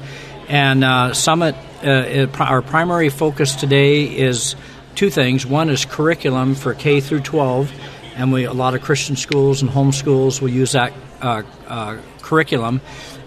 And 0.48 0.84
uh, 0.84 1.12
Summit, 1.12 1.56
uh, 1.82 1.88
it, 1.90 2.40
our 2.40 2.62
primary 2.62 3.08
focus 3.08 3.56
today 3.56 4.04
is 4.04 4.54
two 4.94 5.10
things. 5.10 5.44
One 5.44 5.70
is 5.70 5.84
curriculum 5.84 6.54
for 6.54 6.74
K 6.74 7.00
through 7.00 7.20
12, 7.20 7.72
and 8.16 8.32
we 8.32 8.44
a 8.44 8.52
lot 8.52 8.74
of 8.74 8.82
Christian 8.82 9.16
schools 9.16 9.62
and 9.62 9.70
homeschools 9.70 10.40
will 10.40 10.50
use 10.50 10.72
that 10.72 10.92
uh, 11.20 11.42
uh, 11.66 11.98
curriculum. 12.22 12.80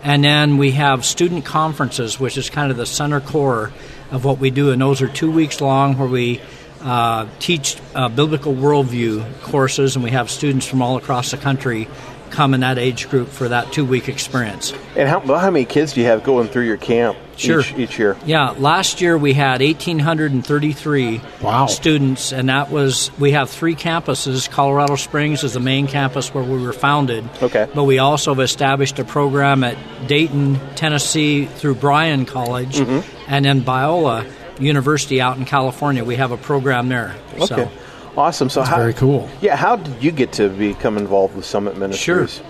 And 0.04 0.24
then 0.24 0.58
we 0.58 0.72
have 0.72 1.06
student 1.06 1.46
conferences, 1.46 2.20
which 2.20 2.38
is 2.38 2.50
kind 2.50 2.72
of 2.72 2.78
the 2.78 2.86
center 2.86 3.20
core 3.20 3.72
of 4.12 4.24
what 4.24 4.40
we 4.40 4.50
do, 4.50 4.72
and 4.72 4.82
those 4.82 5.02
are 5.02 5.08
two 5.08 5.32
weeks 5.32 5.60
long 5.60 5.98
where 5.98 6.08
we 6.08 6.40
uh, 6.82 7.28
teach 7.40 7.78
uh, 7.96 8.08
biblical 8.08 8.54
worldview 8.54 9.42
courses, 9.42 9.96
and 9.96 10.04
we 10.04 10.12
have 10.12 10.30
students 10.30 10.66
from 10.66 10.82
all 10.82 10.98
across 10.98 11.32
the 11.32 11.38
country 11.38 11.88
come 12.30 12.54
in 12.54 12.60
that 12.60 12.78
age 12.78 13.10
group 13.10 13.30
for 13.30 13.50
that 13.50 13.72
two 13.72 13.86
week 13.86 14.08
experience. 14.08 14.74
And 14.96 15.10
how, 15.10 15.20
how 15.20 15.52
many 15.52 15.66
kids 15.66 15.94
do 15.94 16.02
you 16.02 16.08
have 16.08 16.24
going 16.24 16.48
through 16.48 16.66
your 16.66 16.78
camp 16.78 17.18
Sure. 17.40 17.60
each, 17.62 17.74
each 17.78 18.00
year? 18.00 18.18
Yeah, 18.26 18.52
last 18.58 19.00
year 19.02 19.18
we 19.18 19.34
had 19.34 19.62
1,833 19.62 21.22
Wow. 21.42 21.68
students, 21.68 22.32
and 22.32 22.50
that 22.50 22.70
was 22.72 23.12
we 23.20 23.32
have 23.32 23.50
three 23.50 23.76
campuses. 23.76 24.50
Colorado 24.50 24.96
Springs 24.96 25.44
is 25.44 25.54
the 25.54 25.60
main 25.60 25.88
campus 25.88 26.34
where 26.34 26.44
we 26.44 26.62
were 26.62 26.74
founded. 26.74 27.28
Okay. 27.42 27.68
But 27.74 27.84
we 27.86 28.00
also 28.00 28.34
have 28.34 28.40
established 28.44 29.00
a 29.00 29.04
program 29.04 29.64
at 29.64 29.78
Dayton, 30.08 30.60
Tennessee, 30.76 31.46
through 31.46 31.76
Bryan 31.76 32.26
College, 32.26 32.78
Mm-hmm. 32.78 33.32
and 33.32 33.46
then 33.46 33.62
Biola 33.62 34.26
University 34.60 35.22
out 35.22 35.38
in 35.38 35.46
California. 35.46 36.04
We 36.04 36.16
have 36.16 36.32
a 36.32 36.38
program 36.38 36.90
there. 36.90 37.16
Okay. 37.36 37.46
So, 37.46 37.72
Awesome. 38.18 38.50
So 38.50 38.64
how, 38.64 38.78
very 38.78 38.94
cool. 38.96 39.30
Yeah, 39.42 39.56
how 39.56 39.76
did 39.76 40.02
you 40.04 40.12
get 40.12 40.32
to 40.34 40.50
become 40.50 40.98
involved 40.98 41.36
with 41.36 41.46
Summit 41.46 41.78
Ministries? 41.78 42.42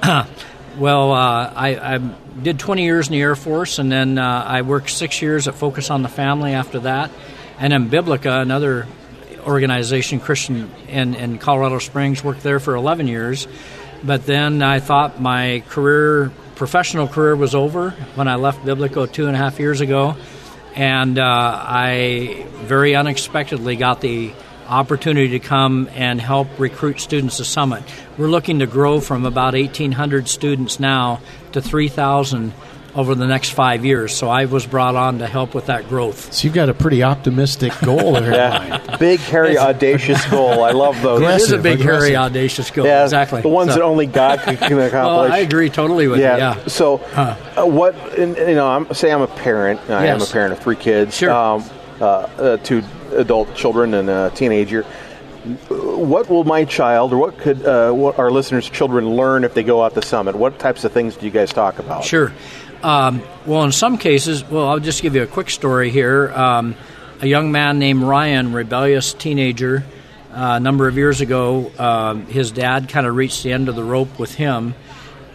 Well, 0.78 1.12
uh, 1.12 1.52
I, 1.56 1.94
I 1.94 1.98
did 2.42 2.58
20 2.58 2.84
years 2.84 3.06
in 3.06 3.12
the 3.12 3.20
Air 3.22 3.34
Force, 3.34 3.78
and 3.78 3.90
then 3.90 4.18
uh, 4.18 4.44
I 4.46 4.60
worked 4.60 4.90
six 4.90 5.22
years 5.22 5.48
at 5.48 5.54
Focus 5.54 5.90
on 5.90 6.02
the 6.02 6.10
Family 6.10 6.52
after 6.52 6.80
that. 6.80 7.10
And 7.58 7.72
then 7.72 7.88
Biblica, 7.88 8.40
another 8.40 8.86
organization, 9.40 10.20
Christian 10.20 10.70
in, 10.88 11.14
in 11.14 11.38
Colorado 11.38 11.78
Springs, 11.78 12.22
worked 12.22 12.42
there 12.42 12.60
for 12.60 12.74
11 12.74 13.08
years. 13.08 13.48
But 14.04 14.26
then 14.26 14.62
I 14.62 14.80
thought 14.80 15.18
my 15.18 15.62
career, 15.70 16.30
professional 16.56 17.08
career, 17.08 17.36
was 17.36 17.54
over 17.54 17.92
when 18.14 18.28
I 18.28 18.34
left 18.34 18.62
Biblica 18.62 19.06
two 19.06 19.28
and 19.28 19.34
a 19.34 19.38
half 19.38 19.58
years 19.58 19.80
ago. 19.80 20.14
And 20.74 21.18
uh, 21.18 21.24
I 21.24 22.44
very 22.64 22.94
unexpectedly 22.94 23.76
got 23.76 24.02
the 24.02 24.34
opportunity 24.66 25.30
to 25.30 25.38
come 25.38 25.88
and 25.94 26.20
help 26.20 26.48
recruit 26.58 27.00
students 27.00 27.38
to 27.38 27.44
Summit. 27.44 27.82
We're 28.18 28.28
looking 28.28 28.58
to 28.60 28.66
grow 28.66 29.00
from 29.00 29.24
about 29.24 29.54
1,800 29.54 30.28
students 30.28 30.80
now 30.80 31.20
to 31.52 31.60
3,000 31.62 32.52
over 32.94 33.14
the 33.14 33.26
next 33.26 33.50
five 33.50 33.84
years. 33.84 34.16
So 34.16 34.28
I 34.30 34.46
was 34.46 34.66
brought 34.66 34.96
on 34.96 35.18
to 35.18 35.26
help 35.26 35.54
with 35.54 35.66
that 35.66 35.86
growth. 35.88 36.32
So 36.32 36.44
you've 36.46 36.54
got 36.54 36.70
a 36.70 36.74
pretty 36.74 37.02
optimistic 37.02 37.72
goal 37.84 38.14
there. 38.14 38.32
Yeah, 38.36 38.96
big, 38.96 39.20
hairy, 39.20 39.58
audacious 39.58 40.24
goal. 40.26 40.64
I 40.64 40.70
love 40.70 41.00
those. 41.02 41.20
It 41.20 41.24
is 41.24 41.52
a 41.52 41.56
Aggressive, 41.56 41.62
big, 41.62 41.80
hairy, 41.80 42.16
audacious 42.16 42.70
goal. 42.70 42.86
Yeah, 42.86 43.04
exactly. 43.04 43.42
The 43.42 43.48
ones 43.48 43.70
So- 43.72 43.76
that 43.76 43.84
only 43.84 44.06
God 44.06 44.40
can, 44.40 44.56
can 44.56 44.66
accomplish. 44.78 44.92
Well, 44.92 45.32
I 45.32 45.38
agree 45.38 45.68
totally 45.68 46.08
with 46.08 46.20
yeah. 46.20 46.34
you. 46.34 46.60
Yeah. 46.60 46.66
So, 46.68 46.96
uh, 47.14 47.66
what? 47.66 47.94
And, 48.18 48.34
you 48.36 48.54
know, 48.54 48.66
I'm 48.68 48.92
say 48.94 49.12
I'm 49.12 49.20
a 49.22 49.26
parent. 49.26 49.80
I 49.90 50.06
am 50.06 50.22
a 50.22 50.26
parent 50.26 50.52
of 50.54 50.60
three 50.60 50.76
kids. 50.76 51.16
Sure. 51.16 51.30
Um, 51.30 51.64
uh, 52.00 52.04
uh, 52.04 52.56
two 52.58 52.82
adult 53.16 53.54
children 53.54 53.94
and 53.94 54.08
a 54.08 54.30
teenager. 54.34 54.82
What 55.68 56.28
will 56.28 56.44
my 56.44 56.64
child, 56.64 57.12
or 57.12 57.18
what 57.18 57.38
could 57.38 57.64
uh, 57.64 57.92
what 57.92 58.18
our 58.18 58.30
listeners' 58.30 58.68
children 58.68 59.10
learn 59.10 59.44
if 59.44 59.54
they 59.54 59.62
go 59.62 59.82
out 59.82 59.94
to 59.94 60.02
Summit? 60.02 60.34
What 60.34 60.58
types 60.58 60.84
of 60.84 60.92
things 60.92 61.16
do 61.16 61.24
you 61.24 61.32
guys 61.32 61.52
talk 61.52 61.78
about? 61.78 62.04
Sure. 62.04 62.32
Um, 62.82 63.22
well, 63.46 63.62
in 63.64 63.72
some 63.72 63.96
cases, 63.96 64.44
well, 64.44 64.68
I'll 64.68 64.80
just 64.80 65.02
give 65.02 65.14
you 65.14 65.22
a 65.22 65.26
quick 65.26 65.50
story 65.50 65.90
here. 65.90 66.32
Um, 66.32 66.74
a 67.20 67.26
young 67.26 67.52
man 67.52 67.78
named 67.78 68.02
Ryan, 68.02 68.52
rebellious 68.52 69.14
teenager, 69.14 69.84
uh, 70.32 70.56
a 70.56 70.60
number 70.60 70.86
of 70.86 70.96
years 70.96 71.20
ago, 71.22 71.72
um, 71.78 72.26
his 72.26 72.50
dad 72.50 72.90
kind 72.90 73.06
of 73.06 73.16
reached 73.16 73.42
the 73.42 73.52
end 73.52 73.70
of 73.70 73.76
the 73.76 73.84
rope 73.84 74.18
with 74.18 74.34
him, 74.34 74.74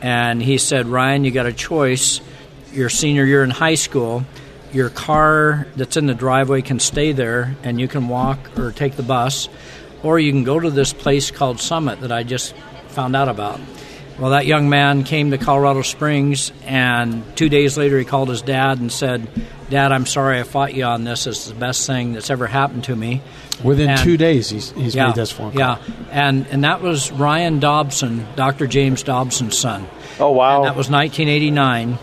and 0.02 0.44
he 0.44 0.58
said, 0.58 0.88
"Ryan, 0.88 1.24
you 1.24 1.32
got 1.32 1.46
a 1.46 1.54
choice. 1.54 2.22
Your 2.72 2.90
senior 2.90 3.26
year 3.26 3.44
in 3.44 3.50
high 3.50 3.76
school." 3.76 4.26
Your 4.74 4.90
car 4.90 5.68
that's 5.76 5.98
in 5.98 6.06
the 6.06 6.14
driveway 6.14 6.62
can 6.62 6.80
stay 6.80 7.12
there, 7.12 7.56
and 7.64 7.80
you 7.80 7.88
can 7.88 8.08
walk 8.08 8.58
or 8.58 8.72
take 8.72 8.96
the 8.96 9.04
bus, 9.04 9.50
or 10.04 10.18
you 10.20 10.32
can 10.32 10.44
go 10.44 10.60
to 10.60 10.70
this 10.70 10.94
place 10.94 11.30
called 11.32 11.60
Summit 11.60 12.02
that 12.02 12.12
I 12.12 12.24
just 12.24 12.56
found 12.90 13.16
out 13.16 13.28
about. 13.28 13.60
Well, 14.20 14.32
that 14.32 14.46
young 14.46 14.70
man 14.70 15.04
came 15.04 15.32
to 15.32 15.38
Colorado 15.38 15.82
Springs, 15.82 16.52
and 16.66 17.24
two 17.36 17.50
days 17.50 17.78
later 17.78 17.98
he 17.98 18.06
called 18.06 18.30
his 18.30 18.42
dad 18.42 18.80
and 18.80 18.92
said, 18.92 19.28
Dad, 19.70 19.92
I'm 19.92 20.06
sorry 20.06 20.40
I 20.40 20.44
fought 20.44 20.74
you 20.74 20.84
on 20.84 21.06
this. 21.06 21.28
It's 21.28 21.48
the 21.48 21.56
best 21.56 21.88
thing 21.88 22.14
that's 22.14 22.30
ever 22.30 22.46
happened 22.46 22.84
to 22.86 22.96
me. 22.96 23.22
Within 23.64 23.90
And- 23.90 24.00
two 24.00 24.18
days, 24.18 24.50
he's, 24.50 24.72
he's 24.72 24.96
yeah, 24.96 25.08
made 25.08 25.16
this 25.16 25.32
phone 25.32 25.52
call. 25.52 25.60
Yeah, 25.60 25.78
and, 26.12 26.46
and 26.48 26.64
that 26.66 26.82
was 26.82 27.12
Ryan 27.12 27.60
Dobson, 27.60 28.28
Dr. 28.36 28.68
James 28.68 29.02
Dobson's 29.04 29.58
son. 29.58 29.88
Oh 30.20 30.32
wow! 30.32 30.58
And 30.58 30.66
that 30.66 30.76
was 30.76 30.90
1989. 30.90 31.98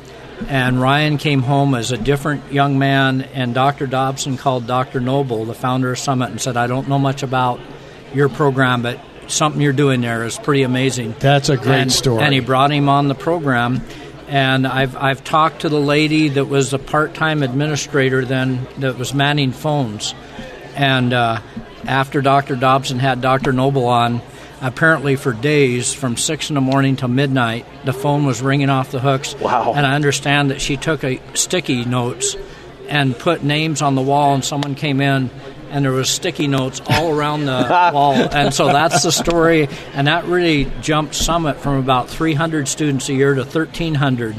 And 0.46 0.80
Ryan 0.80 1.18
came 1.18 1.42
home 1.42 1.74
as 1.74 1.90
a 1.92 1.98
different 1.98 2.52
young 2.52 2.78
man, 2.78 3.22
and 3.22 3.54
Dr. 3.54 3.86
Dobson 3.86 4.36
called 4.36 4.66
Dr. 4.66 5.00
Noebel, 5.00 5.44
the 5.44 5.54
founder 5.54 5.92
of 5.92 5.98
Summit, 5.98 6.30
and 6.30 6.40
said, 6.40 6.56
I 6.56 6.66
don't 6.66 6.88
know 6.88 6.98
much 6.98 7.22
about 7.22 7.60
your 8.14 8.28
program, 8.28 8.82
but 8.82 9.00
something 9.26 9.60
you're 9.60 9.72
doing 9.72 10.00
there 10.00 10.24
is 10.24 10.38
pretty 10.38 10.62
amazing. 10.62 11.14
That's 11.18 11.48
a 11.48 11.56
great 11.56 11.82
and, 11.82 11.92
story. 11.92 12.22
And 12.22 12.32
he 12.32 12.40
brought 12.40 12.70
him 12.70 12.88
on 12.88 13.08
the 13.08 13.14
program. 13.14 13.82
And 14.28 14.66
I've, 14.66 14.96
I've 14.96 15.24
talked 15.24 15.62
to 15.62 15.68
the 15.68 15.80
lady 15.80 16.28
that 16.28 16.44
was 16.44 16.74
a 16.74 16.78
part 16.78 17.14
time 17.14 17.42
administrator 17.42 18.24
then 18.24 18.66
that 18.78 18.98
was 18.98 19.14
manning 19.14 19.52
phones. 19.52 20.14
And 20.74 21.12
uh, 21.12 21.40
after 21.86 22.20
Dr. 22.20 22.56
Dobson 22.56 22.98
had 22.98 23.20
Dr. 23.20 23.52
Noebel 23.52 23.86
on, 23.86 24.20
apparently 24.60 25.16
for 25.16 25.32
days 25.32 25.92
from 25.92 26.16
six 26.16 26.50
in 26.50 26.54
the 26.54 26.60
morning 26.60 26.96
till 26.96 27.08
midnight 27.08 27.66
the 27.84 27.92
phone 27.92 28.24
was 28.24 28.42
ringing 28.42 28.70
off 28.70 28.90
the 28.90 29.00
hooks. 29.00 29.34
Wow. 29.36 29.74
And 29.74 29.86
i 29.86 29.94
understand 29.94 30.50
that 30.50 30.60
she 30.60 30.76
took 30.76 31.04
a 31.04 31.20
sticky 31.34 31.84
notes 31.84 32.36
and 32.88 33.16
put 33.16 33.42
names 33.42 33.82
on 33.82 33.94
the 33.94 34.02
wall 34.02 34.34
and 34.34 34.44
someone 34.44 34.74
came 34.74 35.00
in 35.00 35.30
and 35.70 35.84
there 35.84 35.92
was 35.92 36.08
sticky 36.08 36.48
notes 36.48 36.80
all 36.88 37.10
around 37.10 37.44
the 37.44 37.66
wall. 37.92 38.14
And 38.14 38.54
so 38.54 38.68
that's 38.68 39.02
the 39.02 39.12
story. 39.12 39.68
And 39.92 40.06
that 40.06 40.24
really 40.24 40.64
jumped 40.80 41.14
summit 41.14 41.58
from 41.58 41.76
about 41.76 42.08
300 42.08 42.68
students 42.68 43.08
a 43.08 43.14
year 43.14 43.34
to 43.34 43.42
1300 43.42 44.34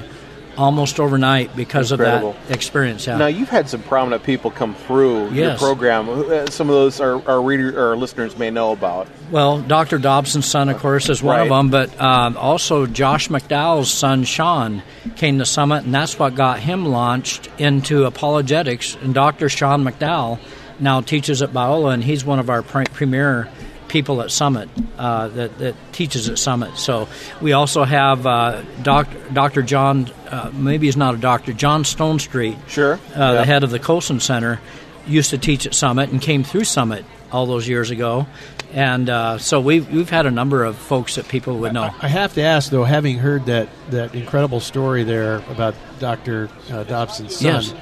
almost 0.60 1.00
overnight 1.00 1.56
because 1.56 1.92
Incredible. 1.92 2.32
of 2.32 2.48
that 2.48 2.56
experience. 2.56 3.08
Yeah. 3.08 3.18
Now 3.18 3.28
you've 3.28 3.50
had 3.50 3.70
some 3.70 3.82
prominent 3.82 4.24
people 4.24 4.52
come 4.52 4.76
through 4.76 5.32
your 5.32 5.56
program. 5.58 6.10
Uh, 6.10 6.46
Some 6.48 6.70
of 6.70 6.76
those 6.76 7.00
our, 7.00 7.26
our 7.28 7.42
reader 7.42 7.80
our 7.90 7.96
listeners 7.96 8.38
may 8.38 8.52
know 8.52 8.72
about. 8.74 9.08
Well, 9.32 9.62
Dr. 9.62 9.98
Dobson's 9.98 10.46
son, 10.46 10.70
of 10.70 10.78
course, 10.80 11.10
is 11.10 11.24
one 11.24 11.40
of 11.40 11.50
them, 11.50 11.70
but 11.70 12.00
um, 12.02 12.36
also 12.38 12.86
Josh 12.86 13.30
McDowell's 13.30 13.90
son, 13.90 14.24
Sean, 14.26 14.84
came 15.16 15.40
to 15.40 15.46
Summit, 15.46 15.86
and 15.86 15.94
that's 15.96 16.20
what 16.20 16.36
got 16.36 16.60
him 16.60 16.86
launched 16.86 17.50
into 17.58 18.04
apologetics. 18.06 18.96
And 19.02 19.14
Dr. 19.14 19.48
Sean 19.50 19.84
McDowell 19.84 20.40
now 20.80 21.02
teaches 21.02 21.42
at 21.42 21.50
Biola, 21.52 21.94
and 21.94 22.04
he's 22.04 22.26
one 22.26 22.40
of 22.40 22.50
our 22.50 22.62
pre- 22.64 22.86
premier 22.86 23.48
people 23.90 24.22
at 24.22 24.32
Summit 24.32 24.70
uh, 24.98 25.28
that, 25.30 25.58
that 25.58 25.76
teaches 25.92 26.30
at 26.30 26.40
Summit. 26.40 26.78
So 26.78 27.08
we 27.42 27.52
also 27.54 27.84
have 27.84 28.26
uh, 28.26 28.62
doc, 28.84 29.08
Dr. 29.34 29.62
John, 29.64 30.10
uh, 30.30 30.52
maybe 30.54 30.88
he's 30.88 30.96
not 30.98 31.16
a 31.16 31.18
doctor, 31.18 31.52
John 31.54 31.84
Stonestreet, 31.84 32.58
Sure. 32.70 32.94
uh, 32.94 33.00
Yeah. 33.18 33.32
the 33.34 33.46
head 33.46 33.64
of 33.64 33.72
the 33.72 33.80
Colson 33.80 34.20
Center, 34.20 34.62
used 35.08 35.32
to 35.32 35.38
teach 35.38 35.66
at 35.66 35.74
Summit 35.74 36.12
and 36.12 36.22
came 36.22 36.44
through 36.44 36.64
Summit 36.66 37.04
all 37.32 37.46
those 37.48 37.68
years 37.68 37.90
ago. 37.90 38.28
And 38.72 39.10
uh, 39.10 39.40
so 39.40 39.60
we've, 39.60 39.92
we've 39.92 40.10
had 40.12 40.28
a 40.28 40.32
number 40.32 40.64
of 40.64 40.76
folks 40.78 41.16
that 41.16 41.28
people 41.28 41.58
would 41.60 41.74
know. 41.74 41.90
I 42.02 42.08
have 42.08 42.36
to 42.36 42.42
ask 42.44 42.70
though, 42.70 42.84
having 42.84 43.18
heard 43.18 43.48
that 43.48 43.68
that 43.90 44.14
incredible 44.14 44.60
story 44.60 45.04
there 45.04 45.38
about 45.50 45.74
Dr. 46.00 46.50
Uh, 46.72 46.84
Dobson's 46.84 47.36
son, 47.36 47.46
Yes. 47.64 47.74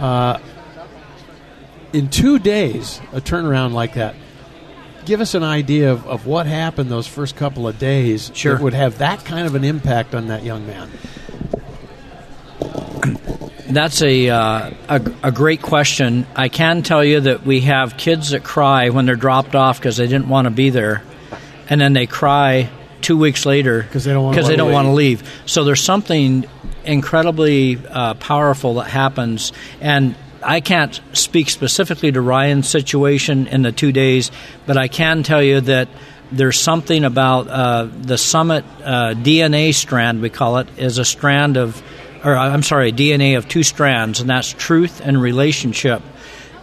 uh, 0.00 0.38
in 1.92 2.08
two 2.08 2.38
days, 2.38 3.00
a 3.12 3.20
turnaround 3.20 3.72
like 3.72 3.94
that. 3.94 4.14
Give 5.08 5.22
us 5.22 5.34
an 5.34 5.42
idea 5.42 5.90
of, 5.90 6.06
of 6.06 6.26
what 6.26 6.44
happened 6.44 6.90
those 6.90 7.06
first 7.06 7.34
couple 7.34 7.66
of 7.66 7.78
days 7.78 8.30
Sure. 8.34 8.56
that 8.56 8.62
would 8.62 8.74
have 8.74 8.98
that 8.98 9.24
kind 9.24 9.46
of 9.46 9.54
an 9.54 9.64
impact 9.64 10.14
on 10.14 10.26
that 10.26 10.42
young 10.44 10.66
man. 10.66 10.90
That's 13.70 14.02
a, 14.02 14.28
uh, 14.28 14.70
a 14.86 15.00
a 15.22 15.32
great 15.32 15.62
question. 15.62 16.26
I 16.36 16.50
can 16.50 16.82
tell 16.82 17.02
you 17.02 17.20
that 17.20 17.46
we 17.46 17.62
have 17.62 17.96
kids 17.96 18.30
that 18.30 18.44
cry 18.44 18.90
when 18.90 19.06
they're 19.06 19.16
dropped 19.16 19.54
off 19.54 19.78
because 19.78 19.96
they 19.96 20.06
didn't 20.06 20.28
want 20.28 20.44
to 20.44 20.50
be 20.50 20.68
there, 20.68 21.02
and 21.70 21.80
then 21.80 21.94
they 21.94 22.04
cry 22.06 22.68
two 23.00 23.16
weeks 23.16 23.46
later 23.46 23.86
'Cause 23.90 24.04
they 24.04 24.12
don't 24.12 24.24
wanna 24.24 24.36
because 24.36 24.48
they 24.48 24.56
don't 24.56 24.68
leave. 24.68 24.74
want 24.74 24.88
to 24.88 24.92
leave. 24.92 25.22
So 25.46 25.64
there's 25.64 25.80
something 25.82 26.44
incredibly 26.84 27.78
uh, 27.90 28.12
powerful 28.14 28.74
that 28.74 28.88
happens, 28.88 29.52
and 29.80 30.14
I 30.42 30.60
can't 30.60 31.00
speak 31.12 31.50
specifically 31.50 32.12
to 32.12 32.20
Ryan's 32.20 32.68
situation 32.68 33.46
in 33.48 33.62
the 33.62 33.72
two 33.72 33.92
days, 33.92 34.30
but 34.66 34.76
I 34.76 34.88
can 34.88 35.22
tell 35.22 35.42
you 35.42 35.60
that 35.62 35.88
there's 36.30 36.58
something 36.58 37.04
about 37.04 37.48
uh, 37.48 37.88
the 38.02 38.18
summit 38.18 38.64
uh, 38.84 39.14
DNA 39.14 39.74
strand 39.74 40.20
we 40.20 40.30
call 40.30 40.58
it 40.58 40.68
is 40.76 40.98
a 40.98 41.04
strand 41.04 41.56
of 41.56 41.82
or 42.24 42.36
I'm 42.36 42.62
sorry, 42.62 42.92
DNA 42.92 43.36
of 43.36 43.48
two 43.48 43.62
strands, 43.62 44.20
and 44.20 44.28
that's 44.28 44.52
truth 44.52 45.00
and 45.00 45.20
relationship. 45.20 46.02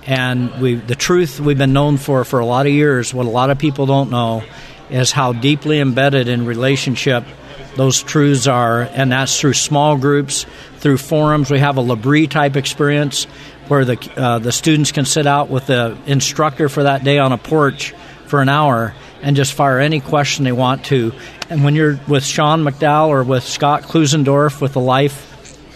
And 0.05 0.53
we, 0.61 0.75
the 0.75 0.95
truth 0.95 1.39
we've 1.39 1.57
been 1.57 1.73
known 1.73 1.97
for 1.97 2.23
for 2.25 2.39
a 2.39 2.45
lot 2.45 2.65
of 2.65 2.73
years, 2.73 3.13
what 3.13 3.25
a 3.25 3.29
lot 3.29 3.49
of 3.49 3.57
people 3.57 3.85
don't 3.85 4.11
know, 4.11 4.43
is 4.89 5.11
how 5.11 5.33
deeply 5.33 5.79
embedded 5.79 6.27
in 6.27 6.45
relationship 6.45 7.23
those 7.75 8.01
truths 8.03 8.47
are, 8.47 8.81
and 8.81 9.11
that's 9.11 9.39
through 9.39 9.53
small 9.53 9.97
groups, 9.97 10.45
through 10.85 10.97
forums. 10.97 11.49
We 11.49 11.57
have 11.57 11.77
a 11.77 11.81
L'Abri 11.81 12.27
type 12.27 12.55
experience 12.55 13.23
where 13.69 13.85
the 13.85 13.97
uh, 14.15 14.37
the 14.37 14.51
students 14.51 14.91
can 14.91 15.03
sit 15.05 15.25
out 15.25 15.49
with 15.49 15.65
the 15.65 15.97
instructor 16.05 16.69
for 16.69 16.83
that 16.83 17.03
day 17.03 17.17
on 17.17 17.31
a 17.31 17.39
porch 17.39 17.95
for 18.27 18.39
an 18.39 18.49
hour 18.49 18.93
and 19.23 19.35
just 19.35 19.53
fire 19.53 19.79
any 19.79 19.99
question 19.99 20.45
they 20.45 20.51
want 20.51 20.85
to. 20.85 21.11
And 21.49 21.63
when 21.63 21.73
you're 21.73 21.99
with 22.07 22.23
Sean 22.23 22.63
McDowell 22.63 23.07
or 23.07 23.23
with 23.23 23.43
Scott 23.43 23.81
Klusendorf 23.81 24.61
with 24.61 24.73
the 24.73 24.79
Life 24.79 25.31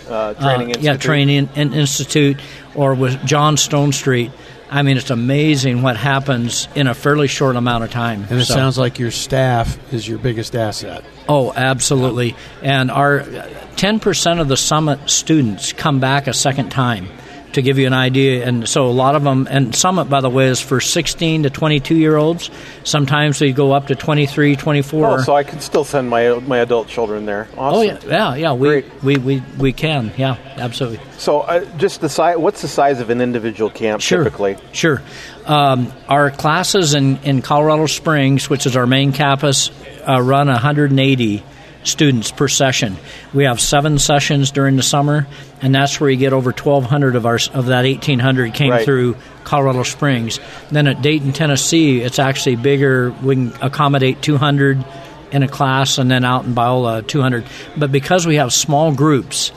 Uh, 0.07 0.36
training 0.36 0.68
uh, 0.68 0.70
Institute. 0.70 0.84
yeah, 0.84 0.97
Training 0.97 1.49
Institute, 1.55 2.38
or 2.76 2.93
with 2.93 3.24
John 3.26 3.55
Stonestreet. 3.55 4.32
I 4.72 4.84
mean, 4.84 4.97
it's 4.97 5.09
amazing 5.09 5.82
what 5.82 5.97
happens 5.97 6.67
in 6.76 6.88
a 6.88 6.93
fairly 6.93 7.28
short 7.28 7.55
amount 7.55 7.84
of 7.84 7.89
time. 7.91 8.26
And 8.30 8.39
it 8.39 8.45
So- 8.45 8.53
sounds 8.53 8.78
like 8.78 8.99
your 8.99 9.11
staff 9.11 9.78
is 9.91 10.07
your 10.07 10.20
biggest 10.20 10.55
asset. 10.55 11.03
Oh, 11.28 11.51
absolutely. 11.55 12.36
And 12.61 12.91
our 12.91 13.22
uh, 13.22 13.47
10% 13.78 14.39
of 14.39 14.47
the 14.47 14.57
summit 14.57 14.99
students 15.09 15.74
come 15.74 15.99
back 15.99 16.28
a 16.28 16.34
second 16.34 16.70
time 16.70 17.07
to 17.54 17.62
give 17.62 17.78
you 17.78 17.88
an 17.88 17.93
idea. 17.93 18.45
And 18.45 18.68
so 18.68 18.88
a 18.88 18.91
lot 18.91 19.16
of 19.16 19.24
them, 19.24 19.47
and 19.50 19.76
summit, 19.76 20.06
by 20.06 20.22
the 20.22 20.30
way, 20.30 20.47
is 20.47 20.60
for 20.62 20.80
16 20.82 21.43
to 21.43 21.50
22 21.50 21.95
year 21.95 22.16
olds. 22.16 22.50
Sometimes 22.84 23.39
they 23.39 23.52
go 23.52 23.72
up 23.72 23.88
to 23.88 23.95
23, 23.95 24.56
24. 24.56 25.08
Oh, 25.08 25.22
so 25.22 25.36
I 25.36 25.43
can 25.43 25.60
still 25.60 25.84
send 25.84 26.10
my 26.10 26.30
my 26.39 26.60
adult 26.60 26.88
children 26.88 27.26
there. 27.26 27.47
Awesome. 27.58 27.80
Oh, 27.80 27.82
yeah, 27.82 28.00
yeah, 28.06 28.36
yeah. 28.36 28.54
We, 28.54 28.68
Great. 28.70 29.04
we, 29.04 29.18
we, 29.18 29.43
we 29.58 29.74
can. 29.74 30.12
Yeah, 30.18 30.38
absolutely. 30.58 31.00
So, 31.18 31.41
uh, 31.41 31.66
just 31.78 32.02
the 32.02 32.10
size. 32.10 32.38
What's 32.38 32.62
the 32.62 32.68
size 32.68 33.00
of 33.00 33.10
an 33.10 33.22
individual 33.22 33.70
camp 33.70 34.02
Sure. 34.02 34.24
typically? 34.24 34.58
Sure. 34.72 35.02
Um, 35.45 35.91
our 36.08 36.32
classes 36.32 36.93
in, 36.93 37.18
in 37.24 37.41
Colorado 37.41 37.88
Springs, 37.88 38.50
which 38.50 38.66
is 38.66 38.76
our 38.78 38.86
main 38.86 39.12
campus, 39.14 39.72
uh, 40.08 40.22
run 40.22 40.47
180 40.47 41.43
students 41.84 42.32
per 42.32 42.47
session. 42.47 42.97
We 43.34 43.45
have 43.45 43.59
seven 43.59 43.99
sessions 43.99 44.51
during 44.51 44.75
the 44.75 44.84
summer, 44.84 45.27
and 45.61 45.73
that's 45.73 45.99
where 45.99 46.09
you 46.09 46.17
get 46.17 46.34
over 46.34 46.51
1,200 46.51 47.15
of 47.15 47.25
our 47.25 47.39
of 47.53 47.67
that 47.67 47.86
1,800 47.86 48.53
came 48.53 48.71
Right. 48.71 48.86
through 48.86 49.15
Colorado 49.43 49.84
Springs. 49.84 50.39
Then 50.71 50.88
at 50.88 51.01
Dayton, 51.01 51.32
Tennessee, 51.32 52.01
it's 52.01 52.19
actually 52.19 52.57
bigger. 52.57 53.13
We 53.23 53.36
can 53.36 53.53
accommodate 53.61 54.21
200 54.21 54.84
in 55.32 55.43
a 55.43 55.47
class, 55.47 55.97
and 55.97 56.09
then 56.09 56.25
out 56.25 56.45
in 56.45 56.53
Biola, 56.53 57.05
200. 57.05 57.43
But 57.77 57.91
because 57.91 58.25
we 58.25 58.36
have 58.38 58.51
small 58.51 58.91
groups, 58.91 59.51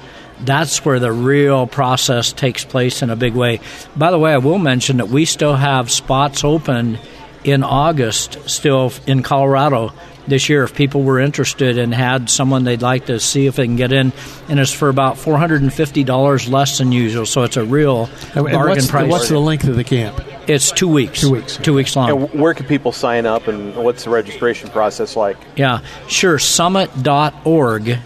that's 0.45 0.85
where 0.85 0.99
the 0.99 1.13
real 1.13 1.67
process 1.67 2.33
takes 2.33 2.65
place 2.65 3.03
in 3.03 3.11
a 3.11 3.17
big 3.17 3.35
way. 3.35 3.61
By 3.97 4.11
the 4.11 4.19
way, 4.19 4.33
I 4.33 4.39
will 4.39 4.59
mention 4.59 4.99
that 4.99 5.09
we 5.09 5.25
still 5.25 5.55
have 5.57 5.91
spots 5.91 6.45
open 6.45 6.99
in 7.45 7.65
August 7.65 8.39
still 8.49 8.93
in 9.07 9.23
Colorado 9.23 9.93
this 10.27 10.49
year 10.49 10.63
if 10.63 10.75
people 10.75 11.03
were 11.03 11.19
interested 11.19 11.79
and 11.79 11.93
had 11.95 12.31
someone 12.31 12.65
they'd 12.65 12.83
like 12.83 13.07
to 13.07 13.19
see 13.19 13.47
if 13.47 13.57
they 13.57 13.67
can 13.67 13.77
get 13.77 13.93
in 13.93 14.13
and 14.49 14.61
it's 14.61 14.73
for 14.73 14.89
about 14.89 15.17
$450 15.17 16.51
less 16.51 16.79
than 16.79 16.93
usual 16.93 17.27
so 17.27 17.43
it's 17.43 17.57
a 17.57 17.65
real 17.65 18.09
And 18.35 18.45
bargain 18.47 18.69
what's, 18.69 18.91
price 18.91 19.11
what's 19.11 19.29
the 19.29 19.39
length 19.39 19.67
of 19.67 19.77
the 19.77 19.85
camp? 19.85 20.21
it's 20.47 20.71
two 20.73 20.89
weeks 20.89 21.21
Two 21.21 21.33
weeks. 21.33 21.57
two 21.57 21.75
weeks 21.75 21.97
long 21.97 22.11
And 22.11 22.35
where 22.41 22.55
can 22.55 22.67
people 22.67 22.93
sign 22.93 23.27
up, 23.27 23.49
and 23.49 23.75
what's 23.77 24.05
the 24.05 24.11
registration 24.11 24.71
process 24.71 25.15
like? 25.17 25.37
Yeah, 25.57 25.81
sure. 26.09 26.39
Summit.org 26.39 27.99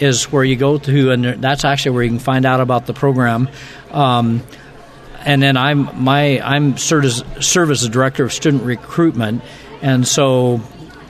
is 0.00 0.24
where 0.32 0.42
you 0.42 0.56
go 0.56 0.78
to, 0.78 1.10
and 1.12 1.24
that's 1.42 1.64
actually 1.64 1.92
where 1.92 2.02
you 2.02 2.10
can 2.10 2.18
find 2.18 2.44
out 2.46 2.60
about 2.60 2.86
the 2.86 2.92
program. 2.94 3.48
Um, 3.92 4.42
and 5.24 5.40
then 5.40 5.56
I'm 5.56 6.02
my 6.02 6.40
I'm 6.40 6.76
served 6.76 7.06
as, 7.06 7.24
serve 7.40 7.70
as 7.70 7.82
the 7.82 7.88
director 7.88 8.24
of 8.24 8.32
student 8.32 8.64
recruitment, 8.64 9.42
and 9.82 10.06
so 10.06 10.60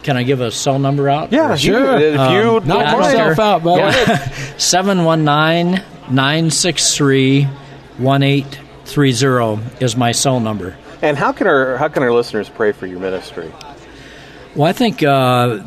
can 0.05 0.17
I 0.17 0.23
give 0.23 0.41
a 0.41 0.51
cell 0.53 0.79
number 0.79 1.09
out? 1.09 1.33
Yeah, 1.33 1.53
Or- 1.55 1.57
sure. 1.57 1.99
If 1.99 2.19
Um, 2.19 2.35
you 2.35 2.45
knock 2.45 2.63
don't 2.67 3.01
mind. 3.01 3.19
yourself 3.19 3.39
out, 3.41 3.63
bud. 3.65 3.79
Yeah. 3.79 4.29
719 4.59 5.83
963 6.11 7.49
1830 7.99 9.85
is 9.85 9.97
my 9.97 10.13
cell 10.13 10.41
number. 10.41 10.77
And 11.03 11.17
how 11.19 11.33
can 11.33 11.47
our 11.47 11.77
how 11.77 11.89
can 11.89 12.03
our 12.03 12.13
listeners 12.13 12.49
pray 12.49 12.73
for 12.73 12.87
your 12.87 12.99
ministry? 13.01 13.51
Well, 14.55 14.69
I 14.69 14.73
think 14.73 15.03
uh, 15.03 15.61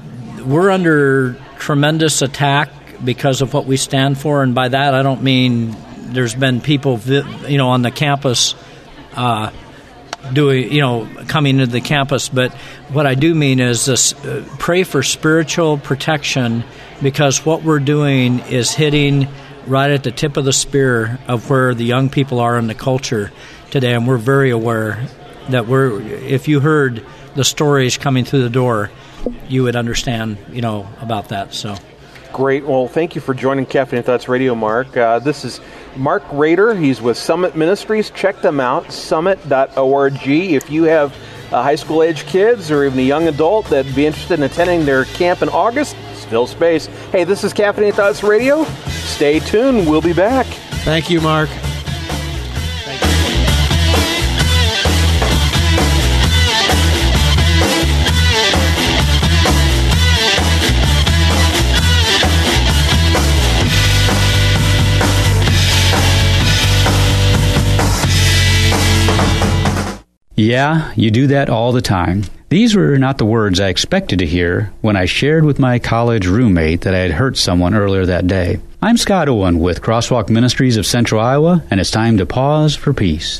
we're 0.45 0.69
under 0.71 1.35
tremendous 1.59 2.21
attack 2.21 2.69
because 3.03 3.41
of 3.41 3.53
what 3.53 3.65
we 3.65 3.77
stand 3.77 4.17
for, 4.17 4.41
and 4.43 4.55
by 4.55 4.69
that 4.69 4.93
I 4.95 5.03
don't 5.03 5.21
mean 5.23 5.75
there's 5.97 6.33
been 6.33 6.61
people, 6.61 6.99
you 6.99 7.57
know, 7.57 7.69
on 7.69 7.81
the 7.81 7.91
campus 7.91 8.55
uh, 9.15 9.51
doing, 10.33 10.71
you 10.71 10.81
know, 10.81 11.07
coming 11.27 11.59
into 11.59 11.71
the 11.71 11.81
campus. 11.81 12.29
But 12.29 12.55
what 12.89 13.05
I 13.05 13.15
do 13.15 13.35
mean 13.35 13.59
is 13.59 13.85
this: 13.85 14.13
uh, 14.13 14.45
pray 14.59 14.83
for 14.83 15.03
spiritual 15.03 15.77
protection 15.77 16.63
because 17.01 17.45
what 17.45 17.63
we're 17.63 17.79
doing 17.79 18.39
is 18.39 18.71
hitting 18.71 19.27
right 19.65 19.91
at 19.91 20.03
the 20.03 20.11
tip 20.11 20.37
of 20.37 20.45
the 20.45 20.53
spear 20.53 21.19
of 21.27 21.49
where 21.49 21.73
the 21.73 21.83
young 21.83 22.09
people 22.09 22.39
are 22.39 22.57
in 22.57 22.67
the 22.67 22.75
culture 22.75 23.31
today, 23.71 23.93
and 23.93 24.07
we're 24.07 24.17
very 24.17 24.51
aware 24.51 25.05
that 25.49 25.67
we're. 25.67 26.01
If 26.01 26.47
you 26.47 26.59
heard 26.59 27.05
the 27.35 27.43
stories 27.43 27.97
coming 27.97 28.25
through 28.25 28.43
the 28.43 28.49
door, 28.49 28.89
you 29.47 29.63
would 29.63 29.75
understand, 29.75 30.37
you 30.51 30.61
know, 30.61 30.87
about 31.01 31.29
that. 31.29 31.53
So. 31.53 31.75
Great. 32.33 32.65
Well, 32.65 32.87
thank 32.87 33.15
you 33.15 33.21
for 33.21 33.33
joining 33.33 33.65
Caffeine 33.65 34.03
Thoughts 34.03 34.27
Radio, 34.27 34.53
Mark. 34.53 34.95
Uh, 34.95 35.17
this 35.19 35.43
is 35.43 35.59
Mark 35.95 36.23
Rader. 36.31 36.75
He's 36.75 37.01
with 37.01 37.17
Summit 37.17 37.55
Ministries. 37.55 38.11
Check 38.11 38.41
them 38.41 38.59
out, 38.59 38.91
summit.org. 38.91 40.27
If 40.27 40.69
you 40.69 40.83
have 40.83 41.15
uh, 41.51 41.63
high 41.63 41.75
school 41.75 42.03
age 42.03 42.25
kids 42.25 42.71
or 42.71 42.85
even 42.85 42.99
a 42.99 43.03
young 43.03 43.27
adult 43.27 43.67
that'd 43.67 43.95
be 43.95 44.05
interested 44.05 44.39
in 44.39 44.43
attending 44.43 44.85
their 44.85 45.05
camp 45.05 45.41
in 45.41 45.49
August, 45.49 45.95
still 46.13 46.47
space. 46.47 46.87
Hey, 47.11 47.23
this 47.23 47.43
is 47.43 47.53
Caffeinated 47.53 47.93
Thoughts 47.93 48.23
Radio. 48.23 48.63
Stay 48.87 49.39
tuned. 49.39 49.89
We'll 49.89 50.01
be 50.01 50.13
back. 50.13 50.45
Thank 50.83 51.09
you, 51.09 51.21
Mark. 51.21 51.49
Yeah, 70.39 70.93
you 70.95 71.09
do 71.09 71.25
that 71.27 71.49
all 71.49 71.71
the 71.71 71.81
time. 71.81 72.25
These 72.49 72.75
were 72.75 72.99
not 72.99 73.17
the 73.17 73.25
words 73.25 73.59
I 73.59 73.69
expected 73.69 74.19
to 74.19 74.25
hear 74.27 74.71
when 74.81 74.95
I 74.95 75.05
shared 75.05 75.43
with 75.43 75.57
my 75.57 75.79
college 75.79 76.27
roommate 76.27 76.81
that 76.81 76.93
I 76.93 76.99
had 76.99 77.09
hurt 77.09 77.37
someone 77.37 77.73
earlier 77.73 78.05
that 78.05 78.27
day. 78.27 78.59
I'm 78.79 78.97
Scott 78.97 79.29
Owen 79.29 79.57
with 79.57 79.81
Crosswalk 79.81 80.29
Ministries 80.29 80.77
of 80.77 80.85
Central 80.85 81.19
Iowa, 81.19 81.63
and 81.71 81.79
it's 81.79 81.89
time 81.89 82.19
to 82.19 82.27
pause 82.27 82.75
for 82.75 82.93
peace. 82.93 83.39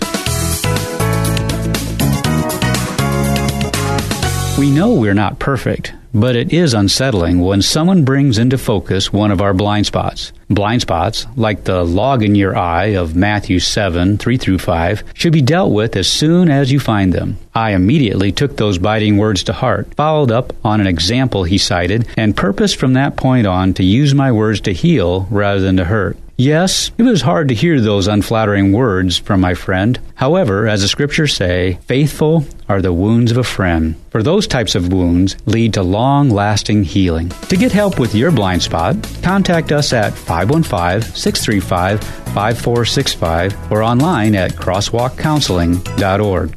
We 4.57 4.71
know 4.71 4.95
we're 4.95 5.13
not 5.13 5.37
perfect, 5.37 5.93
but 6.13 6.35
it 6.35 6.53
is 6.53 6.73
unsettling 6.73 7.41
when 7.41 7.61
someone 7.61 8.03
brings 8.05 8.37
into 8.37 8.57
focus 8.57 9.11
one 9.11 9.31
of 9.31 9.41
our 9.41 9.53
blind 9.53 9.85
spots. 9.85 10.31
Blind 10.49 10.81
spots, 10.81 11.27
like 11.35 11.63
the 11.63 11.83
log 11.83 12.23
in 12.23 12.35
your 12.35 12.57
eye 12.57 12.95
of 12.95 13.15
Matthew 13.15 13.59
7 13.59 14.17
3 14.17 14.37
through 14.37 14.59
5, 14.59 15.03
should 15.13 15.33
be 15.33 15.41
dealt 15.41 15.73
with 15.73 15.95
as 15.95 16.07
soon 16.07 16.49
as 16.49 16.71
you 16.71 16.79
find 16.79 17.13
them. 17.13 17.37
I 17.53 17.71
immediately 17.71 18.31
took 18.31 18.55
those 18.55 18.77
biting 18.77 19.17
words 19.17 19.43
to 19.43 19.53
heart, 19.53 19.93
followed 19.95 20.31
up 20.31 20.53
on 20.63 20.79
an 20.79 20.87
example 20.87 21.43
he 21.43 21.57
cited, 21.57 22.07
and 22.15 22.37
purposed 22.37 22.77
from 22.77 22.93
that 22.93 23.17
point 23.17 23.45
on 23.45 23.73
to 23.73 23.83
use 23.83 24.13
my 24.13 24.31
words 24.31 24.61
to 24.61 24.73
heal 24.73 25.27
rather 25.29 25.59
than 25.59 25.77
to 25.77 25.85
hurt. 25.85 26.17
Yes, 26.39 26.91
it 26.99 27.01
was 27.01 27.21
hard 27.21 27.47
to 27.47 27.55
hear 27.55 27.81
those 27.81 28.07
unflattering 28.07 28.71
words 28.71 29.17
from 29.17 29.41
my 29.41 29.55
friend. 29.55 29.99
However, 30.13 30.67
as 30.67 30.83
the 30.83 30.87
scriptures 30.87 31.35
say, 31.35 31.79
faithful 31.87 32.45
are 32.69 32.79
the 32.79 32.93
wounds 32.93 33.31
of 33.31 33.37
a 33.37 33.43
friend. 33.43 33.95
For 34.11 34.21
those 34.21 34.45
types 34.45 34.75
of 34.75 34.93
wounds 34.93 35.35
lead 35.47 35.73
to 35.73 35.81
long 35.97 36.29
lasting 36.29 36.83
healing. 36.83 37.29
To 37.49 37.57
get 37.57 37.71
help 37.71 37.99
with 37.99 38.13
your 38.13 38.29
blind 38.29 38.61
spot, 38.61 38.95
contact 39.23 39.71
us 39.71 39.93
at 39.93 40.13
515 40.13 41.15
635 41.15 42.03
5465 42.35 43.71
or 43.71 43.81
online 43.81 44.35
at 44.35 44.51
crosswalkcounseling.org. 44.51 46.53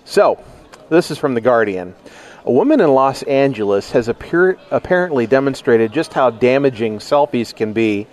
So, 0.05 0.43
this 0.89 1.11
is 1.11 1.17
from 1.17 1.33
The 1.33 1.41
Guardian. 1.41 1.95
A 2.43 2.51
woman 2.51 2.81
in 2.81 2.93
Los 2.93 3.21
Angeles 3.23 3.91
has 3.91 4.07
appear- 4.07 4.57
apparently 4.71 5.27
demonstrated 5.27 5.93
just 5.93 6.13
how 6.13 6.31
damaging 6.31 6.97
selfies 6.97 7.55
can 7.55 7.71
be 7.71 8.07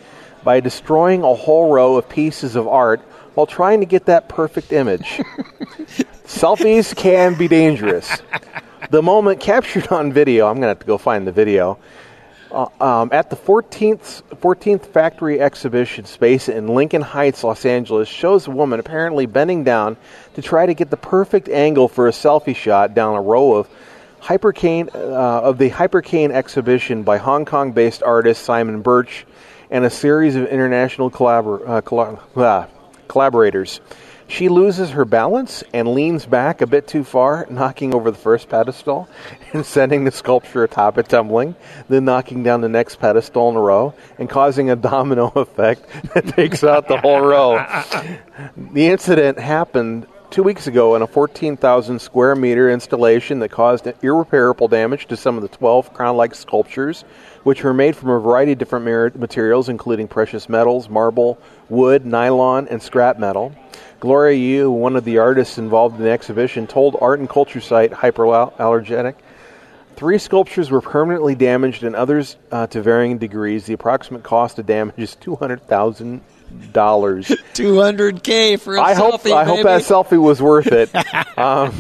by 0.45 0.61
destroying 0.61 1.23
a 1.23 1.35
whole 1.35 1.73
row 1.73 1.97
of 1.97 2.09
pieces 2.09 2.55
of 2.55 2.69
art 2.69 3.01
while 3.35 3.47
trying 3.47 3.81
to 3.81 3.87
get 3.87 4.07
that 4.07 4.29
perfect 4.29 4.73
image. 4.73 5.05
Selfies 6.27 6.95
can 6.95 7.35
be 7.35 7.49
dangerous. 7.49 8.21
The 8.91 9.03
moment 9.03 9.41
captured 9.41 9.89
on 9.89 10.13
video, 10.13 10.47
I'm 10.47 10.57
going 10.57 10.63
to 10.63 10.69
have 10.69 10.79
to 10.81 10.87
go 10.87 10.99
find 10.99 11.27
the 11.27 11.33
video. 11.33 11.79
Uh, 12.51 12.67
um, 12.81 13.11
at 13.13 13.29
the 13.29 13.37
14th, 13.37 14.23
14th 14.37 14.87
Factory 14.87 15.39
Exhibition 15.39 16.07
Space 16.07 16.49
in 16.49 16.69
Lincoln 16.69 17.03
Heights, 17.03 17.45
Los 17.45 17.67
Angeles, 17.67 18.09
shows 18.09 18.47
a 18.47 18.51
woman 18.51 18.81
apparently 18.81 19.27
bending 19.27 19.65
down 19.65 19.99
to 20.35 20.41
try 20.41 20.65
to 20.65 20.73
get 20.73 20.89
the 20.89 20.97
perfect 20.97 21.51
angle 21.51 21.89
for 21.89 22.09
a 22.09 22.11
selfie 22.11 22.57
shot 22.57 22.95
down 22.95 23.15
a 23.17 23.21
row 23.21 23.55
of 23.55 23.69
Hypercaine 24.23 24.95
uh, 24.95 24.99
of 24.99 25.59
the 25.59 25.71
Hypercaine 25.71 26.31
exhibition 26.31 27.03
by 27.03 27.19
Hong 27.19 27.45
Kong-based 27.45 28.03
artist 28.03 28.43
Simon 28.43 28.81
Birch 28.81 29.27
and 29.71 29.85
a 29.85 29.91
series 29.91 30.35
of 30.35 30.47
international 30.47 31.11
collabor- 31.11 31.69
uh, 31.69 31.81
colla- 31.83 32.19
uh, 32.35 32.67
collaborators. 33.09 33.81
She 34.29 34.51
loses 34.51 34.91
her 34.91 35.07
balance 35.07 35.65
and 35.73 35.89
leans 35.89 36.27
back 36.27 36.61
a 36.61 36.67
bit 36.67 36.87
too 36.87 37.03
far, 37.03 37.47
knocking 37.49 37.95
over 37.95 38.11
the 38.11 38.19
first 38.19 38.51
pedestal 38.51 39.09
and 39.55 39.65
sending 39.65 40.05
the 40.05 40.11
sculpture 40.11 40.63
atop 40.63 40.99
it 40.99 41.09
tumbling, 41.09 41.57
then 41.89 42.05
knocking 42.05 42.43
down 42.43 42.61
the 42.61 42.69
next 42.69 42.97
pedestal 42.97 43.49
in 43.49 43.57
a 43.57 43.61
row 43.61 43.95
and 44.19 44.29
causing 44.29 44.69
a 44.71 44.77
domino 44.77 45.29
effect 45.37 45.83
that 46.13 46.29
takes 46.29 46.63
out 46.63 46.89
the 46.89 46.99
whole 46.99 47.21
row. 47.21 47.59
The 48.57 48.87
incident 48.87 49.39
happened 49.39 50.07
two 50.31 50.43
weeks 50.43 50.67
ago 50.67 50.95
in 50.95 51.03
a 51.03 51.07
14,000 51.07 51.99
square 51.99 52.35
meter 52.35 52.71
installation 52.71 53.39
that 53.39 53.51
caused 53.51 53.87
irreparable 54.03 54.69
damage 54.69 55.07
to 55.07 55.17
some 55.17 55.37
of 55.37 55.43
the 55.43 55.49
12 55.49 55.93
crown 55.95 56.17
like 56.17 56.35
sculptures, 56.35 57.03
which 57.45 57.65
were 57.65 57.75
made 57.75 57.97
from 57.97 58.11
a 58.11 58.19
variety 58.19 58.53
of 58.53 58.59
different 58.59 59.17
materials, 59.17 59.69
including 59.69 60.09
precious 60.09 60.49
metals, 60.49 60.89
marble, 60.89 61.39
wood, 61.69 62.05
nylon, 62.05 62.69
and 62.69 62.83
scrap 62.83 63.19
metal. 63.19 63.55
Gloria 64.01 64.37
Yu, 64.37 64.71
one 64.71 64.97
of 64.97 65.05
the 65.05 65.19
artists 65.19 65.59
involved 65.59 65.97
in 65.97 66.05
the 66.05 66.11
exhibition, 66.11 66.67
told 66.67 66.97
art 67.01 67.19
and 67.19 67.29
culture 67.29 67.61
site 67.61 67.91
Hyperallergenic 67.91 69.15
Three 69.99 70.19
sculptures 70.19 70.71
were 70.71 70.81
permanently 70.81 71.35
damaged 71.35 71.83
and 71.83 71.97
others 71.97 72.37
uh, 72.53 72.69
to 72.69 72.81
varying 72.81 73.19
degrees. 73.19 73.67
The 73.67 73.73
approximate 73.73 74.23
cost 74.23 74.57
of 74.61 74.67
damage 74.67 74.95
is 74.99 75.17
$200,000. 75.17 76.21
200K 77.55 78.61
for 78.61 78.77
a 78.77 78.83
I 78.83 78.95
hope 78.95 79.23
selfie, 79.23 79.33
I 79.33 79.45
hope 79.45 79.63
that 79.63 79.83
selfie 79.83 80.21
was 80.21 80.41
worth 80.41 80.69
it. 80.69 80.95
um, 81.39 81.75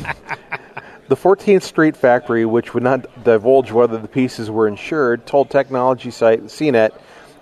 the 1.09 1.16
14th 1.16 1.62
Street 1.62 1.97
factory, 1.97 2.45
which 2.45 2.75
would 2.75 2.83
not 2.83 3.25
divulge 3.25 3.73
whether 3.73 3.99
the 3.99 4.09
pieces 4.09 4.51
were 4.51 4.69
insured, 4.69 5.27
told 5.27 5.51
technology 5.51 6.11
site 6.11 6.45
CNET 6.45 6.93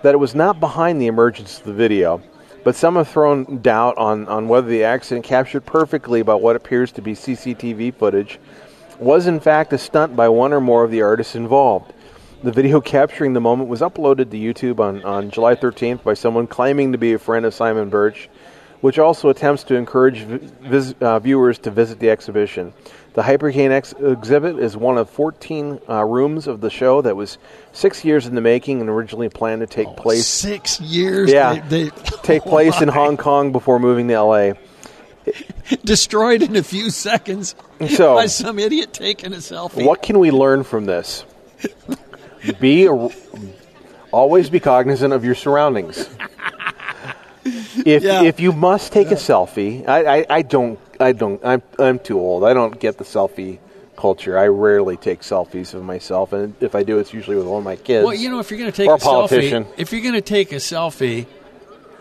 that 0.03 0.15
it 0.15 0.19
was 0.19 0.35
not 0.35 0.61
behind 0.61 1.01
the 1.01 1.07
emergence 1.07 1.59
of 1.59 1.65
the 1.65 1.73
video. 1.73 2.23
But 2.63 2.75
some 2.75 2.97
have 2.97 3.09
thrown 3.09 3.59
doubt 3.63 3.97
on, 3.97 4.27
on 4.29 4.49
whether 4.49 4.67
the 4.67 4.85
accident, 4.85 5.25
captured 5.25 5.65
perfectly 5.65 6.23
by 6.23 6.35
what 6.35 6.57
appears 6.57 6.91
to 6.93 7.03
be 7.03 7.15
CCTV 7.15 7.95
footage, 7.95 8.41
was 8.99 9.27
in 9.27 9.41
fact 9.41 9.73
a 9.73 9.79
stunt 9.79 10.17
by 10.17 10.29
one 10.29 10.53
or 10.53 10.61
more 10.61 10.85
of 10.85 10.91
the 10.91 11.03
artists 11.03 11.37
involved. 11.37 11.93
The 12.43 12.53
video 12.53 12.81
capturing 12.81 13.33
the 13.33 13.41
moment 13.41 13.69
was 13.69 13.81
uploaded 13.81 14.31
to 14.31 14.37
YouTube 14.37 14.79
on, 14.81 15.03
on 15.05 15.31
July 15.31 15.55
13th 15.55 16.03
by 16.05 16.15
someone 16.15 16.47
claiming 16.47 16.93
to 16.93 16.99
be 16.99 17.13
a 17.15 17.19
friend 17.19 17.45
of 17.47 17.55
Simon 17.55 17.89
Birch, 17.89 18.29
which 18.83 18.99
also 18.99 19.31
attempts 19.31 19.65
to 19.65 19.75
encourage 19.75 20.21
vis- 20.21 20.95
uh, 21.01 21.19
viewers 21.19 21.59
to 21.61 21.71
visit 21.71 21.99
the 21.99 22.11
exhibition. 22.11 22.73
The 23.15 23.23
Hypercaine 23.23 23.71
ex- 23.71 23.95
exhibit 23.99 24.59
is 24.59 24.77
one 24.77 24.99
of 24.99 25.09
14 25.09 25.81
uh, 25.89 26.05
rooms 26.05 26.47
of 26.47 26.61
the 26.61 26.69
show 26.69 27.01
that 27.01 27.17
was 27.17 27.39
six 27.73 28.05
years 28.05 28.27
in 28.27 28.35
the 28.35 28.43
making 28.43 28.81
and 28.83 28.91
originally 28.91 29.31
planned 29.31 29.61
to 29.63 29.67
take 29.67 29.89
place. 29.97 30.27
Six 30.27 30.79
years. 30.81 31.33
Yeah, 31.33 31.55
They, 31.69 31.85
they 31.85 31.91
take 32.23 32.43
place 32.45 32.81
in 32.83 32.89
Hong 32.89 33.17
Kong 33.17 33.51
before 33.51 33.79
moving 33.79 34.09
to 34.09 34.21
LA. 34.21 34.53
Destroyed 35.85 36.43
in 36.43 36.55
a 36.55 36.63
few 36.63 36.91
seconds 36.91 37.57
So- 37.89 38.15
by 38.15 38.27
some 38.27 38.59
idiot 38.59 38.93
taking 38.93 39.33
a 39.33 39.37
selfie. 39.39 39.85
What 39.87 40.03
can 40.03 40.19
we 40.19 40.31
learn 40.31 40.63
from 40.63 40.85
this? 40.85 41.25
Be 42.61 42.87
a, 42.87 43.09
always 44.13 44.51
be 44.51 44.61
cognizant 44.61 45.13
of 45.13 45.25
your 45.25 45.35
surroundings. 45.35 46.09
if 47.45 48.03
Yeah. 48.03 48.23
if 48.23 48.41
you 48.41 48.53
must 48.53 48.93
take 48.93 49.11
a 49.11 49.17
selfie, 49.17 49.87
I, 49.89 50.19
I, 50.19 50.27
I 50.31 50.43
don't 50.43 50.79
I 51.01 51.13
don't 51.13 51.41
I'm 51.45 51.63
I'm 51.79 51.99
too 51.99 52.19
old. 52.19 52.45
I 52.45 52.55
don't 52.55 52.79
get 52.79 52.99
the 52.99 53.05
selfie 53.05 53.59
culture. 53.97 54.39
I 54.39 54.49
rarely 54.49 54.97
take 54.97 55.21
selfies 55.21 55.75
of 55.75 55.83
myself, 55.83 56.33
and 56.33 56.55
if 56.61 56.75
I 56.75 56.83
do, 56.83 56.99
it's 56.99 57.13
usually 57.15 57.37
with 57.37 57.47
one 57.47 57.59
of 57.59 57.65
my 57.65 57.77
kids. 57.77 58.05
Well, 58.05 58.15
you 58.15 58.31
know, 58.31 58.41
if 58.41 58.51
you're 58.51 58.59
going 58.59 58.71
to 58.71 58.77
take 58.77 58.89
a 58.89 58.95
a 58.95 58.99
selfie, 58.99 59.67
if 59.77 59.93
you're 59.93 60.03
going 60.03 60.15
to 60.15 60.21
take 60.21 60.53
a 60.53 60.57
selfie, 60.57 61.27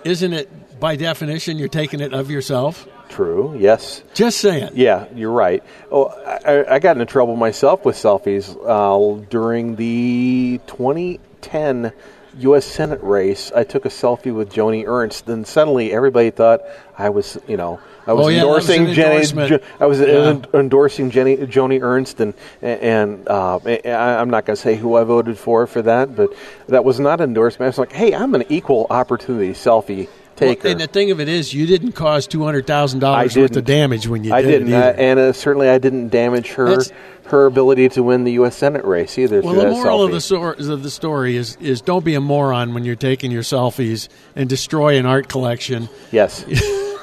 isn't 0.03 0.33
it 0.33 0.79
by 0.79 0.95
definition 0.95 1.57
you're 1.57 1.67
taking 1.67 2.01
it 2.01 2.13
of 2.13 2.29
yourself? 2.29 2.87
True. 3.09 3.55
Yes. 3.57 4.03
Just 4.13 4.39
saying. 4.39 4.71
Yeah, 4.73 5.05
you're 5.15 5.31
right. 5.31 5.63
Oh, 5.91 6.05
I, 6.45 6.75
I 6.75 6.79
got 6.79 6.95
into 6.97 7.05
trouble 7.05 7.35
myself 7.35 7.85
with 7.85 7.95
selfies 7.95 8.55
uh, 8.65 9.23
during 9.29 9.75
the 9.75 10.59
2010 10.67 11.93
U.S. 12.39 12.65
Senate 12.65 12.99
race. 13.01 13.51
I 13.55 13.63
took 13.63 13.85
a 13.85 13.89
selfie 13.89 14.33
with 14.35 14.51
Joni 14.51 14.85
Ernst, 14.85 15.29
and 15.29 15.47
suddenly 15.47 15.93
everybody 15.93 16.31
thought 16.31 16.61
I 16.97 17.09
was, 17.09 17.37
you 17.47 17.55
know, 17.55 17.79
I 18.07 18.13
was 18.13 18.25
Oh, 18.25 18.29
yeah, 18.29 18.43
was 18.43 18.69
endorsing 18.69 18.87
an 18.89 18.93
Jenny. 18.93 19.47
Jo- 19.49 19.59
I 19.79 19.85
was 19.85 19.99
Yeah. 20.01 20.41
endorsing 20.53 21.09
Jenny, 21.11 21.37
Joni 21.37 21.81
Ernst, 21.81 22.19
and 22.19 22.33
and 22.61 23.27
uh, 23.29 23.57
I'm 23.65 24.29
not 24.29 24.45
going 24.45 24.55
to 24.55 24.61
say 24.61 24.75
who 24.75 24.95
I 24.95 25.03
voted 25.05 25.37
for 25.39 25.65
for 25.65 25.81
that, 25.83 26.15
but 26.15 26.31
that 26.67 26.83
was 26.83 26.99
not 26.99 27.21
endorsement. 27.21 27.63
I 27.67 27.69
was 27.69 27.77
like, 27.79 27.93
hey, 27.93 28.13
I'm 28.13 28.35
an 28.35 28.43
equal 28.49 28.85
opportunity 28.89 29.53
selfie 29.53 30.07
taker. 30.35 30.61
Well, 30.63 30.71
and 30.73 30.81
the 30.81 30.87
thing 30.87 31.11
of 31.11 31.19
it 31.19 31.27
is, 31.29 31.53
you 31.53 31.65
didn't 31.65 31.93
cause 31.93 32.27
two 32.27 32.43
hundred 32.43 32.67
thousand 32.67 32.99
dollars 32.99 33.35
worth 33.37 33.55
of 33.55 33.65
damage 33.65 34.07
when 34.07 34.23
you 34.23 34.33
I 34.33 34.41
did 34.41 34.59
didn't, 34.65 34.73
uh, 34.73 34.93
and 34.97 35.19
uh, 35.19 35.33
certainly 35.33 35.69
I 35.69 35.77
didn't 35.77 36.09
damage 36.09 36.51
her 36.53 36.65
That's- 36.65 36.91
her 37.27 37.47
ability 37.47 37.89
to 37.89 38.03
win 38.03 38.23
the 38.23 38.33
U.S. 38.33 38.55
Senate 38.55 38.85
race 38.85 39.17
either. 39.17 39.41
well, 39.41 39.55
the 39.55 39.71
moral 39.71 40.03
of 40.03 40.11
the, 40.11 40.21
sor- 40.21 40.53
of 40.53 40.83
the 40.83 40.91
story 40.91 41.35
is 41.37 41.55
is 41.59 41.81
don't 41.81 42.05
be 42.05 42.13
a 42.13 42.21
moron 42.21 42.73
when 42.75 42.85
you're 42.85 42.95
taking 42.95 43.31
your 43.31 43.41
selfies 43.41 44.09
and 44.35 44.47
destroy 44.47 44.97
an 44.99 45.07
art 45.07 45.27
collection. 45.27 45.89
yes, 46.11 46.45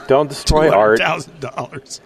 don't 0.07 0.29
destroy 0.29 0.71
art. 0.71 0.99
thousand 0.99 1.41
dollars. 1.41 2.01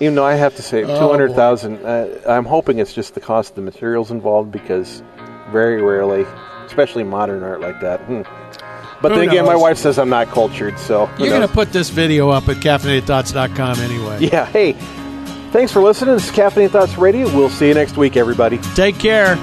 Even 0.00 0.14
though 0.14 0.24
I 0.24 0.34
have 0.34 0.54
to 0.54 0.62
say, 0.62 0.84
Oh, 0.84 1.00
two 1.00 1.08
hundred 1.08 1.34
thousand. 1.34 1.84
Uh, 1.84 2.20
I'm 2.28 2.44
hoping 2.44 2.78
it's 2.78 2.92
just 2.92 3.14
the 3.14 3.20
cost 3.20 3.50
of 3.50 3.56
the 3.56 3.62
materials 3.62 4.12
involved 4.12 4.52
because 4.52 5.02
very 5.50 5.82
rarely, 5.82 6.24
especially 6.66 7.02
modern 7.02 7.42
art 7.42 7.60
like 7.60 7.80
that. 7.80 7.98
Hmm. 8.02 8.22
But 9.00 9.12
Who 9.12 9.18
then 9.18 9.28
again, 9.28 9.44
my 9.44 9.56
wife 9.56 9.78
says 9.78 9.98
I'm 9.98 10.08
not 10.08 10.28
cultured, 10.28 10.78
so 10.78 11.08
You're 11.18 11.28
going 11.28 11.46
to 11.46 11.48
put 11.48 11.72
this 11.72 11.88
video 11.90 12.30
up 12.30 12.48
at 12.48 12.56
caffeinatedthoughts.com 12.56 13.78
anyway. 13.78 14.18
Yeah. 14.20 14.46
Hey, 14.46 14.72
thanks 15.52 15.72
for 15.72 15.82
listening. 15.82 16.14
This 16.14 16.28
is 16.28 16.34
Caffeinated 16.34 16.70
Thoughts 16.70 16.98
Radio. 16.98 17.26
We'll 17.34 17.50
see 17.50 17.68
you 17.68 17.74
next 17.74 17.96
week, 17.96 18.16
everybody. 18.16 18.58
Take 18.74 18.98
care. 18.98 19.36